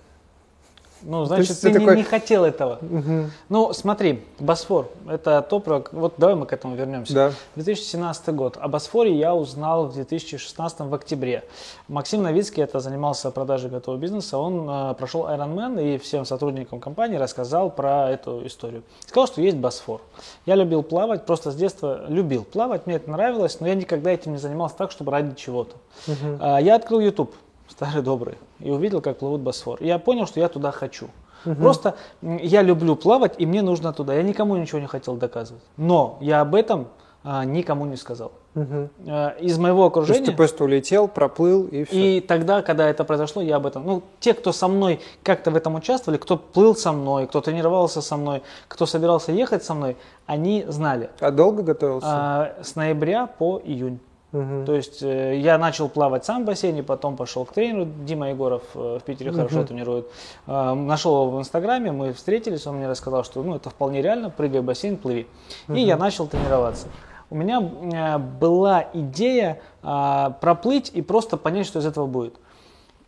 Ну, 1.02 1.24
значит, 1.24 1.60
ты, 1.60 1.70
ты 1.70 1.78
такой... 1.78 1.96
не, 1.96 2.02
не 2.02 2.04
хотел 2.04 2.44
этого. 2.44 2.78
Угу. 2.80 3.30
Ну, 3.48 3.72
смотри, 3.72 4.22
Босфор, 4.38 4.88
это 5.08 5.42
то, 5.42 5.60
про... 5.60 5.84
Вот 5.92 6.14
давай 6.16 6.34
мы 6.34 6.46
к 6.46 6.52
этому 6.52 6.74
вернемся. 6.74 7.14
Да. 7.14 7.32
2017 7.56 8.28
год. 8.34 8.56
О 8.60 8.68
Босфоре 8.68 9.16
я 9.16 9.34
узнал 9.34 9.86
в 9.86 9.94
2016 9.94 10.80
в 10.80 10.94
октябре. 10.94 11.44
Максим 11.88 12.22
Новицкий, 12.22 12.62
это 12.62 12.80
занимался 12.80 13.30
продажей 13.30 13.70
готового 13.70 14.00
бизнеса, 14.00 14.38
он 14.38 14.68
э, 14.68 14.94
прошел 14.94 15.26
Ironman 15.26 15.94
и 15.94 15.98
всем 15.98 16.24
сотрудникам 16.24 16.80
компании 16.80 17.16
рассказал 17.16 17.70
про 17.70 18.10
эту 18.10 18.46
историю. 18.46 18.82
Сказал, 19.06 19.26
что 19.26 19.40
есть 19.40 19.56
Босфор. 19.56 20.00
Я 20.46 20.54
любил 20.54 20.82
плавать, 20.82 21.26
просто 21.26 21.50
с 21.50 21.54
детства 21.54 22.04
любил 22.08 22.44
плавать, 22.44 22.86
мне 22.86 22.96
это 22.96 23.10
нравилось, 23.10 23.58
но 23.60 23.66
я 23.66 23.74
никогда 23.74 24.10
этим 24.10 24.32
не 24.32 24.38
занимался 24.38 24.76
так, 24.76 24.90
чтобы 24.90 25.12
ради 25.12 25.34
чего-то. 25.34 25.76
Угу. 26.06 26.38
Э, 26.40 26.58
я 26.60 26.76
открыл 26.76 27.00
YouTube 27.00 27.34
старый 27.68 28.02
добрый, 28.02 28.36
и 28.60 28.70
увидел, 28.70 29.00
как 29.00 29.18
плывут 29.18 29.40
Босфор. 29.40 29.78
И 29.80 29.86
я 29.86 29.98
понял, 29.98 30.26
что 30.26 30.40
я 30.40 30.48
туда 30.48 30.70
хочу. 30.70 31.08
Угу. 31.44 31.54
Просто 31.56 31.96
я 32.22 32.62
люблю 32.62 32.96
плавать, 32.96 33.34
и 33.38 33.46
мне 33.46 33.62
нужно 33.62 33.92
туда. 33.92 34.14
Я 34.14 34.22
никому 34.22 34.56
ничего 34.56 34.78
не 34.78 34.86
хотел 34.86 35.16
доказывать. 35.16 35.62
Но 35.76 36.18
я 36.20 36.40
об 36.40 36.54
этом 36.54 36.88
а, 37.24 37.44
никому 37.44 37.86
не 37.86 37.96
сказал. 37.96 38.32
Угу. 38.54 38.90
А, 39.08 39.28
из 39.40 39.58
моего 39.58 39.86
окружения. 39.86 40.18
То 40.18 40.22
есть 40.22 40.32
ты 40.32 40.36
просто 40.36 40.64
улетел, 40.64 41.08
проплыл 41.08 41.66
и 41.66 41.84
все. 41.84 42.18
И 42.18 42.20
тогда, 42.20 42.62
когда 42.62 42.88
это 42.88 43.04
произошло, 43.04 43.42
я 43.42 43.56
об 43.56 43.66
этом. 43.66 43.84
Ну, 43.84 44.02
те, 44.20 44.34
кто 44.34 44.52
со 44.52 44.68
мной 44.68 45.00
как-то 45.22 45.50
в 45.50 45.56
этом 45.56 45.74
участвовали, 45.74 46.18
кто 46.18 46.36
плыл 46.36 46.74
со 46.74 46.92
мной, 46.92 47.26
кто 47.26 47.40
тренировался 47.40 48.02
со 48.02 48.16
мной, 48.16 48.42
кто 48.68 48.86
собирался 48.86 49.32
ехать 49.32 49.64
со 49.64 49.74
мной, 49.74 49.96
они 50.26 50.64
знали. 50.68 51.10
А 51.20 51.30
долго 51.30 51.62
готовился? 51.62 52.08
А, 52.08 52.54
с 52.62 52.74
ноября 52.76 53.26
по 53.26 53.60
июнь. 53.64 54.00
Угу. 54.32 54.64
То 54.64 54.74
есть 54.74 55.02
э, 55.02 55.38
я 55.38 55.58
начал 55.58 55.88
плавать 55.88 56.24
сам 56.24 56.42
в 56.42 56.46
бассейне, 56.46 56.82
потом 56.82 57.16
пошел 57.16 57.44
к 57.44 57.52
тренеру, 57.52 57.86
Дима 58.04 58.30
Егоров 58.30 58.62
э, 58.74 58.98
в 58.98 59.04
Питере 59.04 59.30
угу. 59.30 59.38
хорошо 59.38 59.64
тренирует. 59.64 60.06
Э, 60.46 60.72
нашел 60.72 61.26
его 61.26 61.36
в 61.36 61.40
Инстаграме, 61.40 61.92
мы 61.92 62.12
встретились, 62.14 62.66
он 62.66 62.76
мне 62.76 62.88
рассказал, 62.88 63.24
что 63.24 63.42
ну, 63.42 63.56
это 63.56 63.68
вполне 63.68 64.00
реально, 64.00 64.30
прыгай 64.30 64.60
в 64.60 64.64
бассейн, 64.64 64.96
плыви. 64.96 65.26
Угу. 65.68 65.76
И 65.76 65.82
я 65.82 65.96
начал 65.96 66.26
тренироваться. 66.26 66.86
У 67.32 67.34
меня 67.34 67.62
э, 67.62 68.18
была 68.18 68.86
идея 68.92 69.60
э, 69.82 70.30
проплыть 70.40 70.90
и 70.92 71.02
просто 71.02 71.38
понять, 71.38 71.66
что 71.66 71.78
из 71.78 71.86
этого 71.86 72.06
будет. 72.06 72.34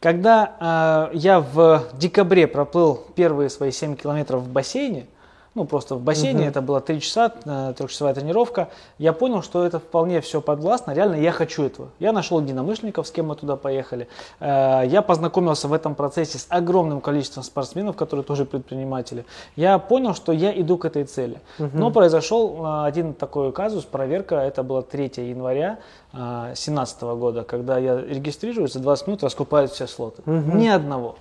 Когда 0.01 1.11
э, 1.13 1.17
я 1.17 1.41
в 1.41 1.85
декабре 1.95 2.47
проплыл 2.47 3.03
первые 3.15 3.51
свои 3.51 3.71
7 3.71 3.97
километров 3.97 4.43
в 4.43 4.49
бассейне, 4.51 5.07
ну, 5.55 5.65
просто 5.65 5.95
в 5.95 6.01
бассейне, 6.01 6.41
угу. 6.41 6.49
это 6.49 6.63
было 6.63 6.81
3 6.81 7.01
часа, 7.01 7.33
э, 7.45 7.75
трехчасовая 7.77 8.15
тренировка. 8.15 8.69
Я 8.99 9.13
понял, 9.13 9.43
что 9.43 9.65
это 9.65 9.79
вполне 9.79 10.21
все 10.21 10.41
подвластно, 10.41 10.93
реально 10.93 11.17
я 11.17 11.33
хочу 11.33 11.63
этого. 11.65 11.89
Я 12.01 12.13
нашел 12.13 12.41
единомышленников, 12.41 13.07
с 13.07 13.11
кем 13.11 13.27
мы 13.29 13.37
туда 13.37 13.57
поехали. 13.57 14.09
Э, 14.41 14.83
я 14.85 15.03
познакомился 15.03 15.69
в 15.69 15.73
этом 15.73 15.95
процессе 15.95 16.39
с 16.39 16.47
огромным 16.49 17.01
количеством 17.01 17.45
спортсменов, 17.45 17.97
которые 17.97 18.25
тоже 18.25 18.45
предприниматели. 18.45 19.25
Я 19.57 19.79
понял, 19.79 20.15
что 20.15 20.33
я 20.33 20.59
иду 20.61 20.77
к 20.77 20.85
этой 20.85 21.05
цели. 21.05 21.41
Угу. 21.59 21.71
Но 21.75 21.91
произошел 21.91 22.65
э, 22.65 22.87
один 22.87 23.15
такой 23.15 23.53
казус, 23.53 23.85
проверка, 23.85 24.37
это 24.37 24.63
было 24.63 24.83
3 24.83 25.13
января 25.17 25.79
2017 26.13 27.03
года, 27.03 27.43
когда 27.43 27.79
я 27.79 28.01
регистрируюсь, 28.01 28.73
за 28.73 28.81
20 28.81 29.07
минут 29.07 29.23
раскупают 29.25 29.73
все 29.73 29.87
слоты. 29.87 30.23
Угу. 30.23 30.57
Ни 30.57 30.69
одного. 30.69 31.17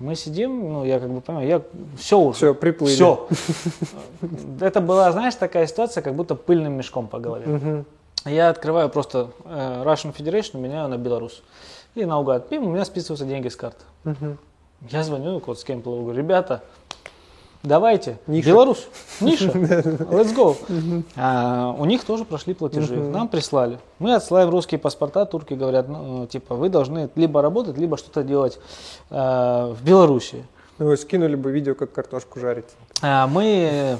Мы 0.00 0.16
сидим, 0.16 0.72
ну, 0.72 0.84
я 0.84 0.98
как 0.98 1.10
бы 1.10 1.20
понимаю, 1.20 1.46
я 1.48 1.62
все 1.96 2.18
уже. 2.18 2.36
Все, 2.36 2.54
приплыли. 2.54 2.94
Все. 2.94 3.28
Это 4.60 4.80
была, 4.80 5.12
знаешь, 5.12 5.34
такая 5.36 5.66
ситуация, 5.66 6.02
как 6.02 6.14
будто 6.14 6.34
пыльным 6.34 6.72
мешком 6.72 7.06
по 7.06 7.18
голове. 7.20 7.84
Я 8.24 8.48
открываю 8.48 8.88
просто 8.88 9.30
э, 9.44 9.82
Russian 9.84 10.14
Federation, 10.16 10.58
меняю 10.58 10.88
на 10.88 10.96
Беларусь. 10.96 11.42
И 11.94 12.04
наугад, 12.04 12.48
пим, 12.48 12.66
у 12.66 12.70
меня 12.70 12.84
списываются 12.84 13.26
деньги 13.26 13.48
с 13.48 13.56
карты. 13.56 13.84
Я 14.88 15.02
звоню, 15.04 15.40
вот 15.44 15.60
с 15.60 15.64
кем 15.64 15.80
говорю, 15.80 16.12
ребята, 16.12 16.62
Давайте. 17.64 18.18
Ниша. 18.26 18.48
Беларусь. 18.50 18.86
Ниша. 19.22 19.46
Let's 19.50 20.34
go. 20.34 20.54
А, 21.16 21.74
у 21.78 21.86
них 21.86 22.04
тоже 22.04 22.26
прошли 22.26 22.52
платежи. 22.52 22.94
Нам 22.94 23.26
прислали. 23.28 23.78
Мы 23.98 24.14
отсылаем 24.14 24.50
русские 24.50 24.78
паспорта. 24.78 25.24
Турки 25.24 25.54
говорят, 25.54 25.88
ну, 25.88 26.26
типа, 26.26 26.54
вы 26.54 26.68
должны 26.68 27.08
либо 27.14 27.40
работать, 27.40 27.78
либо 27.78 27.96
что-то 27.96 28.22
делать 28.22 28.58
э, 29.08 29.14
в 29.16 29.78
Беларуси. 29.82 30.44
Вы 30.78 30.96
скинули 30.98 31.36
бы 31.36 31.52
видео, 31.52 31.74
как 31.74 31.90
картошку 31.92 32.38
жарить. 32.38 32.66
А, 33.00 33.26
мы 33.26 33.96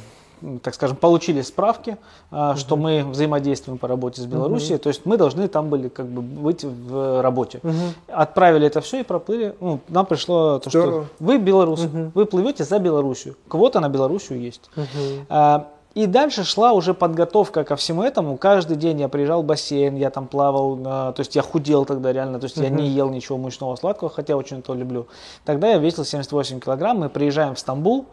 так 0.63 0.75
скажем, 0.75 0.97
получили 0.97 1.43
справки, 1.43 1.97
угу. 2.31 2.57
что 2.57 2.77
мы 2.77 3.05
взаимодействуем 3.05 3.79
по 3.79 3.89
работе 3.89 4.23
с 4.23 4.27
Белоруссией, 4.27 4.77
угу. 4.77 4.83
то 4.83 4.89
есть 4.89 5.07
мы 5.07 5.17
должны 5.17 5.49
там 5.49 5.69
были 5.69 5.89
как 5.89 6.07
бы 6.07 6.23
быть 6.23 6.65
в 6.65 7.23
работе. 7.23 7.61
Угу. 7.63 7.73
Отправили 8.09 8.67
это 8.67 8.81
все 8.81 9.01
и 9.01 9.03
проплыли. 9.03 9.55
Ну, 9.61 9.81
нам 9.89 10.07
пришло 10.07 10.59
то, 10.59 10.71
что 10.71 11.07
вы 11.19 11.39
белорус, 11.39 11.85
угу. 11.85 12.13
вы 12.15 12.27
плывете 12.27 12.65
за 12.65 12.79
Белоруссию. 12.79 13.37
Квота 13.49 13.81
на 13.81 13.89
Белоруссию 13.89 14.41
есть. 14.41 14.71
Угу. 14.77 15.65
И 15.95 16.07
дальше 16.07 16.43
шла 16.43 16.73
уже 16.73 16.93
подготовка 16.93 17.63
ко 17.63 17.77
всему 17.77 18.03
этому. 18.03 18.37
Каждый 18.37 18.77
день 18.77 19.01
я 19.01 19.09
приезжал 19.09 19.43
в 19.43 19.47
бассейн, 19.47 19.95
я 19.95 20.11
там 20.11 20.27
плавал, 20.27 20.77
э, 20.77 20.83
то 20.83 21.15
есть 21.19 21.37
я 21.37 21.43
худел 21.43 21.85
тогда 21.85 22.13
реально, 22.13 22.41
то 22.41 22.47
есть 22.47 22.57
uh-huh. 22.57 22.65
я 22.65 22.69
не 22.69 22.89
ел 22.89 23.11
ничего 23.11 23.39
мучного, 23.39 23.77
сладкого, 23.77 24.11
хотя 24.11 24.37
очень 24.37 24.59
это 24.59 24.73
люблю. 24.73 25.07
Тогда 25.45 25.69
я 25.69 25.79
весил 25.79 26.05
78 26.05 26.59
килограмм, 26.59 26.99
мы 26.99 27.09
приезжаем 27.09 27.55
в 27.55 27.61
Стамбул, 27.61 28.07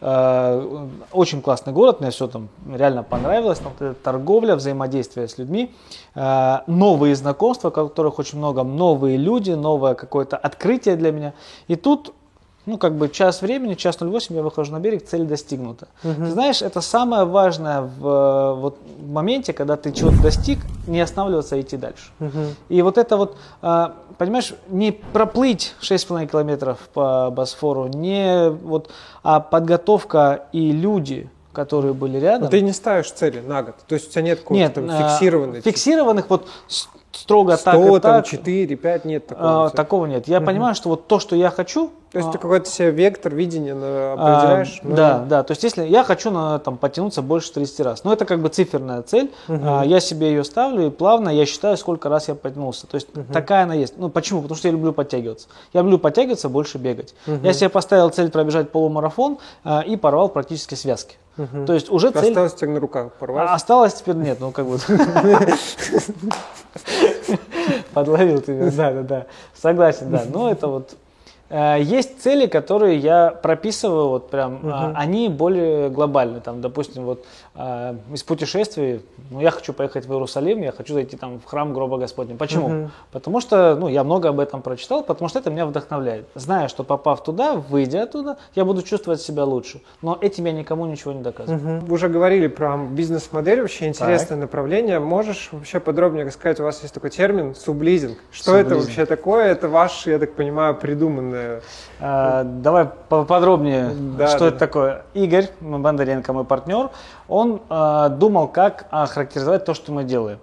очень 0.00 1.42
классный 1.42 1.72
город, 1.72 2.00
мне 2.00 2.10
все 2.10 2.28
там 2.28 2.48
реально 2.72 3.02
понравилось, 3.02 3.58
там 3.58 3.94
торговля, 4.02 4.54
взаимодействие 4.54 5.26
с 5.26 5.38
людьми, 5.38 5.74
э, 6.14 6.58
новые 6.68 7.16
знакомства, 7.16 7.70
которых 7.70 8.20
очень 8.20 8.38
много, 8.38 8.62
новые 8.62 9.16
люди, 9.16 9.50
новое 9.50 9.94
какое-то 9.94 10.36
открытие 10.36 10.94
для 10.94 11.10
меня. 11.10 11.32
И 11.66 11.74
тут 11.74 12.14
ну, 12.68 12.76
как 12.76 12.94
бы 12.94 13.08
час 13.08 13.40
времени, 13.40 13.74
час 13.74 13.96
08, 13.98 14.36
я 14.36 14.42
выхожу 14.42 14.72
на 14.72 14.80
берег, 14.80 15.06
цель 15.06 15.24
достигнута. 15.24 15.88
Угу. 16.04 16.24
Ты 16.24 16.30
знаешь, 16.30 16.60
это 16.60 16.82
самое 16.82 17.24
важное 17.24 17.80
в, 17.80 18.54
вот, 18.60 18.78
в 18.98 19.10
моменте, 19.10 19.54
когда 19.54 19.76
ты 19.76 19.90
чего-то 19.90 20.20
достиг, 20.22 20.58
не 20.86 21.00
останавливаться, 21.00 21.56
а 21.56 21.60
идти 21.60 21.78
дальше. 21.78 22.10
Угу. 22.20 22.30
И 22.68 22.82
вот 22.82 22.98
это 22.98 23.16
вот, 23.16 23.36
а, 23.62 23.94
понимаешь, 24.18 24.52
не 24.68 24.92
проплыть 24.92 25.74
6,5 25.80 26.26
километров 26.26 26.78
по 26.92 27.30
Босфору, 27.30 27.86
не 27.86 28.50
вот, 28.50 28.90
а 29.22 29.40
подготовка 29.40 30.44
и 30.52 30.70
люди, 30.70 31.30
которые 31.54 31.94
были 31.94 32.18
рядом. 32.18 32.44
Но 32.44 32.48
ты 32.50 32.60
не 32.60 32.72
ставишь 32.72 33.10
цели 33.10 33.40
на 33.40 33.62
год, 33.62 33.76
то 33.86 33.94
есть 33.94 34.08
у 34.08 34.12
тебя 34.12 34.22
нет 34.22 34.40
какого-то 34.40 34.80
нет, 34.82 34.98
фиксированных. 34.98 35.64
Фиксированных 35.64 36.28
вот 36.28 36.46
строго 37.12 37.56
100, 37.56 37.64
так 37.64 37.80
и 37.80 37.88
там, 37.88 38.00
так. 38.00 38.26
4, 38.26 38.76
5, 38.76 39.04
нет 39.04 39.26
такого. 39.26 39.66
А, 39.66 39.70
такого 39.70 40.06
нет. 40.06 40.28
Я 40.28 40.38
угу. 40.38 40.46
понимаю, 40.46 40.74
что 40.74 40.90
вот 40.90 41.06
то, 41.06 41.18
что 41.18 41.36
я 41.36 41.50
хочу... 41.50 41.90
То 42.12 42.18
есть 42.18 42.30
а, 42.30 42.32
ты 42.32 42.38
какой-то 42.38 42.68
себе 42.70 42.90
вектор 42.90 43.34
видения 43.34 43.72
определяешь? 43.72 44.80
А, 44.82 44.88
но... 44.88 44.96
Да, 44.96 45.18
да. 45.18 45.42
То 45.42 45.52
есть 45.52 45.62
если 45.62 45.84
я 45.84 46.04
хочу 46.04 46.30
на, 46.30 46.58
там, 46.58 46.78
потянуться 46.78 47.20
больше 47.20 47.52
30 47.52 47.80
раз, 47.80 48.04
ну 48.04 48.12
это 48.12 48.24
как 48.24 48.40
бы 48.40 48.48
циферная 48.48 49.02
цель, 49.02 49.30
угу. 49.46 49.60
а, 49.62 49.84
я 49.84 50.00
себе 50.00 50.28
ее 50.28 50.42
ставлю 50.42 50.86
и 50.86 50.90
плавно 50.90 51.28
я 51.28 51.44
считаю, 51.44 51.76
сколько 51.76 52.08
раз 52.08 52.28
я 52.28 52.34
потянулся. 52.34 52.86
То 52.86 52.94
есть 52.94 53.08
угу. 53.14 53.30
такая 53.32 53.64
она 53.64 53.74
есть. 53.74 53.98
Ну 53.98 54.08
почему? 54.08 54.40
Потому 54.40 54.56
что 54.56 54.68
я 54.68 54.72
люблю 54.72 54.92
подтягиваться. 54.94 55.48
Я 55.74 55.82
люблю 55.82 55.98
подтягиваться, 55.98 56.48
больше 56.48 56.78
бегать. 56.78 57.14
Угу. 57.26 57.40
Я 57.42 57.52
себе 57.52 57.68
поставил 57.68 58.08
цель 58.08 58.30
пробежать 58.30 58.70
полумарафон 58.70 59.36
а, 59.62 59.82
и 59.82 59.96
порвал 59.96 60.30
практически 60.30 60.76
связки. 60.76 61.16
Угу. 61.36 61.66
То 61.66 61.74
есть 61.74 61.90
уже 61.90 62.10
цель... 62.10 62.30
Осталось 62.30 62.54
тебе 62.54 62.70
на 62.70 62.80
руках 62.80 63.12
порвать? 63.12 63.50
А, 63.50 63.54
осталось 63.54 63.92
теперь 63.94 64.16
нет, 64.16 64.40
ну 64.40 64.50
как 64.50 64.66
бы... 64.66 64.78
Подловил 67.92 68.40
тебя, 68.40 68.70
да, 68.70 68.92
да, 68.92 69.02
да. 69.02 69.26
Согласен, 69.54 70.10
да. 70.10 70.24
Но 70.32 70.50
это 70.50 70.68
вот 70.68 70.96
есть 71.50 72.20
цели, 72.20 72.46
которые 72.46 72.98
я 72.98 73.30
прописываю, 73.30 74.08
вот 74.08 74.30
прям, 74.30 74.56
угу. 74.56 74.92
они 74.94 75.28
более 75.30 75.88
глобальные. 75.88 76.42
Там, 76.42 76.60
допустим, 76.60 77.04
вот 77.04 77.24
э, 77.54 77.94
из 78.12 78.22
путешествий, 78.22 79.00
ну, 79.30 79.40
я 79.40 79.50
хочу 79.50 79.72
поехать 79.72 80.04
в 80.04 80.12
Иерусалим, 80.12 80.60
я 80.60 80.72
хочу 80.72 80.92
зайти 80.92 81.16
там 81.16 81.40
в 81.40 81.46
храм 81.46 81.72
гроба 81.72 81.96
Господня. 81.96 82.36
Почему? 82.36 82.66
Угу. 82.66 82.90
Потому 83.12 83.40
что, 83.40 83.76
ну, 83.76 83.88
я 83.88 84.04
много 84.04 84.28
об 84.28 84.40
этом 84.40 84.60
прочитал, 84.60 85.02
потому 85.02 85.28
что 85.28 85.38
это 85.38 85.50
меня 85.50 85.64
вдохновляет. 85.64 86.26
Зная, 86.34 86.68
что 86.68 86.84
попав 86.84 87.24
туда, 87.24 87.54
выйдя 87.54 88.02
оттуда, 88.02 88.36
я 88.54 88.66
буду 88.66 88.82
чувствовать 88.82 89.22
себя 89.22 89.44
лучше. 89.44 89.80
Но 90.02 90.18
этим 90.20 90.44
я 90.44 90.52
никому 90.52 90.84
ничего 90.84 91.12
не 91.12 91.22
доказываю. 91.22 91.78
Угу. 91.78 91.86
Вы 91.86 91.94
уже 91.94 92.08
говорили 92.08 92.48
про 92.48 92.76
бизнес-модель, 92.76 93.62
вообще 93.62 93.86
интересное 93.86 94.36
так. 94.36 94.38
направление. 94.38 95.00
Можешь 95.00 95.48
вообще 95.52 95.80
подробнее 95.80 96.26
рассказать, 96.26 96.60
у 96.60 96.64
вас 96.64 96.82
есть 96.82 96.92
такой 96.92 97.08
термин 97.08 97.54
сублизинг. 97.54 98.18
Что 98.30 98.50
сублизинг. 98.50 98.66
это 98.66 98.80
вообще 98.80 99.06
такое? 99.06 99.46
Это 99.46 99.68
ваш, 99.68 100.06
я 100.06 100.18
так 100.18 100.34
понимаю, 100.34 100.74
придуманный 100.74 101.37
наверное. 101.38 101.62
А, 102.00 102.44
давай 102.44 102.86
поподробнее, 103.08 103.90
да, 104.16 104.28
что 104.28 104.40
да. 104.40 104.46
это 104.48 104.58
такое. 104.58 105.02
Игорь 105.14 105.48
Бондаренко, 105.60 106.32
мой 106.32 106.44
партнер, 106.44 106.90
он 107.28 107.60
а, 107.68 108.08
думал, 108.08 108.48
как 108.48 108.86
охарактеризовать 108.90 109.64
то, 109.64 109.74
что 109.74 109.92
мы 109.92 110.04
делаем. 110.04 110.38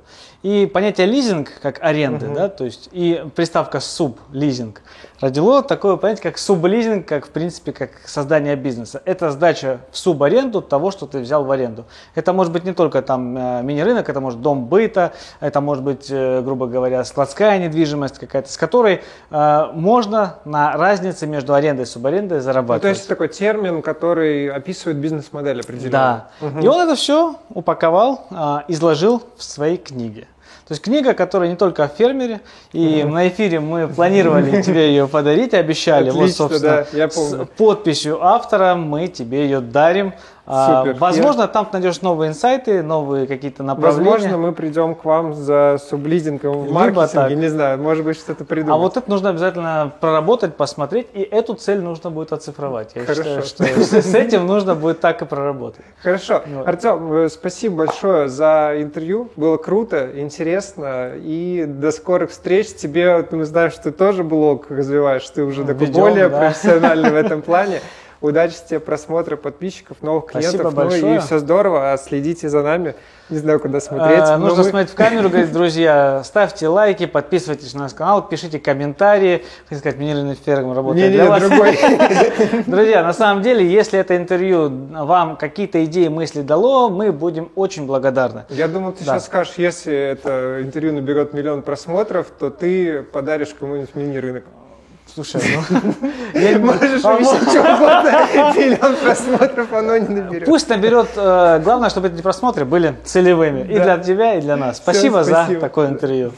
И 0.46 0.68
понятие 0.68 1.08
лизинг, 1.08 1.50
как 1.60 1.82
аренды, 1.82 2.28
угу. 2.28 2.36
да, 2.36 2.50
то 2.50 2.66
есть 2.66 2.90
и 2.92 3.26
приставка 3.36 3.80
суб, 3.80 4.20
лизинг, 4.32 4.84
родило 5.20 5.64
такое 5.64 5.96
понятие, 5.96 6.22
как 6.22 6.38
сублизинг, 6.38 7.08
как 7.08 7.26
в 7.26 7.30
принципе, 7.30 7.72
как 7.72 7.90
создание 8.06 8.56
бизнеса. 8.56 9.02
Это 9.06 9.32
сдача 9.32 9.80
в 9.90 9.98
субаренду 9.98 10.62
того, 10.62 10.92
что 10.92 11.08
ты 11.08 11.18
взял 11.18 11.46
в 11.46 11.50
аренду. 11.50 11.86
Это 12.14 12.32
может 12.32 12.54
быть 12.54 12.64
не 12.64 12.74
только 12.74 13.02
там 13.02 13.36
э, 13.36 13.64
мини-рынок, 13.64 14.08
это 14.08 14.22
может 14.22 14.42
дом 14.42 14.68
быта, 14.68 15.14
это 15.40 15.62
может 15.62 15.84
быть, 15.84 16.12
э, 16.12 16.44
грубо 16.44 16.68
говоря, 16.68 17.04
складская 17.06 17.58
недвижимость 17.58 18.20
какая-то, 18.20 18.52
с 18.52 18.58
которой 18.58 19.02
э, 19.32 19.68
можно 19.74 20.36
на 20.46 20.74
разнице 20.78 21.26
между 21.26 21.56
арендой 21.56 21.86
и 21.86 21.88
субарендой 21.88 22.40
зарабатывать. 22.40 22.84
Ну, 22.84 22.90
то 22.90 22.90
есть 22.90 23.08
такой 23.08 23.30
термин, 23.30 23.82
который 23.82 24.50
описывает 24.52 25.00
бизнес-модель 25.00 25.62
определенно. 25.62 26.28
Да. 26.40 26.48
Угу. 26.48 26.60
И 26.60 26.68
он 26.68 26.82
это 26.82 26.94
все 26.94 27.36
упаковал, 27.50 28.28
э, 28.30 28.58
изложил 28.68 29.24
в 29.38 29.44
своей 29.44 29.78
книге. 29.78 30.28
То 30.68 30.72
есть 30.72 30.82
книга, 30.82 31.14
которая 31.14 31.50
не 31.50 31.56
только 31.56 31.84
о 31.84 31.88
фермере, 31.88 32.42
и 32.74 32.80
mm-hmm. 32.80 33.08
на 33.08 33.28
эфире 33.28 33.60
мы 33.60 33.88
планировали 33.88 34.64
тебе 34.64 34.88
ее 34.88 35.08
подарить, 35.08 35.54
обещали. 35.54 36.10
Отлично, 36.10 36.22
вот, 36.22 36.52
собственно, 36.52 36.88
да, 36.92 36.98
я 36.98 37.08
помню. 37.08 37.46
С 37.46 37.58
подписью 37.58 38.24
автора 38.24 38.74
мы 38.74 39.08
тебе 39.08 39.44
ее 39.44 39.60
дарим. 39.60 40.14
А, 40.48 40.84
Супер. 40.84 41.00
Возможно, 41.00 41.42
я... 41.42 41.48
там 41.48 41.66
ты 41.66 41.74
найдешь 41.74 42.02
новые 42.02 42.30
инсайты, 42.30 42.84
новые 42.84 43.26
какие-то 43.26 43.64
направления. 43.64 44.12
Возможно, 44.12 44.38
мы 44.38 44.52
придем 44.52 44.94
к 44.94 45.04
вам 45.04 45.34
за 45.34 45.80
сублизингом 45.90 46.66
в 46.66 46.72
маркетинге, 46.72 47.36
не 47.36 47.48
знаю, 47.48 47.80
может 47.80 48.06
быть, 48.06 48.18
что-то 48.18 48.46
придумать. 48.46 48.76
А 48.76 48.78
вот 48.78 48.96
это 48.96 49.10
нужно 49.10 49.30
обязательно 49.30 49.92
проработать, 50.00 50.56
посмотреть, 50.56 51.08
и 51.14 51.22
эту 51.22 51.56
цель 51.56 51.82
нужно 51.82 52.12
будет 52.12 52.32
оцифровать. 52.32 52.92
Я 52.94 53.02
Хорошо. 53.02 53.42
считаю, 53.42 53.84
что 53.84 54.02
с 54.02 54.14
этим 54.14 54.46
нужно 54.46 54.76
будет 54.76 55.00
так 55.00 55.22
и 55.24 55.26
проработать. 55.26 55.84
Хорошо. 56.02 56.44
Артем, 56.66 57.14
э, 57.14 57.30
спасибо 57.30 57.78
большое 57.78 58.30
за 58.30 58.74
интервью. 58.78 59.32
Было 59.36 59.58
круто, 59.58 60.12
интересно, 60.16 61.14
и 61.16 61.66
до 61.68 61.92
скорых 61.92 62.30
встреч. 62.30 62.76
Тебе, 62.76 63.26
мы 63.32 63.46
знаем, 63.46 63.72
что 63.72 63.84
ты 63.84 63.92
тоже 63.92 64.24
блог 64.24 64.70
развиваешь, 64.70 65.28
ты 65.30 65.44
уже 65.44 65.64
такой 65.66 65.88
более 65.88 66.30
профессиональный 66.30 67.10
в 67.10 67.16
этом 67.16 67.42
плане. 67.42 67.82
Удачи 68.22 68.56
тебе, 68.68 68.80
просмотра, 68.80 69.36
подписчиков, 69.36 69.98
новых 70.02 70.28
клиентов. 70.28 70.62
Спасибо 70.62 70.72
большое. 70.72 71.04
Ну 71.04 71.16
и 71.16 71.20
все 71.20 71.40
здорово. 71.40 71.94
А 71.94 71.98
следите 71.98 72.50
за 72.50 72.64
нами. 72.64 72.96
Не 73.30 73.40
знаю, 73.40 73.60
куда 73.60 73.80
смотреть. 73.80 74.20
А, 74.20 74.38
нужно 74.38 74.64
мы... 74.64 74.70
смотреть 74.70 74.92
в 74.92 74.96
камеру, 74.96 75.30
говорит, 75.30 75.52
друзья, 75.52 76.22
ставьте 76.24 76.68
лайки, 76.68 77.08
подписывайтесь 77.08 77.74
на 77.74 77.82
наш 77.82 77.94
канал, 77.94 78.28
пишите 78.28 78.60
комментарии. 78.60 79.44
Хотел 79.64 79.80
сказать, 79.80 79.98
минеральный 79.98 80.36
ферм 80.36 80.74
работает 80.74 81.08
не, 81.08 81.14
для 81.16 81.24
не, 81.24 81.30
вас. 81.30 81.42
Другой. 81.42 81.78
Друзья, 82.68 83.04
на 83.04 83.14
самом 83.14 83.42
деле, 83.42 83.68
если 83.68 84.00
это 84.00 84.16
интервью 84.16 84.70
вам 84.70 85.38
какие-то 85.38 85.84
идеи, 85.86 86.08
мысли 86.08 86.42
дало, 86.42 86.90
мы 86.90 87.12
будем 87.12 87.52
очень 87.56 87.88
благодарны. 87.88 88.46
Я 88.50 88.68
думал, 88.68 88.92
ты 88.92 89.04
да. 89.04 89.14
сейчас 89.14 89.26
скажешь, 89.26 89.56
если 89.58 89.94
это 89.94 90.60
интервью 90.62 90.94
наберет 90.94 91.34
миллион 91.34 91.64
просмотров, 91.64 92.28
то 92.40 92.52
ты 92.52 93.02
подаришь 93.02 93.56
кому-нибудь 93.60 93.96
мини-рынок. 93.96 94.44
Слушай, 95.16 95.42
ну... 95.70 95.94
Я 96.34 96.60
Можешь 96.60 97.06
обещать 97.06 97.50
что 97.50 97.62
угодно, 97.62 98.54
миллион 98.54 98.98
просмотров 98.98 99.72
оно 99.72 99.98
не 99.98 100.10
наберет. 100.22 100.46
Пусть 100.46 100.68
наберет, 100.68 101.08
э, 101.16 101.62
главное, 101.64 101.90
чтобы 101.90 102.10
эти 102.10 102.22
просмотры 102.22 102.66
были 102.66 102.98
целевыми. 103.06 103.62
И 103.62 103.80
для 103.80 103.98
тебя, 103.98 104.36
и 104.36 104.42
для 104.42 104.58
нас. 104.58 104.76
Спасибо 104.76 105.24
за 105.24 105.48
такое 105.62 105.88
интервью. 105.88 106.34